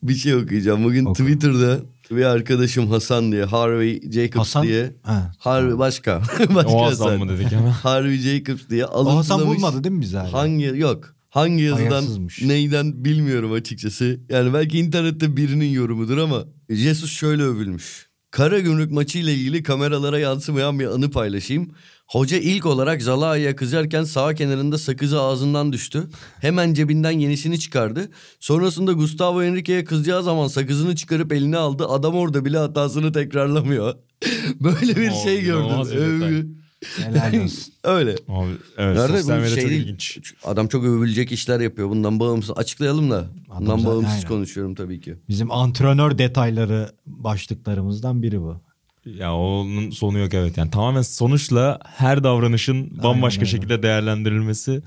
bir 0.03 0.15
şey 0.15 0.35
okuyacağım. 0.35 0.83
Bugün 0.83 1.05
Oku. 1.05 1.23
Twitter'da 1.23 1.79
bir 2.11 2.23
arkadaşım 2.23 2.87
Hasan 2.87 3.31
diye, 3.31 3.43
Harvey 3.43 4.01
Jacobs 4.11 4.35
Hasan. 4.37 4.63
diye. 4.63 4.95
Ha. 5.03 5.31
Harvey 5.37 5.77
başka. 5.77 6.21
başka 6.55 6.71
O 6.71 6.85
Hasan. 6.85 7.05
Hasan 7.05 7.19
mı 7.19 7.29
dedik 7.29 7.53
ama. 7.53 7.71
Harvey 7.83 8.17
Jacobs 8.17 8.69
diye 8.69 8.85
O 8.85 8.89
alıntılamış. 8.89 9.29
Hasan 9.29 9.47
bulmadı 9.47 9.83
değil 9.83 9.95
mi 9.95 10.01
bizi 10.01 10.17
hala? 10.17 10.33
Hangi 10.33 10.65
yok. 10.65 11.15
Hangi 11.29 11.63
yazıdan 11.63 12.05
neyden 12.41 13.05
bilmiyorum 13.05 13.51
açıkçası. 13.51 14.19
Yani 14.29 14.53
belki 14.53 14.79
internette 14.79 15.37
birinin 15.37 15.69
yorumudur 15.69 16.17
ama 16.17 16.45
Jesus 16.69 17.11
şöyle 17.11 17.43
övülmüş. 17.43 18.09
Kara 18.35 18.59
gümrük 18.59 18.91
maçı 18.91 19.19
ile 19.19 19.33
ilgili 19.33 19.63
kameralara 19.63 20.19
yansımayan 20.19 20.79
bir 20.79 20.85
anı 20.85 21.11
paylaşayım. 21.11 21.71
Hoca 22.07 22.37
ilk 22.37 22.65
olarak 22.65 23.01
Zalai'ye 23.01 23.55
kızarken 23.55 24.03
sağ 24.03 24.33
kenarında 24.33 24.77
sakızı 24.77 25.21
ağzından 25.21 25.73
düştü. 25.73 26.03
Hemen 26.41 26.73
cebinden 26.73 27.11
yenisini 27.11 27.59
çıkardı. 27.59 28.09
Sonrasında 28.39 28.91
Gustavo 28.91 29.43
Henrique'ye 29.43 29.83
kızacağı 29.83 30.23
zaman 30.23 30.47
sakızını 30.47 30.95
çıkarıp 30.95 31.33
eline 31.33 31.57
aldı. 31.57 31.85
Adam 31.87 32.15
orada 32.15 32.45
bile 32.45 32.57
hatasını 32.57 33.11
tekrarlamıyor. 33.11 33.93
Böyle 34.59 34.95
bir 34.95 35.11
şey 35.11 35.43
gördüm. 35.43 35.97
Övgü. 35.97 36.64
Helal 36.97 37.33
olsun. 37.43 37.73
Öyle. 37.83 38.11
Abi, 38.11 38.51
evet 38.77 38.97
Nerede 38.97 39.17
sosyal 39.17 39.37
bu 39.37 39.41
medya 39.41 39.55
şey 39.55 39.63
çok 39.63 39.69
değil. 39.71 39.81
ilginç. 39.81 40.19
Adam 40.43 40.67
çok 40.67 40.83
övülecek 40.83 41.31
işler 41.31 41.59
yapıyor. 41.59 41.89
Bundan 41.89 42.19
bağımsız. 42.19 42.57
Açıklayalım 42.57 43.11
da. 43.11 43.27
Bundan 43.59 43.77
zaten 43.77 43.85
bağımsız 43.85 44.13
aynen. 44.13 44.27
konuşuyorum 44.27 44.75
tabii 44.75 45.01
ki. 45.01 45.15
Bizim 45.29 45.51
antrenör 45.51 46.17
detayları 46.17 46.89
başlıklarımızdan 47.05 48.23
biri 48.23 48.41
bu. 48.41 48.61
Ya 49.05 49.35
onun 49.35 49.89
sonu 49.89 50.17
yok 50.17 50.33
evet. 50.33 50.57
Yani 50.57 50.71
tamamen 50.71 51.01
sonuçla 51.01 51.79
her 51.83 52.23
davranışın 52.23 53.03
bambaşka 53.03 53.41
öyle. 53.41 53.49
şekilde 53.51 53.83
değerlendirilmesi 53.83 54.81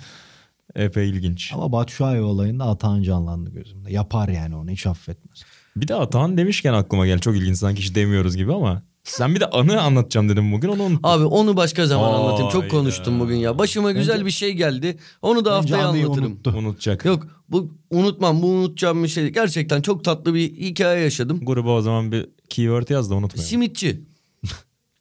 epey 0.74 1.10
ilginç. 1.10 1.50
Ama 1.54 1.72
Batshuayi 1.72 2.20
olayında 2.20 2.64
Atahan 2.64 3.02
canlandı 3.02 3.50
gözümde. 3.50 3.92
Yapar 3.92 4.28
yani 4.28 4.56
onu 4.56 4.70
hiç 4.70 4.86
affetmez. 4.86 5.42
Bir 5.76 5.88
de 5.88 5.94
Atahan 5.94 6.36
demişken 6.36 6.72
aklıma 6.74 7.06
gel. 7.06 7.18
Çok 7.18 7.36
ilginç 7.36 7.56
sanki 7.56 7.82
hiç 7.82 7.94
demiyoruz 7.94 8.36
gibi 8.36 8.52
ama. 8.52 8.82
Sen 9.08 9.34
bir 9.34 9.40
de 9.40 9.50
anı 9.50 9.80
anlatacağım 9.80 10.28
dedim 10.28 10.52
bugün 10.52 10.68
onu 10.68 10.82
unuttum. 10.82 11.00
Abi 11.10 11.24
onu 11.24 11.56
başka 11.56 11.86
zaman 11.86 12.04
Hayda. 12.12 12.18
anlatayım. 12.18 12.50
Çok 12.50 12.70
konuştum 12.70 13.20
bugün 13.20 13.36
ya. 13.36 13.58
Başıma 13.58 13.92
güzel 13.92 14.14
Bence- 14.14 14.26
bir 14.26 14.30
şey 14.30 14.52
geldi. 14.52 14.98
Onu 15.22 15.44
da 15.44 15.50
Bence 15.50 15.54
haftaya 15.74 15.88
anıyı 15.88 16.04
anlatırım. 16.04 16.26
unuttu. 16.32 16.54
Unutacak. 16.58 17.04
Yok 17.04 17.26
bu 17.48 17.72
unutmam. 17.90 18.42
Bu 18.42 18.46
unutacağım 18.46 19.02
bir 19.04 19.08
şey. 19.08 19.22
değil. 19.22 19.34
Gerçekten 19.34 19.82
çok 19.82 20.04
tatlı 20.04 20.34
bir 20.34 20.52
hikaye 20.52 21.00
yaşadım. 21.04 21.40
Gruba 21.42 21.70
o 21.70 21.80
zaman 21.80 22.12
bir 22.12 22.26
keyword 22.48 22.88
yaz 22.88 23.10
da 23.10 23.14
unutmayalım. 23.14 23.48
Simitçi. 23.50 24.07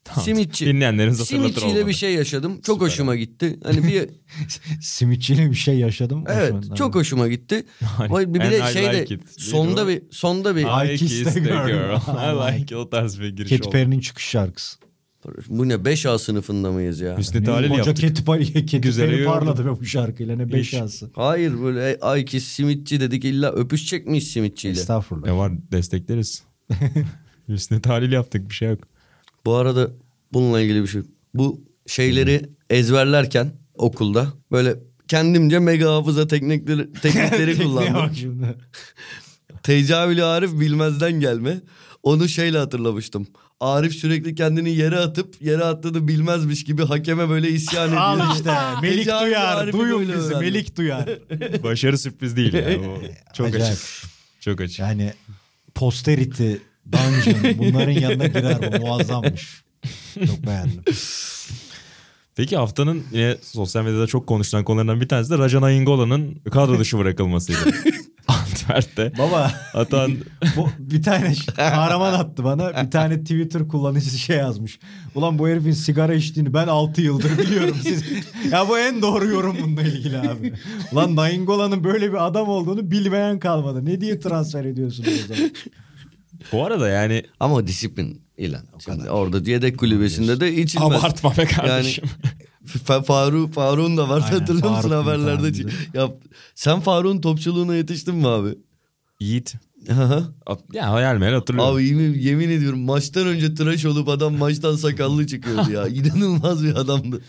Tamam. 0.07 0.25
Simitçi. 0.25 0.65
Dinleyenleriniz 0.65 1.19
hatırlatır 1.19 1.43
Simitçiyle 1.47 1.67
olmadı. 1.73 1.87
bir 1.87 1.93
şey 1.93 2.13
yaşadım. 2.13 2.61
Çok 2.61 2.75
Süper 2.75 2.85
hoşuma 2.87 3.15
gitti. 3.15 3.59
Hani 3.63 3.83
bir 3.83 4.09
Simitçiyle 4.81 5.49
bir 5.51 5.55
şey 5.55 5.77
yaşadım. 5.79 6.23
evet 6.27 6.53
Hoşuma- 6.53 6.75
çok 6.75 6.95
hoşuma 6.95 7.27
gitti. 7.27 7.65
Vay, 8.09 8.33
bir 8.33 8.39
de 8.39 8.61
şeyde 8.73 9.01
like 9.01 9.15
it. 9.15 9.21
sonda 9.41 9.87
bir 9.87 10.01
sonda 10.11 10.55
bir? 10.55 10.61
I 10.61 10.65
I 10.65 10.67
a 10.69 11.29
a 11.29 11.33
girl. 11.39 11.67
girl. 11.67 11.97
I 12.51 12.51
like 12.53 12.63
it. 12.63 12.73
O 12.73 12.89
tarz 12.89 13.19
bir 13.19 13.29
giriş 13.35 13.49
Katy 13.49 13.61
oldu. 13.67 13.71
Perry'nin 13.71 13.99
çıkış 13.99 14.25
şarkısı. 14.25 14.77
bu 15.49 15.69
ne 15.69 15.73
5A 15.73 16.19
sınıfında 16.19 16.71
mıyız 16.71 16.99
ya? 16.99 17.17
Hüsnü 17.17 17.43
Talil 17.43 17.71
yaptık. 17.71 18.01
Katy 18.01 18.21
Perry, 18.23 18.53
Katy 18.53 18.77
Güzel 18.77 19.05
Perry 19.09 19.21
yordu. 19.21 19.33
parladı 19.39 19.65
be 19.65 19.69
bu 19.79 19.85
şarkıyla 19.85 20.35
ne 20.35 20.51
beş 20.51 20.67
Hiç. 20.67 20.73
yazsın. 20.73 21.11
Hayır 21.15 21.61
böyle 21.61 21.97
ay 22.01 22.25
ki 22.25 22.39
simitçi 22.39 22.99
dedik 22.99 23.25
illa 23.25 23.51
öpüşecek 23.51 24.07
miyiz 24.07 24.27
simitçiyle? 24.31 24.79
Estağfurullah. 24.79 25.27
Ne 25.27 25.33
var 25.33 25.51
destekleriz. 25.71 26.43
Hüsnü 27.49 27.81
Talil 27.81 28.11
yaptık 28.11 28.49
bir 28.49 28.55
şey 28.55 28.69
yok. 28.69 28.79
Bu 29.47 29.55
arada 29.55 29.91
bununla 30.33 30.61
ilgili 30.61 30.83
bir 30.83 30.87
şey. 30.87 31.01
Bu 31.33 31.61
şeyleri 31.87 32.49
ezberlerken 32.69 33.51
okulda 33.73 34.33
böyle 34.51 34.75
kendimce 35.07 35.59
mega 35.59 35.93
hafıza 35.93 36.27
teknikleri, 36.27 36.93
teknikleri 37.01 37.57
kullandım. 37.57 38.45
Tecavülü 39.63 40.23
Arif 40.23 40.59
bilmezden 40.59 41.19
gelme. 41.19 41.61
Onu 42.03 42.29
şeyle 42.29 42.57
hatırlamıştım. 42.57 43.27
Arif 43.59 43.93
sürekli 43.93 44.35
kendini 44.35 44.69
yere 44.69 44.99
atıp 44.99 45.41
yere 45.41 45.63
attığını 45.63 46.07
bilmezmiş 46.07 46.63
gibi 46.63 46.85
hakeme 46.85 47.29
böyle 47.29 47.49
isyan 47.49 47.87
ediyor. 47.87 48.01
Al 48.01 48.35
işte 48.35 48.51
Melik 48.81 49.05
Tecavülü 49.05 49.25
Duyar. 49.29 49.57
Arif'i 49.57 49.77
Duyun 49.77 50.01
bizi 50.01 50.11
öğrendim. 50.13 50.39
Melik 50.39 50.77
Duyar. 50.77 51.09
Başarı 51.63 51.97
sürpriz 51.97 52.35
değil 52.37 52.53
ya. 52.53 52.79
O 52.79 53.01
çok 53.33 53.47
Acayip. 53.47 53.65
açık. 53.73 53.81
Çok 54.39 54.61
açık. 54.61 54.79
Yani 54.79 55.13
posterity, 55.75 56.53
dungeon 56.91 57.57
bunların 57.57 57.91
yanına 57.91 58.27
girer 58.27 58.81
bu 58.81 58.85
muazzammış. 58.85 59.63
Çok 60.25 60.47
beğendim. 60.47 60.83
Peki 62.35 62.57
haftanın 62.57 63.03
yine 63.11 63.37
sosyal 63.41 63.83
medyada 63.83 64.07
çok 64.07 64.27
konuşulan 64.27 64.63
konularından 64.63 65.01
bir 65.01 65.07
tanesi 65.07 65.31
de 65.31 65.37
Rajan 65.37 65.61
Ayingola'nın 65.61 66.35
kadro 66.51 66.79
dışı 66.79 66.97
bırakılmasıydı. 66.97 67.59
Antwerp'te. 68.27 69.11
Baba 69.17 69.51
Atan 69.73 70.11
bu 70.55 70.69
bir 70.79 71.03
tane 71.03 71.33
kahraman 71.55 72.13
attı 72.13 72.43
bana. 72.43 72.85
Bir 72.85 72.91
tane 72.91 73.19
Twitter 73.19 73.67
kullanıcısı 73.67 74.17
şey 74.17 74.37
yazmış. 74.37 74.79
Ulan 75.15 75.39
bu 75.39 75.47
herifin 75.47 75.71
sigara 75.71 76.13
içtiğini 76.13 76.53
ben 76.53 76.67
6 76.67 77.01
yıldır 77.01 77.37
biliyorum. 77.37 77.77
Siz... 77.83 78.03
ya 78.51 78.69
bu 78.69 78.79
en 78.79 79.01
doğru 79.01 79.27
yorum 79.27 79.57
bununla 79.63 79.81
ilgili 79.81 80.17
abi. 80.17 80.53
Ulan 80.91 81.15
Nainggolan'ın 81.15 81.83
böyle 81.83 82.11
bir 82.11 82.27
adam 82.27 82.49
olduğunu 82.49 82.91
bilmeyen 82.91 83.39
kalmadı. 83.39 83.85
Ne 83.85 84.01
diye 84.01 84.19
transfer 84.19 84.65
ediyorsunuz 84.65 85.09
o 85.23 85.33
zaman? 85.33 85.51
Bu 86.51 86.65
arada 86.65 86.89
yani 86.89 87.23
Ama 87.39 87.67
disiplin 87.67 88.21
ilan. 88.37 88.63
Şimdi 88.85 89.09
orada 89.09 89.51
yedek 89.51 89.77
kulübesinde 89.79 90.39
de 90.39 90.53
içilmez. 90.55 90.91
abartma 90.91 91.37
be 91.37 91.45
kardeşim. 91.45 92.05
Fa- 92.65 93.03
Faruk 93.03 93.53
Faruk'un 93.53 93.97
da 93.97 94.09
var 94.09 94.21
hatırlıyor 94.21 94.69
musun 94.69 94.89
haberlerde? 94.91 95.69
Ya, 95.93 96.11
sen 96.55 96.79
Faruk'un 96.79 97.21
topçuluğuna 97.21 97.75
yetiştin 97.75 98.15
mi 98.15 98.27
abi? 98.27 98.55
Yiğit. 99.19 99.53
Ya 100.73 100.91
hayal 100.91 101.17
meyal 101.17 101.33
hatırlıyorum. 101.33 101.75
Abi 101.75 101.83
yemin, 101.85 102.13
yemin 102.19 102.49
ediyorum 102.49 102.79
maçtan 102.79 103.27
önce 103.27 103.55
tıraş 103.55 103.85
olup 103.85 104.09
adam 104.09 104.37
maçtan 104.37 104.75
sakallı 104.75 105.27
çıkıyordu 105.27 105.71
ya. 105.71 105.87
İnanılmaz 105.87 106.63
bir 106.63 106.75
adamdı. 106.75 107.21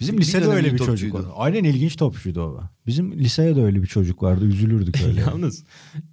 Bizim 0.00 0.18
lisede 0.18 0.46
öyle 0.46 0.72
bir 0.72 0.78
çocuk 0.78 0.86
topçuydu. 1.12 1.14
var. 1.14 1.34
Aynen 1.36 1.64
ilginç 1.64 1.96
topçuydu 1.96 2.40
o. 2.40 2.60
Bizim 2.86 3.12
liseye 3.18 3.56
de 3.56 3.62
öyle 3.62 3.82
bir 3.82 3.86
çocuk 3.86 4.22
vardı. 4.22 4.44
Üzülürdük 4.46 5.02
öyle. 5.08 5.20
Yalnız 5.26 5.64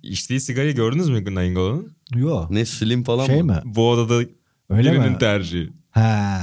içtiği 0.03 0.39
sigarayı 0.39 0.75
gördünüz 0.75 1.09
mü 1.09 1.35
Nainggolan'ın? 1.35 1.91
Yok. 2.15 2.51
Ne 2.51 2.65
slim 2.65 3.03
falan 3.03 3.25
Şey 3.25 3.43
mı? 3.43 3.53
mi? 3.53 3.61
Bu 3.65 3.89
odada 3.89 4.29
Öyle 4.69 4.91
birinin 4.91 5.11
mi? 5.11 5.17
tercihi. 5.17 5.69
Ha. 5.91 6.41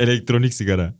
Elektronik 0.00 0.54
sigara. 0.54 0.94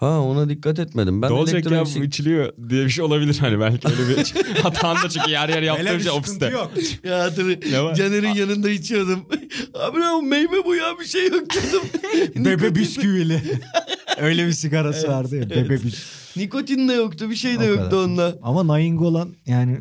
Ha 0.00 0.20
ona 0.20 0.48
dikkat 0.48 0.78
etmedim. 0.78 1.22
Ben 1.22 1.30
ne 1.30 1.34
olacak 1.34 1.70
ya 1.70 1.84
bu 1.96 2.04
içiliyor 2.04 2.52
diye 2.68 2.84
bir 2.84 2.90
şey 2.90 3.04
olabilir 3.04 3.36
hani 3.40 3.60
belki 3.60 3.88
öyle 3.88 4.08
bir 4.08 4.34
hatanın 4.62 5.02
da 5.02 5.08
çünkü 5.08 5.30
yer 5.30 5.48
yer 5.48 5.62
yaptığım 5.62 6.00
şey 6.00 6.10
ofiste. 6.10 6.46
yok. 6.46 6.70
Ya 7.04 7.18
hatırlı. 7.22 7.56
Ne 7.70 7.82
var? 7.82 7.94
Caner'in 7.94 8.34
yanında 8.34 8.70
içiyordum. 8.70 9.26
Abi 9.74 10.00
ne 10.00 10.08
o 10.08 10.22
meyve 10.22 10.64
bu 10.66 10.74
ya 10.74 10.98
bir 11.00 11.04
şey 11.04 11.26
yok 11.28 11.44
dedim. 11.54 11.80
Bebe 12.44 12.74
bisküvili. 12.74 13.42
öyle 14.20 14.46
bir 14.46 14.52
sigarası 14.52 15.08
vardı 15.08 15.36
ya. 15.36 15.50
Bebe 15.50 15.70
bisküvi. 15.84 15.92
Nikotin 16.44 16.88
de 16.88 16.92
yoktu 16.92 17.30
bir 17.30 17.36
şey 17.36 17.54
de 17.60 17.64
O 17.64 17.66
yoktu 17.66 17.84
kadar. 17.90 18.04
onda. 18.04 18.38
Ama 18.42 18.66
Nainggolan 18.66 19.34
yani 19.46 19.78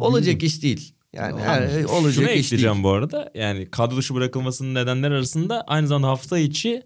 olacak 0.00 0.42
iş 0.42 0.62
değil. 0.62 0.94
Yani 1.12 1.40
her- 1.40 1.84
olacak 1.84 2.14
Şunu 2.14 2.24
iş 2.24 2.28
değil. 2.28 2.38
ekleyeceğim 2.44 2.82
bu 2.82 2.90
arada. 2.90 3.30
Yani 3.34 3.70
kadro 3.70 3.96
dışı 3.96 4.14
bırakılmasının 4.14 4.74
nedenleri 4.74 5.14
arasında 5.14 5.62
aynı 5.66 5.86
zamanda 5.86 6.08
hafta 6.08 6.38
içi 6.38 6.82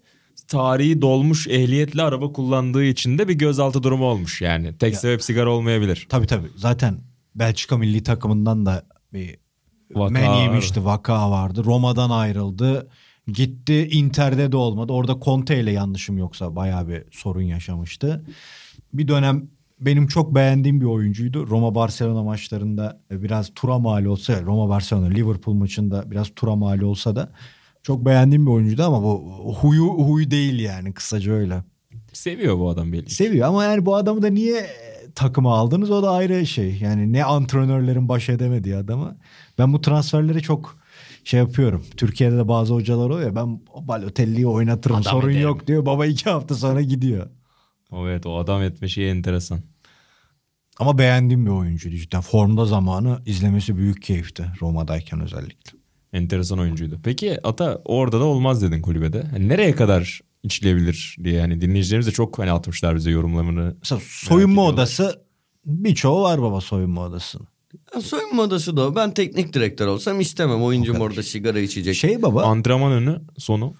tarihi 0.47 1.01
dolmuş 1.01 1.47
ehliyetli 1.47 2.01
araba 2.01 2.33
kullandığı 2.33 2.83
için 2.83 3.17
de 3.17 3.27
bir 3.27 3.33
gözaltı 3.33 3.83
durumu 3.83 4.05
olmuş 4.05 4.41
yani. 4.41 4.77
Tek 4.77 4.95
sebep 4.95 5.23
sigara 5.23 5.49
olmayabilir. 5.49 6.07
Tabii 6.09 6.27
tabii. 6.27 6.47
Zaten 6.55 6.97
Belçika 7.35 7.77
milli 7.77 8.03
takımından 8.03 8.65
da 8.65 8.85
bir 9.13 9.37
Vaka 9.91 10.13
men 10.13 10.33
yemişti. 10.33 10.85
Vaka 10.85 11.31
vardı. 11.31 11.63
Roma'dan 11.65 12.09
ayrıldı. 12.09 12.89
Gitti 13.27 13.87
Inter'de 13.91 14.51
de 14.51 14.57
olmadı. 14.57 14.93
Orada 14.93 15.17
Conte 15.21 15.59
ile 15.59 15.71
yanlışım 15.71 16.17
yoksa 16.17 16.55
bayağı 16.55 16.87
bir 16.87 17.03
sorun 17.11 17.41
yaşamıştı. 17.41 18.25
Bir 18.93 19.07
dönem 19.07 19.49
benim 19.79 20.07
çok 20.07 20.35
beğendiğim 20.35 20.81
bir 20.81 20.85
oyuncuydu. 20.85 21.47
Roma 21.47 21.75
Barcelona 21.75 22.23
maçlarında 22.23 23.01
biraz 23.11 23.51
tura 23.55 23.79
mal 23.79 24.05
olsa 24.05 24.41
Roma 24.41 24.69
Barcelona 24.69 25.07
Liverpool 25.07 25.55
maçında 25.55 26.11
biraz 26.11 26.27
tura 26.35 26.55
mal 26.55 26.81
olsa 26.81 27.15
da 27.15 27.31
çok 27.83 28.05
beğendiğim 28.05 28.45
bir 28.45 28.51
oyuncuydu 28.51 28.83
ama 28.83 29.03
bu 29.03 29.33
huyu 29.61 29.83
huy 29.83 30.31
değil 30.31 30.59
yani 30.59 30.93
kısaca 30.93 31.31
öyle. 31.33 31.63
Seviyor 32.13 32.57
bu 32.59 32.69
adam 32.69 32.93
belli. 32.93 33.09
Seviyor 33.09 33.47
ama 33.47 33.63
yani 33.63 33.85
bu 33.85 33.95
adamı 33.95 34.21
da 34.21 34.27
niye 34.27 34.65
takıma 35.15 35.57
aldınız 35.57 35.91
o 35.91 36.03
da 36.03 36.11
ayrı 36.11 36.45
şey. 36.45 36.77
Yani 36.81 37.13
ne 37.13 37.23
antrenörlerin 37.23 38.09
baş 38.09 38.29
edemediği 38.29 38.75
adamı. 38.75 39.17
Ben 39.57 39.73
bu 39.73 39.81
transferleri 39.81 40.41
çok 40.41 40.77
şey 41.23 41.39
yapıyorum. 41.39 41.85
Türkiye'de 41.97 42.37
de 42.37 42.47
bazı 42.47 42.73
hocalar 42.73 43.09
oluyor. 43.09 43.27
ya, 43.29 43.35
Ben 43.35 43.59
Balotelli'yi 43.87 44.47
oynatırım 44.47 44.95
Adam 44.95 45.11
sorun 45.11 45.29
ederim. 45.29 45.43
yok 45.43 45.67
diyor. 45.67 45.85
Baba 45.85 46.05
iki 46.05 46.29
hafta 46.29 46.55
sonra 46.55 46.81
gidiyor. 46.81 47.29
Evet 47.93 48.25
o 48.25 48.37
adam 48.37 48.61
etme 48.61 48.87
şeyi 48.87 49.09
enteresan. 49.11 49.59
Ama 50.79 50.97
beğendiğim 50.97 51.45
bir 51.45 51.51
oyuncuydu 51.51 51.95
cidden. 51.95 52.21
Formda 52.21 52.65
zamanı 52.65 53.19
izlemesi 53.25 53.77
büyük 53.77 54.01
keyifti. 54.01 54.45
Roma'dayken 54.61 55.19
özellikle. 55.21 55.78
Enteresan 56.13 56.59
oyuncuydu. 56.59 56.99
Peki 57.03 57.47
Ata 57.47 57.81
orada 57.85 58.19
da 58.19 58.23
olmaz 58.23 58.61
dedin 58.61 58.81
kulübede. 58.81 59.23
Hani 59.31 59.47
nereye 59.49 59.75
kadar 59.75 60.21
içilebilir 60.43 61.15
diye 61.23 61.41
hani 61.41 61.61
dinleyicilerimiz 61.61 62.07
de 62.07 62.11
çok 62.11 62.39
hani 62.39 62.51
atmışlar 62.51 62.95
bize 62.95 63.11
yorumlarını. 63.11 63.75
Mesela 63.79 64.01
soyunma 64.05 64.65
odası 64.65 65.21
birçoğu 65.65 66.21
var 66.21 66.41
baba 66.41 66.61
soyunma 66.61 67.01
odası. 67.01 67.39
Ya 67.95 68.01
soyunma 68.01 68.41
odası 68.41 68.77
da 68.77 68.81
o. 68.87 68.95
Ben 68.95 69.13
teknik 69.13 69.53
direktör 69.53 69.87
olsam 69.87 70.19
istemem 70.19 70.63
oyuncum 70.63 70.97
orada 71.01 71.23
sigara 71.23 71.59
içecek. 71.59 71.95
Şey 71.95 72.21
baba. 72.21 72.43
Antrenman 72.43 72.91
önü 72.91 73.21
sonu. 73.37 73.73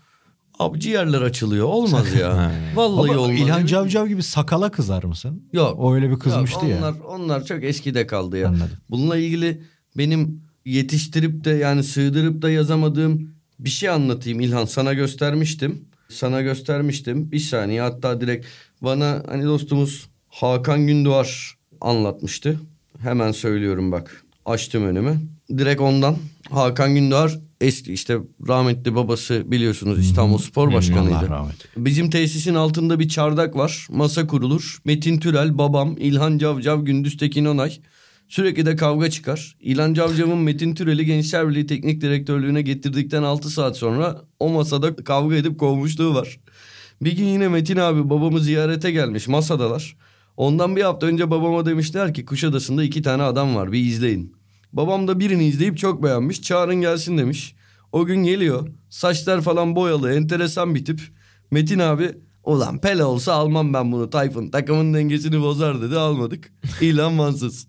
Abi 0.60 0.80
ciğerler 0.80 1.22
açılıyor. 1.22 1.68
Olmaz 1.68 2.16
ya. 2.16 2.52
Vallahi 2.76 3.10
baba 3.10 3.20
olmaz. 3.20 3.40
İlhan 3.40 3.66
Cavcav 3.66 4.08
gibi 4.08 4.24
sakala 4.24 4.72
kızar 4.72 5.04
mısın? 5.04 5.44
Yok. 5.54 5.80
O 5.80 5.94
öyle 5.94 6.10
bir 6.10 6.20
kızmıştı 6.20 6.66
Yok, 6.66 6.70
ya. 6.70 6.78
onlar, 6.78 6.96
Onlar 7.00 7.46
çok 7.46 7.64
eskide 7.64 8.08
kaldı 8.08 8.38
ya. 8.38 8.48
Anladım. 8.48 8.78
Bununla 8.90 9.18
ilgili 9.18 9.62
benim 9.98 10.42
yetiştirip 10.70 11.44
de 11.44 11.50
yani 11.50 11.84
sığdırıp 11.84 12.42
da 12.42 12.50
yazamadığım 12.50 13.34
bir 13.60 13.70
şey 13.70 13.90
anlatayım 13.90 14.40
İlhan. 14.40 14.66
Sana 14.66 14.94
göstermiştim. 14.94 15.86
Sana 16.10 16.42
göstermiştim. 16.42 17.32
Bir 17.32 17.40
saniye 17.40 17.82
hatta 17.82 18.22
direkt 18.22 18.46
bana 18.82 19.24
hani 19.28 19.44
dostumuz 19.44 20.08
Hakan 20.30 20.88
Gündoğar 20.88 21.58
anlatmıştı. 21.82 22.60
Hemen 23.00 23.32
söylüyorum 23.32 23.92
bak. 23.92 24.24
Açtım 24.46 24.86
önümü. 24.86 25.22
Direkt 25.58 25.82
ondan 25.82 26.18
Hakan 26.50 26.96
Gündoğar 26.96 27.40
eski 27.62 27.94
işte 27.94 28.18
rahmetli 28.48 28.96
babası 28.96 29.44
biliyorsunuz 29.52 30.00
İstanbul 30.00 30.38
Spor 30.38 30.74
Başkanıydı. 30.74 31.16
Allah 31.16 31.30
rahmet. 31.30 31.56
Bizim 31.78 32.10
tesisin 32.10 32.56
altında 32.56 33.00
bir 33.00 33.10
çardak 33.10 33.56
var. 33.56 33.88
Masa 33.90 34.28
kurulur. 34.28 34.78
Metin 34.86 35.20
Türel, 35.20 35.58
babam, 35.58 35.96
İlhan 35.98 36.38
Cavcav, 36.38 36.86
Gündüz 36.86 37.18
Tekin 37.18 37.46
Onay. 37.46 37.80
Sürekli 38.30 38.66
de 38.66 38.76
kavga 38.76 39.10
çıkar. 39.10 39.56
İlhan 39.60 39.94
Cavcav'ın 39.94 40.38
Metin 40.38 40.76
Türel'i 40.76 41.06
Gençler 41.06 41.50
Birliği 41.50 41.68
Teknik 41.68 42.02
Direktörlüğüne 42.02 42.62
getirdikten 42.62 43.24
6 43.24 43.50
saat 43.50 43.78
sonra 43.78 44.22
o 44.40 44.50
masada 44.50 44.96
kavga 44.96 45.36
edip 45.36 45.60
kovmuşluğu 45.60 46.16
var. 46.16 46.40
Bir 47.02 47.18
gün 47.18 47.26
yine 47.26 47.48
Metin 47.48 47.78
abi 47.78 48.10
babamı 48.10 48.40
ziyarete 48.40 48.92
gelmiş 48.92 49.28
masadalar. 49.28 49.98
Ondan 50.38 50.76
bir 50.76 50.82
hafta 50.82 51.08
önce 51.08 51.32
babama 51.32 51.66
demişler 51.66 52.14
ki 52.14 52.26
Kuşadası'nda 52.26 52.84
iki 52.84 53.02
tane 53.02 53.24
adam 53.24 53.56
var 53.56 53.72
bir 53.72 53.80
izleyin. 53.80 54.36
Babam 54.74 55.08
da 55.08 55.20
birini 55.20 55.46
izleyip 55.46 55.78
çok 55.78 56.04
beğenmiş 56.04 56.42
çağırın 56.42 56.82
gelsin 56.82 57.18
demiş. 57.18 57.56
O 57.92 58.06
gün 58.06 58.24
geliyor 58.24 58.68
saçlar 58.90 59.42
falan 59.42 59.76
boyalı 59.76 60.14
enteresan 60.14 60.76
bir 60.76 60.86
tip. 60.86 61.02
Metin 61.52 61.80
abi 61.80 62.12
ulan 62.50 62.82
Pele 62.82 63.04
olsa 63.04 63.34
almam 63.34 63.74
ben 63.74 63.92
bunu 63.92 64.10
Tayfun 64.10 64.50
takımın 64.50 64.94
dengesini 64.94 65.42
bozar 65.42 65.82
dedi 65.82 65.98
almadık. 65.98 66.54
İlan 66.82 67.14
mansız. 67.14 67.68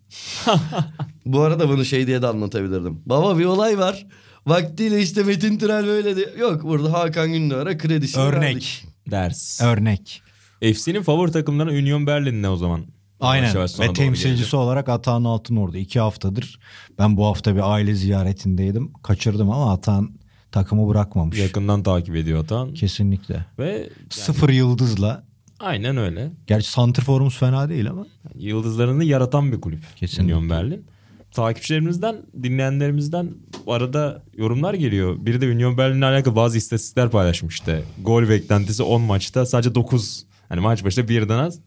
Bu 1.27 1.41
arada 1.41 1.69
bunu 1.69 1.85
şey 1.85 2.07
diye 2.07 2.23
de 2.23 2.27
anlatabilirdim. 2.27 3.03
Baba 3.07 3.39
bir 3.39 3.45
olay 3.45 3.79
var. 3.79 4.07
Vaktiyle 4.47 5.03
işte 5.03 5.23
Metin 5.23 5.59
Türel 5.59 5.87
böyle 5.87 6.17
de. 6.17 6.35
Yok 6.39 6.63
burada 6.63 6.93
Hakan 6.93 7.33
Gündoğar'a 7.33 7.79
kredisini 7.79 8.23
verdik. 8.25 8.39
Örnek. 8.39 8.85
Ders. 9.11 9.61
Örnek. 9.63 10.23
FC'nin 10.63 11.03
favori 11.03 11.33
takımlarından 11.33 11.77
Union 11.77 12.07
Berlin 12.07 12.43
ne 12.43 12.49
o 12.49 12.57
zaman? 12.57 12.87
Aynen 13.21 13.57
ve 13.57 13.93
temsilcisi 13.93 14.25
gelecek. 14.27 14.55
olarak 14.55 14.89
Atahan 14.89 15.25
Altınordu. 15.25 15.77
iki 15.77 16.01
haftadır 16.01 16.59
ben 16.99 17.17
bu 17.17 17.27
hafta 17.27 17.57
bir 17.57 17.73
aile 17.73 17.95
ziyaretindeydim. 17.95 18.93
Kaçırdım 18.93 19.51
ama 19.51 19.73
Atahan 19.73 20.20
takımı 20.53 20.89
bırakmamış. 20.89 21.39
Yakından 21.39 21.83
takip 21.83 22.17
ediyor 22.17 22.45
Atan. 22.45 22.75
Kesinlikle. 22.75 23.45
Ve 23.59 23.91
Sıfır 24.11 24.49
yıldızla. 24.49 25.23
aynen 25.61 25.97
öyle. 25.97 26.31
Gerçi 26.47 26.71
santrforumuz 26.71 27.39
fena 27.39 27.69
değil 27.69 27.91
ama. 27.91 28.07
Yıldızlarını 28.35 29.05
yaratan 29.05 29.53
bir 29.53 29.61
kulüp. 29.61 29.81
Kesinlikle. 29.97 30.35
Union 30.37 30.51
Berlin. 30.51 30.85
Takipçilerimizden, 31.33 32.17
dinleyenlerimizden 32.43 33.31
arada 33.67 34.23
yorumlar 34.37 34.75
geliyor. 34.75 35.17
Biri 35.27 35.41
de 35.41 35.47
Union 35.47 35.79
Berlin'le 35.79 36.03
alakalı 36.03 36.37
bazı 36.37 36.59
istatistikler 36.59 37.11
paylaşmış 37.11 37.55
işte. 37.55 37.83
Gol 38.03 38.29
beklentisi 38.29 38.83
10 38.83 39.03
maçta 39.03 39.47
sadece 39.47 39.75
9. 39.75 40.27
Hani 40.49 40.61
maç 40.61 40.85
başında 40.85 41.09
birden 41.09 41.39
az. 41.39 41.59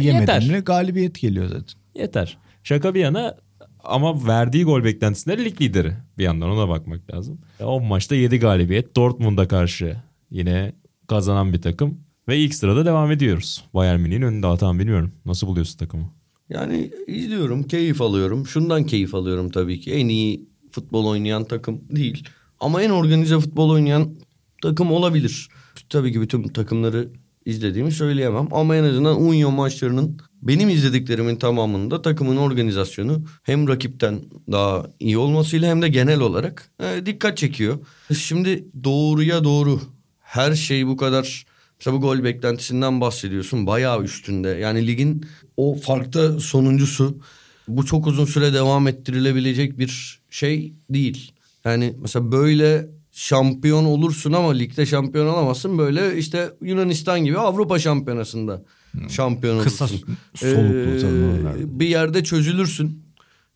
Yemedin 0.00 0.20
Yeter. 0.20 0.58
galibiyet 0.58 1.20
geliyor 1.20 1.46
zaten. 1.46 1.80
Yeter. 1.94 2.38
Şaka 2.64 2.94
bir 2.94 3.00
yana 3.00 3.36
ama 3.84 4.26
verdiği 4.26 4.64
gol 4.64 4.84
beklentisinde 4.84 5.44
lig 5.44 5.60
lideri. 5.60 5.92
Bir 6.18 6.24
yandan 6.24 6.50
ona 6.50 6.68
bakmak 6.68 7.14
lazım. 7.14 7.40
10 7.60 7.84
maçta 7.84 8.14
7 8.14 8.38
galibiyet. 8.38 8.96
Dortmund'a 8.96 9.48
karşı 9.48 9.96
yine 10.30 10.72
kazanan 11.06 11.52
bir 11.52 11.62
takım. 11.62 12.00
Ve 12.28 12.38
ilk 12.38 12.54
sırada 12.54 12.84
devam 12.86 13.10
ediyoruz. 13.10 13.64
Bayern 13.74 14.00
Münih'in 14.00 14.22
önünde 14.22 14.46
atan 14.46 14.78
bilmiyorum. 14.78 15.12
Nasıl 15.24 15.46
buluyorsun 15.46 15.78
takımı? 15.78 16.12
Yani 16.48 16.90
izliyorum, 17.06 17.62
keyif 17.62 18.00
alıyorum. 18.00 18.46
Şundan 18.46 18.86
keyif 18.86 19.14
alıyorum 19.14 19.50
tabii 19.50 19.80
ki. 19.80 19.92
En 19.92 20.08
iyi 20.08 20.48
futbol 20.70 21.06
oynayan 21.06 21.44
takım 21.44 21.80
değil. 21.90 22.28
Ama 22.60 22.82
en 22.82 22.90
organize 22.90 23.38
futbol 23.38 23.70
oynayan 23.70 24.14
takım 24.62 24.92
olabilir. 24.92 25.48
Tabii 25.88 26.12
ki 26.12 26.20
bütün 26.20 26.42
takımları 26.42 27.08
izlediğimi 27.44 27.92
söyleyemem. 27.92 28.48
Ama 28.50 28.76
en 28.76 28.84
azından 28.84 29.22
Union 29.22 29.54
maçlarının 29.54 30.18
benim 30.42 30.68
izlediklerimin 30.68 31.36
tamamında 31.36 32.02
takımın 32.02 32.36
organizasyonu 32.36 33.24
hem 33.42 33.68
rakipten 33.68 34.20
daha 34.52 34.86
iyi 35.00 35.18
olmasıyla 35.18 35.70
hem 35.70 35.82
de 35.82 35.88
genel 35.88 36.20
olarak 36.20 36.70
e, 36.80 37.06
dikkat 37.06 37.38
çekiyor. 37.38 37.78
Şimdi 38.18 38.64
doğruya 38.84 39.44
doğru 39.44 39.80
her 40.20 40.54
şey 40.54 40.86
bu 40.86 40.96
kadar 40.96 41.46
Mesela 41.82 41.96
bu 41.96 42.00
gol 42.00 42.24
beklentisinden 42.24 43.00
bahsediyorsun. 43.00 43.66
Bayağı 43.66 44.02
üstünde. 44.02 44.48
Yani 44.48 44.86
ligin 44.86 45.26
o 45.56 45.74
farkta 45.74 46.40
sonuncusu. 46.40 47.18
Bu 47.68 47.86
çok 47.86 48.06
uzun 48.06 48.24
süre 48.24 48.52
devam 48.52 48.88
ettirilebilecek 48.88 49.78
bir 49.78 50.20
şey 50.30 50.72
değil. 50.90 51.32
Yani 51.64 51.94
mesela 51.98 52.32
böyle 52.32 52.88
şampiyon 53.12 53.84
olursun 53.84 54.32
ama 54.32 54.52
ligde 54.52 54.86
şampiyon 54.86 55.26
olamazsın. 55.26 55.78
Böyle 55.78 56.18
işte 56.18 56.50
Yunanistan 56.62 57.24
gibi 57.24 57.38
Avrupa 57.38 57.78
şampiyonasında 57.78 58.62
şampiyon 59.08 59.54
olursun. 59.54 59.70
Kısa 59.70 59.86
soluklu 60.34 60.98
zamanlarda. 60.98 61.58
Ee, 61.58 61.80
bir 61.80 61.86
yerde 61.86 62.24
çözülürsün. 62.24 63.02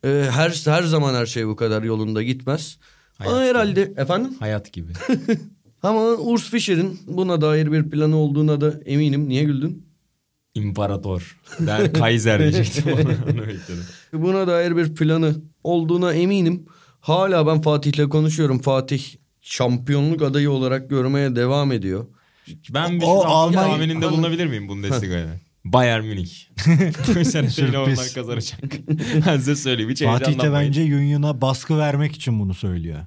Ee, 0.05 0.27
her 0.31 0.63
her 0.65 0.83
zaman 0.83 1.15
her 1.15 1.27
şey 1.27 1.47
bu 1.47 1.57
kadar 1.57 1.83
yolunda 1.83 2.23
gitmez. 2.23 2.79
Ama 3.19 3.41
herhalde 3.41 3.93
efendim 3.97 4.35
Hayat 4.41 4.73
gibi. 4.73 4.93
ama 5.83 6.01
Urs 6.01 6.51
Fischer'in 6.51 7.01
buna 7.07 7.41
dair 7.41 7.73
bir 7.73 7.91
planı 7.91 8.17
olduğuna 8.17 8.61
da 8.61 8.81
eminim. 8.85 9.29
Niye 9.29 9.45
güldün? 9.45 9.87
İmparator. 10.55 11.41
Ben 11.61 11.93
Kaiser 11.93 12.41
diyecektim. 12.41 12.85
Onu 12.93 13.39
bekledim. 13.39 13.85
Buna 14.13 14.47
dair 14.47 14.77
bir 14.77 14.95
planı 14.95 15.35
olduğuna 15.65 16.13
eminim. 16.13 16.67
Hala 17.01 17.47
ben 17.47 17.63
Fatih'le 17.63 18.09
konuşuyorum. 18.09 18.59
Fatih 18.59 19.05
şampiyonluk 19.51 20.23
adayı 20.23 20.51
olarak 20.51 20.91
görmeye 20.91 21.37
devam 21.37 21.73
ediyor. 21.73 22.07
Ben 22.75 23.01
bir 23.01 23.05
O 23.07 23.25
Almanya- 23.25 23.53
tahmininde 23.69 24.11
bulunabilir 24.13 24.47
miyim 24.47 24.69
Bundesliga'ya? 24.69 25.27
Bayern 25.65 26.05
Münih. 26.05 26.31
Bu 27.09 27.25
sene 27.25 27.47
oradan 27.79 27.95
Sürpriz. 27.95 28.15
kazanacak. 28.15 28.61
ben 29.27 29.37
size 29.37 29.57
söyleyeyim. 29.57 29.91
Hiç 29.91 30.03
Fatih 30.03 30.43
de 30.43 30.53
bence 30.53 30.83
Union'a 30.83 31.41
baskı 31.41 31.79
vermek 31.79 32.13
için 32.13 32.41
bunu 32.41 32.55
söylüyor. 32.55 32.99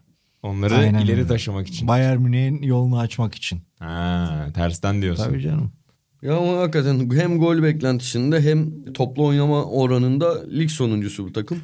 Onları 0.43 0.75
Aynen 0.75 0.99
ileri 0.99 1.17
öyle. 1.17 1.27
taşımak 1.27 1.67
için. 1.67 1.87
Bayern 1.87 2.19
Münih'in 2.21 2.61
yolunu 2.61 2.99
açmak 2.99 3.35
için. 3.35 3.61
Ha, 3.79 4.47
tersten 4.55 5.01
diyorsun. 5.01 5.23
Tabii 5.23 5.41
canım. 5.41 5.71
Ya 6.21 6.37
ama 6.37 6.57
hakikaten 6.57 7.09
hem 7.13 7.39
gol 7.39 7.63
beklentisinde 7.63 8.41
hem 8.41 8.83
toplu 8.93 9.25
oynama 9.25 9.63
oranında 9.65 10.47
lig 10.49 10.69
sonuncusu 10.69 11.25
bu 11.25 11.33
takım. 11.33 11.59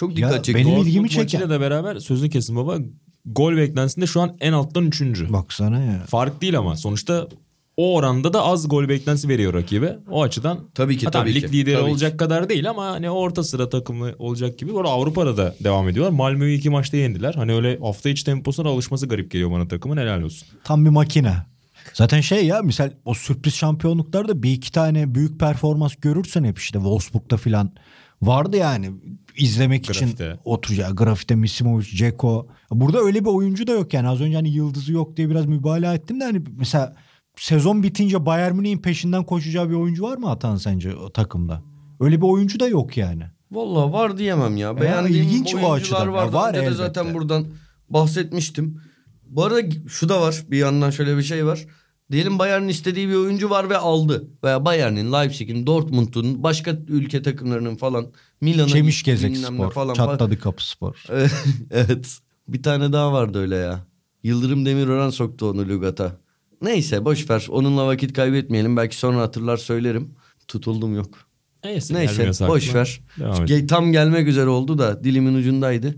Çok 0.00 0.16
dikkat 0.16 0.44
çekti. 0.44 0.54
benim 0.66 0.76
ilgimi 0.82 1.08
çeken- 1.08 1.22
maçıyla 1.22 1.50
da 1.50 1.60
beraber 1.60 1.98
sözünü 1.98 2.30
kesin 2.30 2.56
baba. 2.56 2.78
Gol 3.26 3.56
beklentisinde 3.56 4.06
şu 4.06 4.20
an 4.20 4.36
en 4.40 4.52
alttan 4.52 4.86
üçüncü. 4.86 5.32
Baksana 5.32 5.80
ya. 5.84 6.04
Fark 6.06 6.42
değil 6.42 6.58
ama 6.58 6.76
sonuçta 6.76 7.28
o 7.76 7.94
oranda 7.94 8.32
da 8.32 8.42
az 8.44 8.68
gol 8.68 8.88
beklentisi 8.88 9.28
veriyor 9.28 9.54
rakibe. 9.54 9.98
O 10.10 10.22
açıdan 10.22 10.58
Tabii 10.74 10.98
ki, 10.98 11.04
Ha, 11.06 11.10
tamam, 11.10 11.26
tabii 11.26 11.34
lig 11.34 11.46
ki. 11.50 11.52
lideri 11.52 11.74
Tabii 11.74 11.90
olacak 11.90 12.18
kadar 12.18 12.48
değil 12.48 12.70
ama 12.70 12.86
hani 12.86 13.10
orta 13.10 13.44
sıra 13.44 13.68
takımı 13.68 14.12
olacak 14.18 14.58
gibi. 14.58 14.74
Bu 14.74 14.78
arada 14.80 14.90
Avrupa'da 14.90 15.36
da 15.36 15.54
devam 15.64 15.88
ediyorlar. 15.88 16.12
Malmö'yü 16.12 16.58
iki 16.58 16.70
maçta 16.70 16.96
yendiler. 16.96 17.34
Hani 17.34 17.54
öyle 17.54 17.78
hafta 17.78 18.08
içi 18.08 18.24
temposuna 18.24 18.68
alışması 18.68 19.06
garip 19.06 19.30
geliyor 19.30 19.50
bana 19.50 19.68
takımın 19.68 19.96
helal 19.96 20.22
olsun. 20.22 20.48
Tam 20.64 20.84
bir 20.84 20.90
makine. 20.90 21.34
Zaten 21.94 22.20
şey 22.20 22.46
ya 22.46 22.62
misal 22.62 22.90
o 23.04 23.14
sürpriz 23.14 23.54
şampiyonluklarda 23.54 24.42
bir 24.42 24.52
iki 24.52 24.72
tane 24.72 25.14
büyük 25.14 25.40
performans 25.40 25.94
görürsün 25.96 26.44
hep 26.44 26.58
işte 26.58 26.78
Wolfsburg'da 26.78 27.36
filan. 27.36 27.70
Vardı 28.22 28.56
yani 28.56 28.90
izlemek 29.36 29.86
Grafite. 29.86 30.06
için 30.06 30.40
oturacak. 30.44 30.98
Grafite, 30.98 31.34
Misimovic, 31.34 31.96
Ceko. 31.96 32.48
Burada 32.70 32.98
öyle 32.98 33.20
bir 33.20 33.30
oyuncu 33.30 33.66
da 33.66 33.72
yok 33.72 33.94
yani. 33.94 34.08
Az 34.08 34.20
önce 34.20 34.36
hani 34.36 34.50
yıldızı 34.50 34.92
yok 34.92 35.16
diye 35.16 35.30
biraz 35.30 35.46
mübalağa 35.46 35.94
ettim 35.94 36.20
de 36.20 36.24
hani 36.24 36.42
mesela 36.56 36.96
sezon 37.36 37.82
bitince 37.82 38.26
Bayern 38.26 38.56
Münih'in 38.56 38.78
peşinden 38.78 39.24
koşacağı 39.24 39.70
bir 39.70 39.74
oyuncu 39.74 40.02
var 40.02 40.16
mı 40.16 40.30
Atan 40.30 40.56
sence 40.56 40.96
o 40.96 41.12
takımda? 41.12 41.62
Öyle 42.00 42.16
bir 42.16 42.26
oyuncu 42.26 42.60
da 42.60 42.68
yok 42.68 42.96
yani. 42.96 43.22
Vallahi 43.50 43.92
var 43.92 44.18
diyemem 44.18 44.56
ya. 44.56 44.80
Beğendiğim 44.80 45.26
ilginç 45.26 45.54
o 45.54 45.58
oyuncular 45.58 45.76
açıdan. 45.76 46.06
Ya 46.06 46.12
var. 46.12 46.32
var 46.32 46.54
elbette. 46.54 46.74
zaten 46.74 47.14
buradan 47.14 47.46
bahsetmiştim. 47.90 48.82
Bu 49.26 49.44
arada 49.44 49.60
şu 49.88 50.08
da 50.08 50.20
var. 50.20 50.44
Bir 50.50 50.58
yandan 50.58 50.90
şöyle 50.90 51.16
bir 51.16 51.22
şey 51.22 51.46
var. 51.46 51.66
Diyelim 52.12 52.38
Bayern'in 52.38 52.68
istediği 52.68 53.08
bir 53.08 53.14
oyuncu 53.14 53.50
var 53.50 53.70
ve 53.70 53.76
aldı. 53.76 54.28
Veya 54.44 54.64
Bayern'in, 54.64 55.12
Leipzig'in, 55.12 55.66
Dortmund'un, 55.66 56.42
başka 56.42 56.70
ülke 56.88 57.22
takımlarının 57.22 57.76
falan. 57.76 58.06
Milan'a 58.40 58.68
Çemiş 58.68 58.98
gitti, 58.98 59.10
Gezek 59.10 59.32
bilmem 59.32 59.54
ne 59.54 59.56
Spor, 59.56 59.72
falan. 59.72 59.94
Çatladı 59.94 60.38
Kapı 60.38 60.68
Spor. 60.68 61.04
evet. 61.70 62.18
Bir 62.48 62.62
tane 62.62 62.92
daha 62.92 63.12
vardı 63.12 63.38
öyle 63.38 63.56
ya. 63.56 63.86
Yıldırım 64.22 64.66
Demirören 64.66 65.10
soktu 65.10 65.50
onu 65.50 65.68
Lügat'a. 65.68 66.16
Neyse 66.62 67.04
boş 67.04 67.30
ver. 67.30 67.46
Onunla 67.50 67.86
vakit 67.86 68.12
kaybetmeyelim. 68.12 68.76
Belki 68.76 68.96
sonra 68.96 69.20
hatırlar 69.20 69.56
söylerim. 69.56 70.14
Tutuldum 70.48 70.94
yok. 70.96 71.18
Neyse, 71.64 71.94
Neyse 71.94 72.48
boş 72.48 72.68
aklıma. 72.68 72.80
ver. 72.80 73.00
Ge- 73.18 73.66
Tam 73.66 73.92
gelmek 73.92 74.28
üzere 74.28 74.48
oldu 74.48 74.78
da 74.78 75.04
dilimin 75.04 75.34
ucundaydı. 75.34 75.94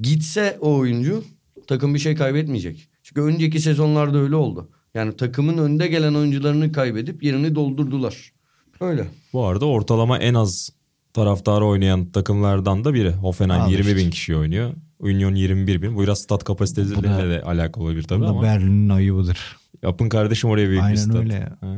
Gitse 0.00 0.58
o 0.60 0.76
oyuncu 0.76 1.24
takım 1.66 1.94
bir 1.94 1.98
şey 1.98 2.14
kaybetmeyecek. 2.14 2.88
Çünkü 3.02 3.20
önceki 3.20 3.60
sezonlarda 3.60 4.18
öyle 4.18 4.36
oldu. 4.36 4.70
Yani 4.96 5.16
takımın 5.16 5.58
önde 5.58 5.86
gelen 5.88 6.14
oyuncularını 6.14 6.72
kaybedip 6.72 7.22
yerini 7.22 7.54
doldurdular. 7.54 8.32
Öyle. 8.80 9.06
Bu 9.32 9.44
arada 9.44 9.66
ortalama 9.66 10.18
en 10.18 10.34
az 10.34 10.70
taraftarı 11.12 11.64
oynayan 11.64 12.06
takımlardan 12.06 12.84
da 12.84 12.94
biri. 12.94 13.10
Hoffenheim 13.12 13.62
Al 13.62 13.70
20 13.70 13.86
bin 13.86 13.96
işte. 13.96 14.10
kişi 14.10 14.36
oynuyor. 14.36 14.74
Union 15.00 15.34
21 15.34 15.82
bin. 15.82 15.96
Bu 15.96 16.02
biraz 16.02 16.18
stat 16.18 16.44
kapasiteleriyle 16.44 17.30
de 17.30 17.42
alakalı 17.42 17.84
olabilir 17.84 18.02
Bu 18.02 18.06
tabii 18.06 18.24
da 18.24 18.28
ama. 18.28 18.42
Berlin'in 18.42 18.88
ayıbıdır. 18.88 19.56
Yapın 19.82 20.08
kardeşim 20.08 20.50
oraya 20.50 20.68
büyük 20.68 20.80
bir 20.82 20.86
Aynen 20.86 20.96
stat. 20.96 21.16
öyle 21.16 21.34
ya. 21.34 21.56
Ha. 21.60 21.74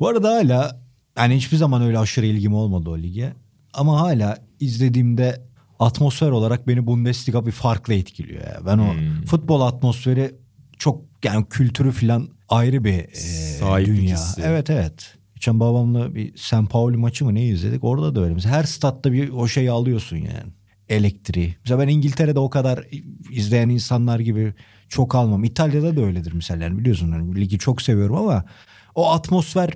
Bu 0.00 0.08
arada 0.08 0.30
hala 0.34 0.80
yani 1.18 1.36
hiçbir 1.36 1.56
zaman 1.56 1.82
öyle 1.82 1.98
aşırı 1.98 2.26
ilgim 2.26 2.54
olmadı 2.54 2.90
o 2.90 2.98
lige. 2.98 3.32
Ama 3.74 4.00
hala 4.00 4.38
izlediğimde 4.60 5.42
atmosfer 5.78 6.30
olarak 6.30 6.68
beni 6.68 6.86
Bundesliga 6.86 7.46
bir 7.46 7.52
farklı 7.52 7.94
etkiliyor. 7.94 8.40
Ya. 8.42 8.60
Ben 8.66 8.78
o 8.78 8.94
Hmm. 8.94 9.24
futbol 9.26 9.60
atmosferi 9.60 10.34
çok 10.78 11.02
yani 11.24 11.46
kültürü 11.50 11.90
falan 11.92 12.28
ayrı 12.52 12.84
bir 12.84 12.98
e, 13.82 13.86
dünya. 13.86 14.16
hissi. 14.16 14.42
Evet 14.44 14.70
evet. 14.70 15.14
Geçen 15.34 15.60
babamla 15.60 16.14
bir 16.14 16.36
St. 16.36 16.70
Pauli 16.70 16.96
maçı 16.96 17.24
mı 17.24 17.34
ne 17.34 17.44
izledik 17.44 17.84
orada 17.84 18.14
da 18.14 18.22
öyle. 18.22 18.34
Mesela 18.34 18.54
her 18.54 18.64
statta 18.64 19.12
bir 19.12 19.28
o 19.28 19.48
şeyi 19.48 19.70
alıyorsun 19.70 20.16
yani. 20.16 20.52
Elektriği. 20.88 21.56
Mesela 21.64 21.80
ben 21.80 21.88
İngiltere'de 21.88 22.38
o 22.38 22.50
kadar 22.50 22.86
izleyen 23.30 23.68
insanlar 23.68 24.20
gibi 24.20 24.54
çok 24.88 25.14
almam. 25.14 25.44
İtalya'da 25.44 25.96
da 25.96 26.00
öyledir 26.00 26.32
mesela. 26.32 26.64
Yani 26.64 26.78
biliyorsun 26.78 27.12
hani 27.12 27.40
ligi 27.40 27.58
çok 27.58 27.82
seviyorum 27.82 28.16
ama 28.16 28.44
o 28.94 29.10
atmosfer 29.10 29.70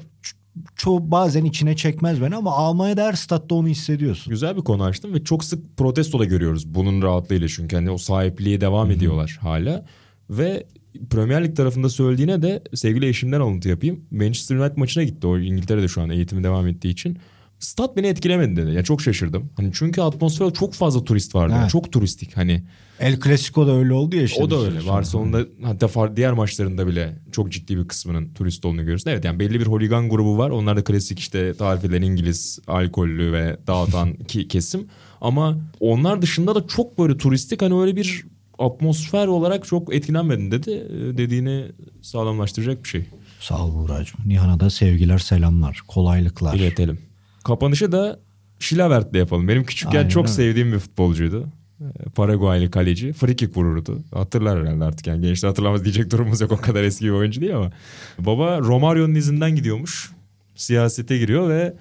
çoğu 0.77 1.11
bazen 1.11 1.45
içine 1.45 1.77
çekmez 1.77 2.23
beni 2.23 2.37
ama 2.37 2.51
Almanya'da 2.53 3.05
her 3.05 3.13
statta 3.13 3.55
onu 3.55 3.69
hissediyorsun. 3.69 4.31
Güzel 4.31 4.57
bir 4.57 4.63
konu 4.63 4.85
açtım 4.85 5.15
ve 5.15 5.25
çok 5.25 5.45
sık 5.45 5.77
protesto 5.77 6.19
da 6.19 6.25
görüyoruz 6.25 6.75
bunun 6.75 7.03
rahatlığıyla 7.03 7.49
çünkü 7.49 7.77
hani 7.77 7.91
o 7.91 7.99
sahipliğe 7.99 8.61
devam 8.61 8.91
ediyorlar 8.91 9.39
hala. 9.41 9.85
Ve 10.31 10.67
Premier 11.11 11.45
Lig 11.45 11.57
tarafında 11.57 11.89
söylediğine 11.89 12.43
de 12.43 12.63
sevgili 12.75 13.09
eşimden 13.09 13.41
alıntı 13.41 13.69
yapayım. 13.69 14.05
Manchester 14.11 14.57
United 14.57 14.77
maçına 14.77 15.05
gitti. 15.05 15.27
O 15.27 15.39
İngiltere'de 15.39 15.89
şu 15.89 16.03
an 16.03 16.11
eğitimi 16.11 16.45
devam 16.45 16.67
ettiği 16.67 16.89
için. 16.89 17.19
Stat 17.59 17.97
beni 17.97 18.07
etkilemedi 18.07 18.57
dedi. 18.57 18.71
Ya 18.71 18.83
çok 18.83 19.03
şaşırdım. 19.03 19.51
Hani 19.57 19.71
çünkü 19.75 20.01
atmosfer 20.01 20.53
çok 20.53 20.75
fazla 20.75 21.05
turist 21.05 21.35
vardı. 21.35 21.55
Evet. 21.61 21.71
Çok 21.71 21.93
turistik 21.93 22.37
hani. 22.37 22.63
El 23.01 23.21
Clasico 23.21 23.67
da 23.67 23.77
öyle 23.77 23.93
oldu 23.93 24.17
ya 24.17 24.23
işte. 24.23 24.43
o 24.43 24.51
da 24.51 24.61
öyle. 24.61 24.81
süre 24.81 24.91
Barcelona'da 24.91 25.47
hatta 25.63 26.17
diğer 26.17 26.33
maçlarında 26.33 26.87
bile 26.87 27.19
çok 27.33 27.53
ciddi 27.53 27.79
bir 27.79 27.89
kısmının 27.89 28.35
turist 28.35 28.65
olduğunu 28.65 28.81
görüyorsun. 28.81 29.11
Evet 29.11 29.25
yani 29.25 29.41
belli 29.41 29.61
bir 29.61 29.67
holigan 29.67 30.09
grubu 30.09 30.39
var. 30.39 30.51
Onlar 30.51 30.77
da 30.77 30.85
klasik 30.85 31.19
işte 31.19 31.55
tarif 31.55 31.85
edilen 31.85 32.03
İngiliz 32.03 32.59
alkollü 32.67 33.33
ve 33.33 33.57
dağıtan 33.67 34.15
ki 34.29 34.49
kesim. 34.49 34.87
Ama 35.21 35.59
onlar 35.81 36.23
dışında 36.23 36.55
da 36.55 36.67
çok 36.67 36.99
böyle 36.99 37.17
turistik 37.17 37.63
hani 37.63 37.81
öyle 37.81 37.97
bir 37.97 38.25
atmosfer 38.59 39.27
olarak 39.27 39.65
çok 39.67 39.95
etkilenmedim 39.95 40.51
dedi. 40.51 40.71
Ee, 40.71 41.19
Dediğini 41.19 41.65
sağlamlaştıracak 42.03 42.85
bir 42.85 42.89
şey. 42.89 43.05
Sağ 43.41 43.65
ol 43.65 43.75
Buğra'cığım. 43.75 44.21
Nihan'a 44.27 44.61
da 44.61 44.71
sevgiler 44.71 45.19
selamlar. 45.19 45.81
Kolaylıklar. 45.89 46.55
İletelim. 46.55 46.99
Kapanışı 47.45 47.93
da 47.93 48.21
Şilavert'le 48.59 49.15
yapalım. 49.15 49.49
Benim 49.49 49.65
küçükken 49.65 49.99
Aynen 49.99 50.09
çok 50.09 50.25
öyle. 50.25 50.33
sevdiğim 50.35 50.73
bir 50.73 50.79
futbolcuydu. 50.79 51.47
Ee, 51.81 51.85
Paraguaylı 52.15 52.71
kaleci. 52.71 53.13
Free 53.13 53.37
kick 53.37 53.57
vururdu. 53.57 54.03
Hatırlar 54.15 54.61
herhalde 54.67 54.85
artık 54.85 55.07
yani 55.07 55.23
gençler 55.27 55.49
hatırlamaz 55.49 55.85
diyecek 55.85 56.11
durumumuz 56.11 56.41
yok. 56.41 56.53
O 56.53 56.57
kadar 56.57 56.83
eski 56.83 57.05
bir 57.05 57.11
oyuncu 57.11 57.41
değil 57.41 57.57
ama. 57.57 57.73
Baba 58.19 58.59
Romario'nun 58.61 59.15
izinden 59.15 59.57
gidiyormuş. 59.57 60.11
Siyasete 60.55 61.19
giriyor 61.19 61.49
ve 61.49 61.75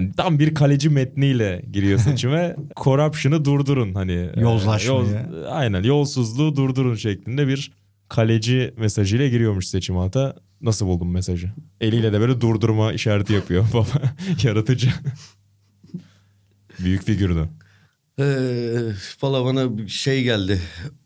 hani 0.00 0.12
tam 0.16 0.38
bir 0.38 0.54
kaleci 0.54 0.88
metniyle 0.90 1.62
giriyor 1.72 1.98
seçime. 2.08 2.56
Corruption'ı 2.76 3.44
durdurun 3.44 3.94
hani. 3.94 4.30
e, 4.36 4.40
Yozlaşmayı. 4.40 5.26
aynen 5.50 5.82
yolsuzluğu 5.82 6.56
durdurun 6.56 6.94
şeklinde 6.94 7.48
bir 7.48 7.72
kaleci 8.08 8.74
mesajıyla 8.76 9.28
giriyormuş 9.28 9.66
seçime 9.66 9.98
hatta. 9.98 10.36
Nasıl 10.60 10.86
buldun 10.86 11.08
mesajı? 11.08 11.52
Eliyle 11.80 12.12
de 12.12 12.20
böyle 12.20 12.40
durdurma 12.40 12.92
işareti 12.92 13.32
yapıyor 13.32 13.66
baba. 13.74 13.86
Yaratıcı. 14.42 14.88
Büyük 16.78 17.04
figürdü. 17.04 17.48
Ee, 18.18 18.24
valla 19.22 19.44
bana 19.44 19.78
bir 19.78 19.88
şey 19.88 20.22
geldi. 20.22 20.60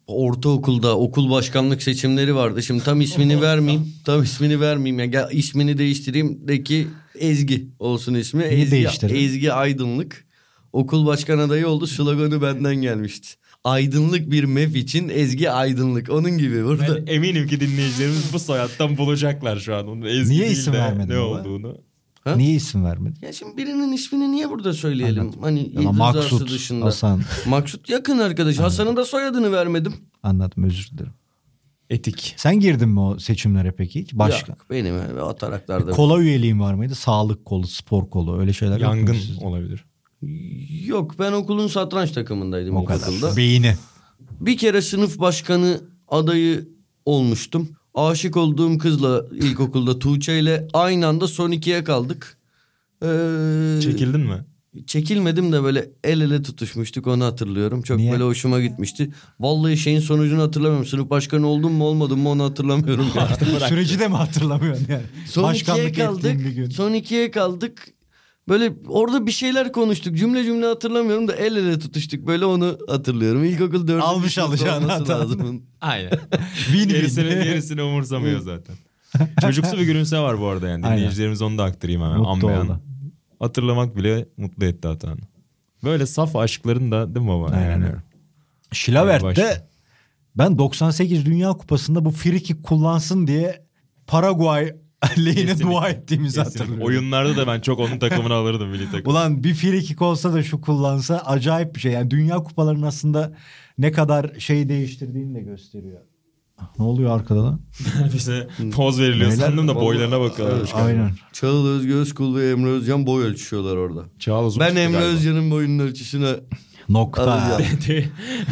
Ortaokulda 0.07 0.99
okul 0.99 1.31
başkanlık 1.31 1.83
seçimleri 1.83 2.35
vardı. 2.35 2.63
Şimdi 2.63 2.85
tam 2.85 3.01
ismini 3.01 3.43
vermeyeyim. 3.43 3.93
Tam 4.05 4.23
ismini 4.23 4.61
vermeyeyim. 4.61 4.99
Ya 4.99 5.07
gel 5.07 5.29
ismini 5.33 5.79
değiştireyim 5.79 6.49
de 6.49 6.63
ki 6.63 6.87
Ezgi 7.19 7.69
olsun 7.79 8.15
ismi. 8.15 8.41
Niye 8.41 8.51
Ezgi, 8.53 8.71
değiştirdin? 8.71 9.15
Ezgi 9.15 9.53
Aydınlık. 9.53 10.27
Okul 10.73 11.07
başkan 11.07 11.39
adayı 11.39 11.69
oldu. 11.69 11.87
Sloganı 11.87 12.43
benden 12.43 12.77
gelmişti. 12.77 13.29
Aydınlık 13.65 14.31
bir 14.31 14.45
mef 14.45 14.77
için 14.77 15.09
Ezgi 15.09 15.51
Aydınlık. 15.51 16.11
Onun 16.11 16.39
gibi 16.39 16.65
burada. 16.65 17.07
Ben 17.07 17.13
eminim 17.13 17.47
ki 17.47 17.61
dinleyicilerimiz 17.61 18.33
bu 18.33 18.39
soyaddan 18.39 18.97
bulacaklar 18.97 19.57
şu 19.57 19.75
an. 19.75 19.89
Onun 19.89 20.03
Ezgi 20.03 20.35
Niye 20.35 20.51
isim 20.51 20.73
de 20.73 20.79
vermedin 20.79 21.13
Ne 21.13 21.19
olduğunu. 21.19 21.77
Ha? 22.25 22.37
Niye 22.37 22.55
isim 22.55 22.85
vermedin? 22.85 23.19
Ya 23.23 23.33
şimdi 23.33 23.57
birinin 23.57 23.93
ismini 23.93 24.33
niye 24.33 24.51
burada 24.51 24.73
söyleyelim? 24.73 25.21
Anladım. 25.23 25.43
Hani 25.43 25.73
rızası 25.77 25.93
Maksut, 25.93 26.51
dışında. 26.51 26.85
Hasan. 26.85 27.23
Maksut 27.47 27.89
yakın 27.89 28.19
arkadaş. 28.19 28.59
Hasan'ın 28.59 28.97
da 28.97 29.05
soyadını 29.05 29.53
vermedim. 29.53 29.95
Anladım 30.23 30.65
özür 30.65 30.91
dilerim. 30.91 31.13
Etik. 31.91 32.35
Sen 32.37 32.61
girdin 32.61 32.89
mi 32.89 33.01
o 33.01 33.19
seçimlere 33.19 33.73
peki 33.73 34.01
hiç? 34.01 34.15
Başka. 34.15 34.53
Yok 34.53 34.67
benim 34.71 34.95
o 35.21 35.35
taraklarda. 35.37 35.91
Kola 35.91 36.21
üyeliğin 36.21 36.61
var 36.61 36.75
mıydı? 36.75 36.95
Sağlık 36.95 37.45
kolu, 37.45 37.67
spor 37.67 38.11
kolu 38.11 38.41
öyle 38.41 38.53
şeyler 38.53 38.81
Yangın 38.81 39.17
olabilir. 39.41 39.85
Yok 40.87 41.15
ben 41.19 41.33
okulun 41.33 41.67
satranç 41.69 42.11
takımındaydım 42.13 42.77
O 42.77 42.83
ilkokulda. 42.83 43.21
kadar. 43.21 43.37
Beyni. 43.37 43.75
Bir 44.41 44.59
kere 44.59 44.83
sınıf 44.83 45.19
başkanı 45.19 45.81
adayı 46.09 46.69
olmuştum. 47.05 47.69
Aşık 47.95 48.37
olduğum 48.37 48.79
kızla 48.79 49.25
ilkokulda 49.33 49.99
Tuğçe 49.99 50.41
ile 50.41 50.69
aynı 50.73 51.07
anda 51.07 51.29
son 51.29 51.51
ikiye 51.51 51.85
kaldık. 51.85 52.39
Ee, 53.03 53.79
Çekildin 53.83 54.21
mi? 54.21 54.45
Çekilmedim 54.87 55.53
de 55.53 55.63
böyle 55.63 55.91
el 56.05 56.21
ele 56.21 56.43
tutuşmuştuk 56.43 57.07
onu 57.07 57.25
hatırlıyorum. 57.25 57.83
Çok 57.83 57.97
Niye? 57.97 58.13
böyle 58.13 58.25
hoşuma 58.25 58.61
gitmişti. 58.61 59.11
Vallahi 59.41 59.77
şeyin 59.77 60.01
sonucunu 60.01 60.43
hatırlamıyorum. 60.43 60.87
Sınıf 60.87 61.11
başkanı 61.11 61.47
oldum 61.47 61.73
mu 61.73 61.85
olmadım 61.85 62.21
mı 62.21 62.29
onu 62.29 62.45
hatırlamıyorum. 62.45 63.07
Süreci 63.69 63.99
de 63.99 64.09
mi 64.09 64.15
hatırlamıyorsun 64.15 64.87
yani? 64.89 65.03
Son 65.27 65.43
ikiye 65.43 65.51
Başkanlık 65.53 65.99
ettiğin 65.99 66.07
kaldık. 66.07 66.73
Son 66.73 66.93
ikiye 66.93 67.31
kaldık. 67.31 67.95
Böyle 68.49 68.73
orada 68.89 69.27
bir 69.27 69.33
şeyler 69.33 69.73
konuştuk. 69.73 70.17
Cümle 70.17 70.45
cümle 70.45 70.67
hatırlamıyorum 70.67 71.29
da 71.29 71.37
el 71.37 71.57
ele 71.57 71.79
tutuştuk. 71.79 72.27
Böyle 72.27 72.45
onu 72.45 72.79
hatırlıyorum. 72.89 73.45
İlkokul 73.45 73.87
dördüncü 73.87 74.01
Almış 74.01 74.35
sınıfta 74.35 74.51
alacağını 74.51 75.09
lazım. 75.09 75.63
Aynen. 75.81 76.11
Win 76.55 76.89
gerisini, 76.89 77.29
gerisini 77.29 77.83
umursamıyor 77.83 78.41
zaten. 78.41 78.77
Çocuksu 79.41 79.79
bir 79.79 79.83
gülümse 79.83 80.19
var 80.19 80.41
bu 80.41 80.47
arada 80.47 80.69
yani. 80.69 80.87
Aynen. 80.87 80.99
Dinleyicilerimiz 80.99 81.43
onu 81.43 81.59
da 81.59 81.65
aktarayım 81.65 82.03
hemen. 82.03 82.19
Mutlu 82.19 82.51
oldu. 82.51 82.81
Hatırlamak 83.45 83.97
bile 83.97 84.29
mutlu 84.37 84.67
etti 84.67 84.89
Atahan'ı. 84.89 85.21
Böyle 85.85 86.07
saf 86.07 86.37
aşkların 86.37 86.91
da 86.91 87.15
değil 87.15 87.27
mi 87.27 87.33
baba? 87.33 87.47
Aynen 87.47 87.71
Yani. 87.71 87.87
Şilavert'te 88.73 89.27
Başka. 89.27 89.69
ben 90.37 90.59
98 90.59 91.27
Dünya 91.27 91.53
Kupası'nda 91.53 92.05
bu 92.05 92.11
free 92.11 92.41
kick 92.41 92.63
kullansın 92.65 93.27
diye 93.27 93.65
Paraguay 94.07 94.77
lehine 95.19 95.61
dua 95.61 95.89
ettiğimizi 95.89 96.41
hatırlıyorum. 96.41 96.87
Oyunlarda 96.87 97.37
da 97.37 97.47
ben 97.47 97.61
çok 97.61 97.79
onun 97.79 97.99
takımını 97.99 98.35
alırdım 98.35 98.69
milli 98.69 98.91
takım. 98.91 99.13
Ulan 99.13 99.45
bir 99.45 99.55
free 99.55 99.81
kick 99.81 100.03
olsa 100.03 100.33
da 100.33 100.43
şu 100.43 100.61
kullansa 100.61 101.19
acayip 101.19 101.75
bir 101.75 101.81
şey. 101.81 101.93
Yani 101.93 102.11
dünya 102.11 102.37
kupalarının 102.37 102.87
aslında 102.87 103.33
ne 103.79 103.93
kadar 103.93 104.35
şey 104.39 104.69
değiştirdiğini 104.69 105.35
de 105.35 105.41
gösteriyor. 105.41 106.01
Ne 106.79 106.85
oluyor 106.85 107.17
arkada 107.21 107.45
lan? 107.45 107.61
Bize 108.15 108.49
poz 108.73 109.01
veriliyor 109.01 109.31
Beyler, 109.31 109.47
sandım 109.47 109.69
da 109.69 109.77
boylarına 109.77 110.21
bakalım. 110.21 110.53
Evet. 110.59 110.71
Aynen. 110.75 111.11
Çağıl 111.33 111.67
Özgü 111.69 111.95
Özkul 111.95 112.37
ve 112.37 112.51
Emre 112.51 112.71
Özcan 112.71 113.07
boy 113.07 113.25
ölçüşüyorlar 113.25 113.77
orada. 113.77 114.05
Çağla 114.19 114.47
uzun 114.47 114.61
Ben 114.61 114.67
çıktı 114.67 114.81
Emre 114.81 114.99
galiba. 114.99 115.17
Özcan'ın 115.19 115.51
boyunun 115.51 115.79
ölçüsüne 115.79 116.31
Nokta. 116.89 117.33
Alacağım. 117.33 117.63
Dedi 117.83 118.11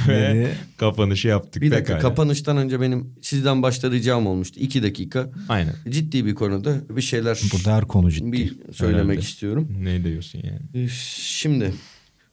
Ve 0.09 0.35
Dedi. 0.35 0.57
kapanışı 0.77 1.29
yaptık. 1.29 1.63
bir 1.63 1.71
dakika 1.71 1.95
Pekala. 1.95 2.01
kapanıştan 2.09 2.57
önce 2.57 2.81
benim 2.81 3.15
sizden 3.23 3.63
başta 3.63 3.91
ricam 3.91 4.27
olmuştu. 4.27 4.61
iki 4.61 4.83
dakika. 4.83 5.31
Aynen. 5.49 5.75
Ciddi 5.89 6.27
bir 6.27 6.35
konuda 6.35 6.97
bir 6.97 7.03
şeyler 7.03 7.41
Burada 7.53 7.77
her 7.77 7.85
konu 7.85 8.11
ciddi. 8.11 8.33
bir 8.33 8.57
söylemek 8.73 9.05
Önemli. 9.07 9.21
istiyorum. 9.21 9.69
Ne 9.81 10.05
diyorsun 10.05 10.41
yani? 10.45 10.85
Ee, 10.85 10.89
Şimdi 11.23 11.73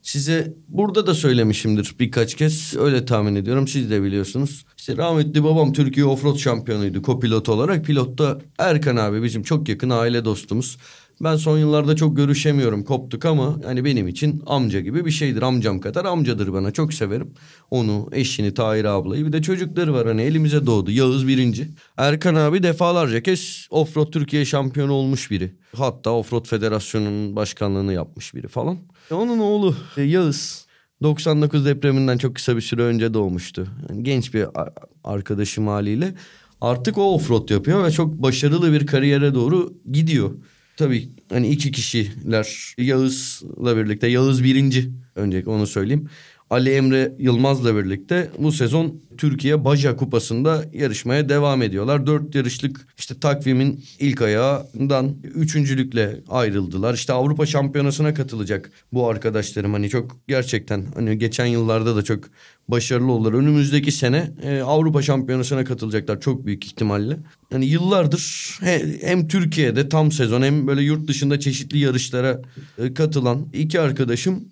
size 0.10 0.54
burada 0.68 1.08
da 1.08 1.14
söylemişimdir 1.14 1.96
birkaç 2.00 2.36
kez. 2.36 2.78
Öyle 2.78 3.06
tahmin 3.06 3.36
ediyorum. 3.36 3.68
Siz 3.68 3.92
de 3.92 4.04
biliyorsunuz. 4.04 4.66
İşte 4.78 4.98
rahmetli 4.98 5.44
babam 5.44 5.74
Türkiye 5.74 6.06
Offroad 6.06 6.38
şampiyonuydu 6.38 7.02
kopilot 7.02 7.50
olarak. 7.50 7.86
Pilotta 7.86 8.40
Erkan 8.58 8.96
abi 8.96 9.24
bizim 9.24 9.44
çok 9.44 9.70
yakın 9.70 9.90
aile 9.90 10.26
dostumuz. 10.26 10.78
Ben 11.24 11.36
son 11.36 11.58
yıllarda 11.58 11.96
çok 11.96 12.18
görüşemiyorum 12.18 12.84
koptuk 12.84 13.26
ama 13.26 13.60
hani 13.66 13.86
benim 13.86 14.08
için 14.08 14.44
amca 14.46 14.80
gibi 14.80 15.06
bir 15.06 15.12
şeydir. 15.12 15.42
Amcam 15.42 15.80
kadar 15.80 16.06
amcadır 16.06 16.54
bana 16.54 16.72
çok 16.72 16.94
severim. 16.94 17.34
Onu, 17.72 18.10
eşini, 18.12 18.54
Tahir 18.54 18.86
ablayı 18.86 19.26
bir 19.26 19.34
de 19.34 19.42
çocukları 19.42 19.94
var 19.94 20.08
hani 20.08 20.22
elimize 20.22 20.66
doğdu. 20.66 20.92
Yağız 20.92 21.28
birinci. 21.28 21.68
Erkan 21.98 22.36
abi 22.36 22.64
defalarca 22.64 23.24
kez 23.24 23.68
Offroad 23.70 24.12
Türkiye 24.12 24.46
şampiyonu 24.46 24.92
olmuş 24.94 25.32
biri. 25.32 25.56
Hatta 25.76 26.12
Offroad 26.12 26.46
Federasyonu'nun 26.46 27.36
başkanlığını 27.36 27.94
yapmış 27.94 28.36
biri 28.36 28.48
falan. 28.48 28.78
E, 29.12 29.14
Onun 29.14 29.40
oğlu 29.40 29.76
e, 29.98 30.02
Yağız 30.02 30.66
99 31.02 31.66
depreminden 31.66 32.18
çok 32.18 32.36
kısa 32.36 32.56
bir 32.56 32.62
süre 32.62 32.82
önce 32.82 33.14
doğmuştu. 33.14 33.68
Yani 33.90 34.04
genç 34.04 34.34
bir 34.34 34.46
arkadaşım 35.04 35.68
haliyle. 35.68 36.16
Artık 36.62 36.98
o 36.98 37.14
offroad 37.14 37.50
yapıyor 37.50 37.84
ve 37.84 37.92
çok 37.92 38.14
başarılı 38.14 38.74
bir 38.74 38.88
kariyere 38.88 39.34
doğru 39.34 39.74
gidiyor. 39.92 40.32
Tabii 40.80 41.10
hani 41.30 41.50
iki 41.50 41.72
kişiler 41.72 42.74
Yağız'la 42.78 43.78
birlikte 43.78 44.08
Yağız 44.08 44.44
birinci 44.44 44.92
önce 45.16 45.44
onu 45.46 45.68
söyleyeyim. 45.68 46.10
Ali 46.50 46.70
Emre 46.70 47.16
Yılmaz'la 47.20 47.76
birlikte 47.76 48.30
bu 48.40 48.52
sezon 48.52 49.02
Türkiye 49.18 49.66
Baja 49.66 49.96
Kupası'nda 49.96 50.66
yarışmaya 50.74 51.30
devam 51.30 51.62
ediyorlar. 51.62 52.08
Dört 52.08 52.36
yarışlık 52.36 52.88
işte 52.98 53.20
takvimin 53.20 53.84
ilk 54.00 54.22
ayağından 54.22 55.16
üçüncülükle 55.36 56.20
ayrıldılar. 56.30 56.94
İşte 56.94 57.14
Avrupa 57.14 57.46
Şampiyonası'na 57.46 58.14
katılacak 58.14 58.72
bu 58.94 59.08
arkadaşlarım. 59.10 59.74
Hani 59.74 59.90
çok 59.90 60.18
gerçekten 60.28 60.86
hani 60.96 61.18
geçen 61.18 61.46
yıllarda 61.46 61.96
da 61.96 62.04
çok 62.04 62.24
başarılı 62.68 63.12
oldular. 63.12 63.34
Önümüzdeki 63.34 63.92
sene 63.92 64.32
e, 64.44 64.62
Avrupa 64.62 65.02
Şampiyonası'na 65.02 65.64
katılacaklar 65.64 66.22
çok 66.22 66.46
büyük 66.46 66.66
ihtimalle. 66.66 67.18
Yani 67.52 67.66
yıllardır 67.66 68.58
he- 68.62 68.98
hem 69.02 69.28
Türkiye'de 69.28 69.90
tam 69.90 70.12
sezon 70.12 70.42
hem 70.42 70.68
böyle 70.68 70.82
yurt 70.82 71.08
dışında 71.08 71.40
çeşitli 71.40 71.80
yarışlara 71.80 72.42
e, 72.78 72.94
katılan 72.94 73.48
iki 73.54 73.80
arkadaşım 73.80 74.44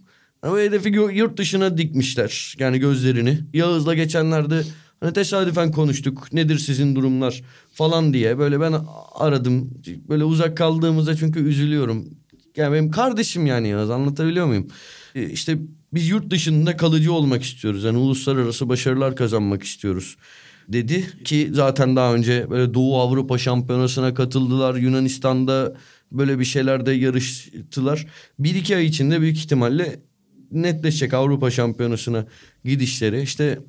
ama 0.41 0.59
hedefi 0.59 0.89
yurt 0.89 1.37
dışına 1.37 1.77
dikmişler. 1.77 2.55
Yani 2.59 2.79
gözlerini. 2.79 3.39
Yağız'la 3.53 3.93
geçenlerde 3.93 4.61
hani 4.99 5.13
tesadüfen 5.13 5.71
konuştuk. 5.71 6.33
Nedir 6.33 6.57
sizin 6.57 6.95
durumlar 6.95 7.41
falan 7.73 8.13
diye. 8.13 8.37
Böyle 8.37 8.59
ben 8.59 8.75
aradım. 9.15 9.73
Böyle 10.09 10.23
uzak 10.23 10.57
kaldığımızda 10.57 11.15
çünkü 11.15 11.39
üzülüyorum. 11.39 12.05
Yani 12.55 12.73
benim 12.73 12.91
kardeşim 12.91 13.45
yani 13.45 13.67
Yağız 13.67 13.89
anlatabiliyor 13.89 14.45
muyum? 14.45 14.67
E, 15.15 15.29
İşte 15.29 15.57
biz 15.93 16.09
yurt 16.09 16.31
dışında 16.31 16.77
kalıcı 16.77 17.13
olmak 17.13 17.43
istiyoruz. 17.43 17.83
Yani 17.83 17.97
uluslararası 17.97 18.69
başarılar 18.69 19.15
kazanmak 19.15 19.63
istiyoruz 19.63 20.17
dedi 20.69 21.23
ki 21.23 21.49
zaten 21.53 21.95
daha 21.95 22.13
önce 22.13 22.49
böyle 22.49 22.73
Doğu 22.73 22.99
Avrupa 22.99 23.37
Şampiyonası'na 23.37 24.13
katıldılar. 24.13 24.75
Yunanistan'da 24.75 25.75
böyle 26.11 26.39
bir 26.39 26.45
şeylerde 26.45 26.91
yarıştılar. 26.91 28.07
Bir 28.39 28.55
iki 28.55 28.75
ay 28.75 28.85
içinde 28.85 29.21
büyük 29.21 29.37
ihtimalle 29.37 29.99
netleşecek 30.51 31.13
Avrupa 31.13 31.51
Şampiyonası'na 31.51 32.25
gidişleri. 32.65 33.21
İşte 33.21 33.59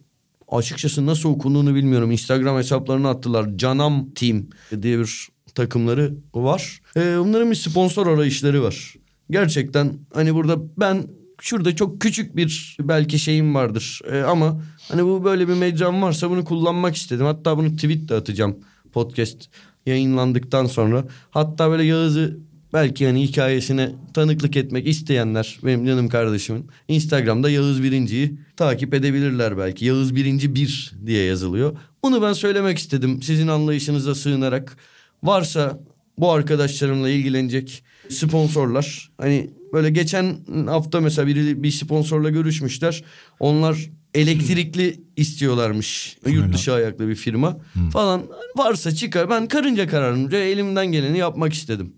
açıkçası 0.49 1.07
nasıl 1.07 1.29
okunduğunu 1.29 1.75
bilmiyorum. 1.75 2.11
Instagram 2.11 2.57
hesaplarını 2.57 3.09
attılar. 3.09 3.57
Canam 3.57 4.11
Team 4.11 4.47
diye 4.83 4.99
bir 4.99 5.29
takımları 5.55 6.15
var. 6.35 6.81
Ee, 6.97 7.17
bunların 7.19 7.51
bir 7.51 7.57
sponsor 7.57 8.07
arayışları 8.07 8.63
var. 8.63 8.95
Gerçekten 9.31 9.99
hani 10.15 10.35
burada 10.35 10.57
ben 10.77 11.07
şurada 11.41 11.77
çok 11.77 12.01
küçük 12.01 12.37
bir 12.37 12.77
belki 12.81 13.19
şeyim 13.19 13.55
vardır. 13.55 14.01
Ee, 14.11 14.21
ama 14.21 14.63
hani 14.89 15.05
bu 15.05 15.25
böyle 15.25 15.49
bir 15.49 15.55
mecram 15.55 16.03
varsa 16.03 16.31
bunu 16.31 16.45
kullanmak 16.45 16.97
istedim. 16.97 17.27
Hatta 17.27 17.59
bunu 17.59 17.77
tweet 17.77 18.09
de 18.09 18.15
atacağım 18.15 18.57
podcast 18.93 19.49
yayınlandıktan 19.87 20.67
sonra. 20.67 21.05
Hatta 21.31 21.71
böyle 21.71 21.83
Yağız'ı 21.83 22.39
belki 22.73 23.07
hani 23.07 23.23
hikayesine 23.23 23.93
tanıklık 24.15 24.57
etmek 24.57 24.87
isteyenler 24.87 25.59
benim 25.65 25.87
canım 25.87 26.09
kardeşimin 26.09 26.67
Instagram'da 26.89 27.51
Yağız 27.51 27.83
Birinci'yi 27.83 28.39
takip 28.57 28.95
edebilirler 28.95 29.59
belki. 29.59 29.85
Yağız 29.85 30.15
Birinci 30.15 30.55
1 30.55 30.93
diye 31.07 31.25
yazılıyor. 31.25 31.77
Bunu 32.05 32.23
ben 32.23 32.33
söylemek 32.33 32.79
istedim 32.79 33.23
sizin 33.23 33.49
anlayışınıza 33.49 34.15
sığınarak. 34.15 34.77
Varsa 35.23 35.81
bu 36.19 36.33
arkadaşlarımla 36.33 37.09
ilgilenecek 37.11 37.83
sponsorlar 38.09 39.11
hani 39.19 39.51
böyle 39.73 39.91
geçen 39.91 40.37
hafta 40.67 41.01
mesela 41.01 41.27
biri 41.27 41.63
bir 41.63 41.71
sponsorla 41.71 42.31
görüşmüşler. 42.31 43.05
Onlar 43.41 43.91
elektrikli 44.15 45.01
istiyorlarmış. 45.17 46.17
Yurt 46.27 46.55
dışı 46.55 46.73
ayaklı 46.73 47.09
bir 47.09 47.15
firma 47.15 47.59
falan. 47.93 48.23
Varsa 48.57 48.95
çıkar. 48.95 49.31
Ben 49.31 49.49
karınca 49.49 49.89
kararınca 49.89 50.39
elimden 50.39 50.87
geleni 50.87 51.19
yapmak 51.19 51.53
istedim. 51.53 51.93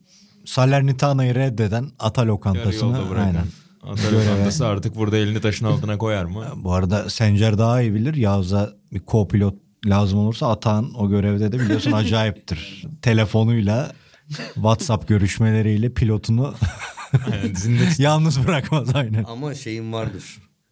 Salernitano'yu 0.51 1.34
reddeden 1.34 1.90
Ata 1.98 2.26
lokantasını 2.26 2.96
aynen. 3.18 3.46
Göreve. 4.03 4.24
lokantası 4.24 4.66
artık 4.66 4.96
burada 4.96 5.16
elini 5.16 5.40
taşın 5.40 5.66
altına 5.66 5.98
koyar 5.98 6.24
mı? 6.24 6.46
Bu 6.57 6.72
arada 6.72 7.11
Sencer 7.11 7.59
daha 7.59 7.82
iyi 7.82 7.94
bilir. 7.94 8.14
Yavuz'a 8.14 8.72
bir 8.92 9.01
co-pilot 9.01 9.55
lazım 9.86 10.18
olursa 10.18 10.51
Atan 10.51 10.94
o 10.94 11.09
görevde 11.11 11.53
de 11.53 11.61
biliyorsun 11.61 11.92
acayiptir. 12.03 12.86
Telefonuyla 13.03 13.92
WhatsApp 14.55 15.09
görüşmeleriyle 15.09 15.92
pilotunu 15.92 16.55
dizinde 17.55 17.82
yalnız 17.98 18.46
bırakmaz 18.46 18.94
aynen. 18.94 19.24
Ama 19.24 19.55
şeyim 19.55 19.92
vardır. 19.92 20.24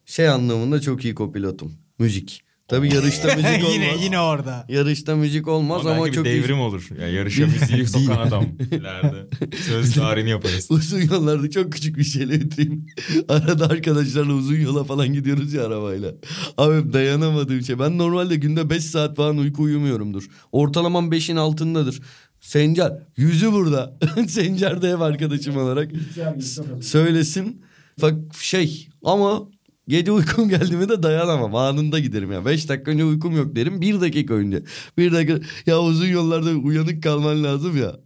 Şey 0.05 0.29
anlamında 0.29 0.81
çok 0.81 1.05
iyi 1.05 1.15
kopilotum. 1.15 1.73
Müzik. 1.99 2.43
Tabii 2.69 2.93
yarışta 2.95 3.35
müzik 3.35 3.63
olmaz. 3.63 3.73
yine 3.73 4.03
yine 4.03 4.19
orada. 4.19 4.65
Yarışta 4.69 5.15
müzik 5.15 5.47
olmaz 5.47 5.81
ama, 5.81 5.95
ama, 5.95 6.03
belki 6.05 6.15
çok 6.15 6.25
bir 6.25 6.29
iyi. 6.29 6.43
devrim 6.43 6.59
olur. 6.59 6.89
Ya 7.01 7.07
yarışa 7.07 7.45
müziği 7.45 7.87
sokan 7.87 8.27
adam 8.27 8.45
ileride. 8.71 9.27
Söz 9.67 9.93
tarihini 9.93 10.29
yaparız. 10.29 10.67
Uzun 10.69 11.01
yollarda 11.01 11.49
çok 11.49 11.73
küçük 11.73 11.97
bir 11.97 12.03
şeyle 12.03 12.41
bitireyim. 12.41 12.85
Arada 13.29 13.65
arkadaşlarla 13.65 14.33
uzun 14.33 14.55
yola 14.55 14.83
falan 14.83 15.13
gidiyoruz 15.13 15.53
ya 15.53 15.65
arabayla. 15.65 16.11
Abi 16.57 16.93
dayanamadığım 16.93 17.61
şey. 17.61 17.79
Ben 17.79 17.97
normalde 17.97 18.35
günde 18.35 18.69
5 18.69 18.83
saat 18.83 19.15
falan 19.15 19.37
uyku 19.37 19.63
uyumuyorumdur. 19.63 20.27
Ortalamam 20.51 21.11
5'in 21.11 21.35
altındadır. 21.35 22.01
Sencer 22.41 22.93
yüzü 23.17 23.51
burada. 23.51 23.97
Sencer 24.27 24.81
de 24.81 24.89
ev 24.89 24.99
arkadaşım 24.99 25.57
olarak 25.57 25.91
söylesin. 26.81 27.61
Bak 28.01 28.15
şey 28.41 28.89
ama 29.03 29.49
gece 29.89 30.11
uykum 30.11 30.49
geldi 30.49 30.75
mi 30.75 30.89
de 30.89 31.03
dayanamam. 31.03 31.55
Anında 31.55 31.99
giderim 31.99 32.31
ya. 32.31 32.45
5 32.45 32.69
dakika 32.69 32.91
önce 32.91 33.03
uykum 33.03 33.37
yok 33.37 33.55
derim. 33.55 33.81
1 33.81 34.01
dakika 34.01 34.33
önce. 34.33 34.63
1 34.97 35.11
dakika 35.11 35.39
ya 35.65 35.81
uzun 35.81 36.07
yollarda 36.07 36.49
uyanık 36.49 37.03
kalman 37.03 37.43
lazım 37.43 37.77
ya. 37.77 37.99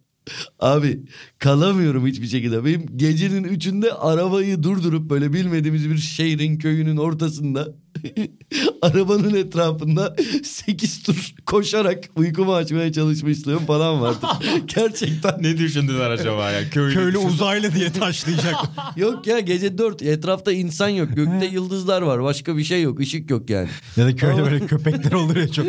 Abi 0.60 1.06
kalamıyorum 1.40 2.08
hiçbir 2.08 2.28
şekilde. 2.28 2.66
Benim 2.66 2.86
gecenin 2.98 3.44
üçünde 3.44 3.94
arabayı 3.94 4.64
durdurup 4.64 5.10
böyle 5.10 5.34
bilmediğimiz 5.34 5.90
bir 5.90 5.98
şehrin 5.98 6.58
köyünün 6.58 6.98
ortasında 6.98 7.76
arabanın 8.82 9.34
etrafında 9.36 10.16
8 10.44 11.04
tur 11.04 11.34
koşarak 11.46 12.10
uykumu 12.16 12.54
açmaya 12.56 12.92
çalışmışlığım 12.94 13.66
falan 13.66 14.02
vardı. 14.02 14.28
Gerçekten. 14.76 15.44
ne 15.44 15.58
düşündüler 15.58 16.10
acaba 16.10 16.52
ya? 16.52 16.70
Köylü, 16.70 16.94
Köylü 16.94 17.16
düşün- 17.16 17.28
uzaylı 17.28 17.74
diye 17.76 17.92
taşlayacak. 17.92 18.56
Yok 18.96 19.28
ya 19.28 19.40
gece 19.40 19.78
4 19.78 20.02
etrafta 20.02 20.52
insan 20.52 20.90
yok. 20.90 21.10
Gökte 21.16 21.46
yıldızlar 21.46 22.02
var. 22.02 22.24
Başka 22.24 22.58
bir 22.58 22.64
şey 22.64 22.82
yok. 22.82 23.00
ışık 23.00 23.30
yok 23.30 23.50
yani. 23.50 23.70
ya 23.98 24.06
da 24.06 24.16
köyde 24.16 24.44
böyle 24.44 24.66
köpekler 24.66 25.12
olur 25.12 25.36
ya 25.36 25.48
çok. 25.52 25.66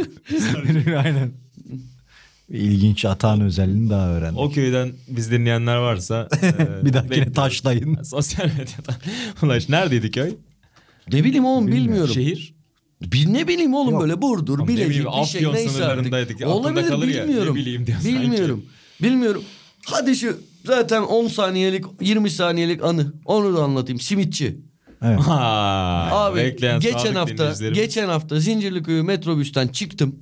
aynen. 1.05 1.33
İlginç 2.49 3.05
Atan 3.05 3.41
özelliğini 3.41 3.91
daha 3.91 4.09
öğrendik. 4.09 4.39
O 4.41 4.51
köyden 4.51 4.93
biz 5.09 5.31
dinleyenler 5.31 5.77
varsa 5.77 6.29
e, 6.43 6.85
bir 6.85 6.93
dahakine 6.93 7.11
bekliyoruz. 7.11 7.33
taşlayın. 7.35 8.03
Sosyal 8.03 8.47
medyadan. 8.47 8.95
Ulaş 9.43 9.69
neredeydi 9.69 10.11
köy? 10.11 10.35
Ne 11.13 11.25
bileyim 11.25 11.45
oğlum 11.45 11.67
bilmiyorum. 11.67 12.15
Şehir. 12.15 12.55
Bir 13.03 13.33
ne 13.33 13.49
bileyim 13.49 13.75
oğlum 13.75 13.93
Yok. 13.93 14.03
böyle 14.03 14.23
Burdur, 14.23 14.59
Ama 14.59 14.69
Bilecik 14.69 14.89
bileyim, 14.91 15.07
bir 15.23 15.27
şey 15.27 15.53
neyse 15.53 15.85
artık. 15.85 16.47
Olabilir 16.47 16.89
kalır 16.89 17.09
ya, 17.09 17.23
ne 17.23 17.29
bilmiyorum. 17.29 17.55
bileyim 17.55 17.87
diyor 17.87 17.99
sanki. 18.01 18.21
bilmiyorum. 18.21 18.65
Bilmiyorum. 19.03 19.43
Hadi 19.87 20.17
şu 20.17 20.37
zaten 20.65 21.03
10 21.03 21.29
saniyelik 21.29 21.85
20 22.01 22.31
saniyelik 22.31 22.85
anı. 22.85 23.13
Onu 23.25 23.57
da 23.57 23.63
anlatayım. 23.63 24.01
Simitçi. 24.01 24.59
Evet. 25.03 25.21
Ha, 25.21 26.09
Abi 26.13 26.37
bekleyen 26.41 26.81
geçen 26.81 27.15
hafta 27.15 27.55
geçen 27.75 28.09
hafta 28.09 28.41
Zincirlikuyu 28.41 29.05
metrobüsten 29.05 29.69
çıktım. 29.69 30.17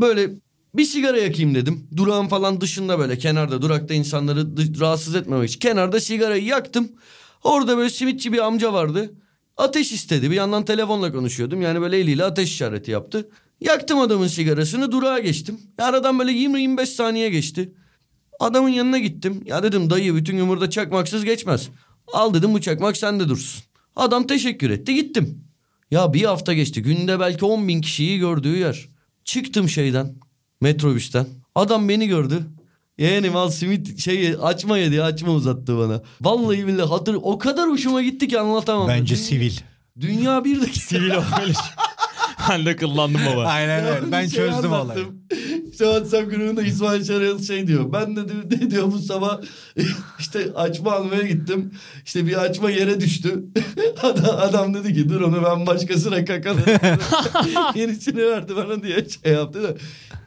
Böyle 0.00 0.30
bir 0.74 0.84
sigara 0.84 1.18
yakayım 1.18 1.54
dedim. 1.54 1.88
Durağın 1.96 2.26
falan 2.28 2.60
dışında 2.60 2.98
böyle 2.98 3.18
kenarda 3.18 3.62
durakta 3.62 3.94
insanları 3.94 4.46
rahatsız 4.80 5.14
etmemek 5.14 5.48
için. 5.48 5.60
Kenarda 5.60 6.00
sigarayı 6.00 6.44
yaktım. 6.44 6.88
Orada 7.44 7.76
böyle 7.76 7.90
simitçi 7.90 8.32
bir 8.32 8.38
amca 8.38 8.72
vardı. 8.72 9.10
Ateş 9.56 9.92
istedi. 9.92 10.30
Bir 10.30 10.36
yandan 10.36 10.64
telefonla 10.64 11.12
konuşuyordum. 11.12 11.62
Yani 11.62 11.80
böyle 11.80 11.98
eliyle 11.98 12.24
ateş 12.24 12.50
işareti 12.52 12.90
yaptı. 12.90 13.28
Yaktım 13.60 14.00
adamın 14.00 14.26
sigarasını 14.26 14.92
durağa 14.92 15.18
geçtim. 15.18 15.60
Aradan 15.78 16.18
böyle 16.18 16.32
20-25 16.32 16.86
saniye 16.86 17.30
geçti. 17.30 17.74
Adamın 18.40 18.68
yanına 18.68 18.98
gittim. 18.98 19.42
Ya 19.46 19.62
dedim 19.62 19.90
dayı 19.90 20.14
bütün 20.14 20.36
gün 20.36 20.48
burada 20.48 20.70
çakmaksız 20.70 21.24
geçmez. 21.24 21.68
Al 22.12 22.34
dedim 22.34 22.54
bu 22.54 22.60
çakmak 22.60 22.96
sende 22.96 23.28
dursun. 23.28 23.64
Adam 23.96 24.26
teşekkür 24.26 24.70
etti 24.70 24.94
gittim. 24.94 25.44
Ya 25.90 26.12
bir 26.12 26.24
hafta 26.24 26.54
geçti. 26.54 26.82
Günde 26.82 27.20
belki 27.20 27.44
10 27.44 27.68
bin 27.68 27.80
kişiyi 27.80 28.18
gördüğü 28.18 28.56
yer. 28.56 28.88
Çıktım 29.24 29.68
şeyden 29.68 30.14
metrobüsten. 30.60 31.26
Adam 31.54 31.88
beni 31.88 32.08
gördü. 32.08 32.42
Yeğenim 32.98 33.36
al 33.36 33.50
simit 33.50 33.98
şeyi 33.98 34.36
açma 34.38 34.78
yedi 34.78 35.02
açma 35.02 35.32
uzattı 35.32 35.78
bana. 35.78 36.02
Vallahi 36.20 36.66
billahi 36.66 36.88
hatır 36.88 37.16
o 37.22 37.38
kadar 37.38 37.68
hoşuma 37.70 38.02
gitti 38.02 38.28
ki 38.28 38.40
anlatamam. 38.40 38.88
Bence 38.88 39.14
Dünya- 39.14 39.24
sivil. 39.24 39.52
Dünya 40.00 40.44
bir 40.44 40.60
dakika. 40.60 40.80
Sivil 40.80 41.10
olmuş. 41.10 41.56
ben 42.50 42.66
de 42.66 42.76
kullandım 42.76 43.20
baba. 43.32 43.44
Aynen 43.44 43.84
öyle. 43.86 44.12
Ben 44.12 44.24
Bir 44.24 44.30
şey 44.30 44.38
çözdüm 44.38 44.72
olayı. 44.72 45.04
İşte 45.72 45.84
WhatsApp 45.84 46.30
grubunda 46.30 46.62
İsmail 46.62 47.04
Şarayıl 47.04 47.42
şey 47.42 47.66
diyor. 47.66 47.92
Ben 47.92 48.16
de 48.16 48.28
diyor- 48.28 48.44
ne 48.62 48.70
diyor 48.70 48.92
bu 48.92 48.98
sabah 48.98 49.40
işte 50.18 50.52
açma 50.54 50.92
almaya 50.92 51.22
gittim. 51.22 51.72
İşte 52.04 52.26
bir 52.26 52.34
açma 52.42 52.70
yere 52.70 53.00
düştü. 53.00 53.44
Adam, 54.02 54.36
adam 54.38 54.74
dedi 54.74 54.94
ki 54.94 55.08
dur 55.08 55.20
onu 55.20 55.44
ben 55.44 55.66
başkasına 55.66 56.24
kakalarım. 56.24 57.00
Yenisini 57.74 58.22
verdi 58.26 58.56
bana 58.56 58.82
diye 58.82 59.06
şey 59.24 59.32
yaptı 59.32 59.62
da. 59.62 59.74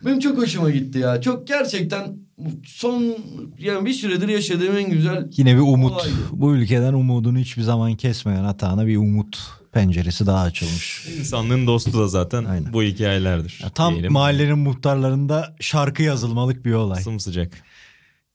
Benim 0.06 0.20
çok 0.20 0.38
hoşuma 0.38 0.70
gitti 0.72 1.00
ya. 1.00 1.22
Çok 1.22 1.48
gerçekten 1.48 2.18
son 2.66 3.16
yani 3.60 3.86
bir 3.86 3.94
süredir 3.94 4.28
yaşadığım 4.28 4.78
en 4.78 4.90
güzel 4.90 5.30
Yine 5.38 5.56
bir 5.56 5.62
umut. 5.62 5.92
Olaydı. 5.92 6.12
Bu 6.32 6.56
ülkeden 6.56 6.94
umudunu 6.94 7.38
hiçbir 7.38 7.62
zaman 7.62 7.96
kesmeyen 7.96 8.44
Atan'a 8.44 8.88
bir 8.88 8.98
umut 8.98 9.40
penceresi 9.72 10.26
daha 10.26 10.44
açılmış. 10.44 11.08
İnsanlığın 11.20 11.68
dostu 11.68 12.00
da 12.00 12.08
zaten 12.08 12.46
Aynen. 12.46 12.74
bu 12.74 12.84
hikayelerdir. 12.84 13.60
Ya 13.64 13.70
tam 13.70 13.94
Diyelim. 13.94 14.14
mahallenin 14.14 14.60
muhtarlarında 14.60 15.56
şarkı 15.60 16.04
yazılmalık 16.04 16.66
bir 16.66 16.74
olay. 16.74 17.02
Sımsıcak. 17.02 17.52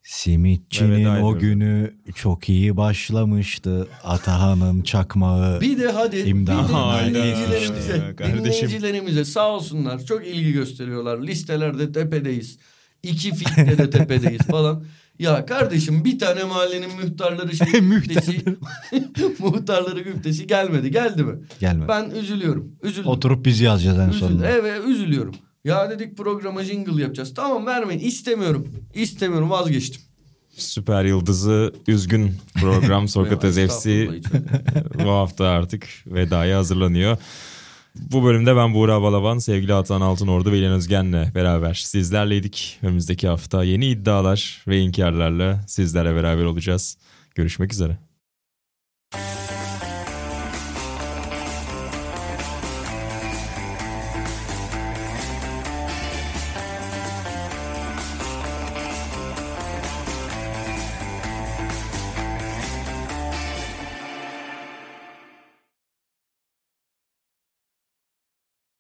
Simitçinin 0.03 1.05
o 1.05 1.13
ediyorum. 1.15 1.39
günü 1.39 1.95
çok 2.15 2.49
iyi 2.49 2.77
başlamıştı. 2.77 3.89
Atahan'ın 4.05 4.83
çakmağı. 4.83 5.61
Bir 5.61 5.79
de 5.79 5.89
hadi 5.93 6.17
İmdat. 6.19 6.69
bir 6.69 7.15
de 7.15 7.15
dinleyicilerimize, 7.15 8.15
dinleyicilerimize 8.19 9.25
sağ 9.25 9.49
olsunlar 9.51 10.05
çok 10.05 10.27
ilgi 10.27 10.53
gösteriyorlar. 10.53 11.23
Listelerde 11.23 11.93
tepedeyiz. 11.93 12.59
İki 13.05 13.35
fitte 13.35 13.79
de 13.79 13.91
tepedeyiz 13.99 14.43
falan. 14.43 14.85
Ya 15.19 15.47
kardeşim 15.47 16.05
bir 16.05 16.19
tane 16.19 16.45
mahallenin 16.45 16.91
muhtarları 17.03 17.57
şey 17.57 17.67
güftesi, 17.81 18.45
muhtarları 19.39 20.01
güftesi 20.01 20.47
gelmedi. 20.47 20.91
Geldi 20.91 21.23
mi? 21.23 21.35
Gelme. 21.61 21.89
Ben 21.89 22.11
üzülüyorum. 22.11 22.73
Üzüldüm. 22.83 23.11
Oturup 23.11 23.45
biz 23.45 23.61
yazacağız 23.61 23.99
en 23.99 24.11
sonunda. 24.11 24.49
Evet 24.49 24.81
üzülüyorum. 24.89 25.35
Ya 25.65 25.91
dedik 25.91 26.17
programa 26.17 26.65
jingle 26.65 27.03
yapacağız. 27.03 27.35
Tamam 27.35 27.67
vermeyin. 27.67 28.01
İstemiyorum. 28.01 28.69
İstemiyorum 28.95 29.51
vazgeçtim. 29.51 30.03
Süper 30.57 31.05
Yıldızı 31.05 31.75
üzgün 31.89 32.33
program 32.61 33.09
Sokrates 33.09 33.55
FC 33.57 34.09
bu 35.05 35.11
hafta 35.11 35.45
artık 35.47 35.87
vedaya 36.07 36.59
hazırlanıyor. 36.59 37.17
Bu 37.95 38.25
bölümde 38.25 38.57
ben 38.57 38.75
Buğra 38.75 39.03
Balaban, 39.03 39.39
sevgili 39.39 39.75
Atan 39.75 40.01
Altınordu 40.01 40.53
ve 40.53 40.59
İlhan 40.59 40.73
Özgen'le 40.73 41.35
beraber 41.35 41.75
sizlerleydik. 41.75 42.79
Önümüzdeki 42.83 43.29
hafta 43.29 43.65
yeni 43.65 43.87
iddialar 43.87 44.63
ve 44.69 44.79
inkarlarla 44.79 45.61
sizlerle 45.67 46.15
beraber 46.15 46.45
olacağız. 46.45 46.99
Görüşmek 47.35 47.73
üzere. 47.73 47.99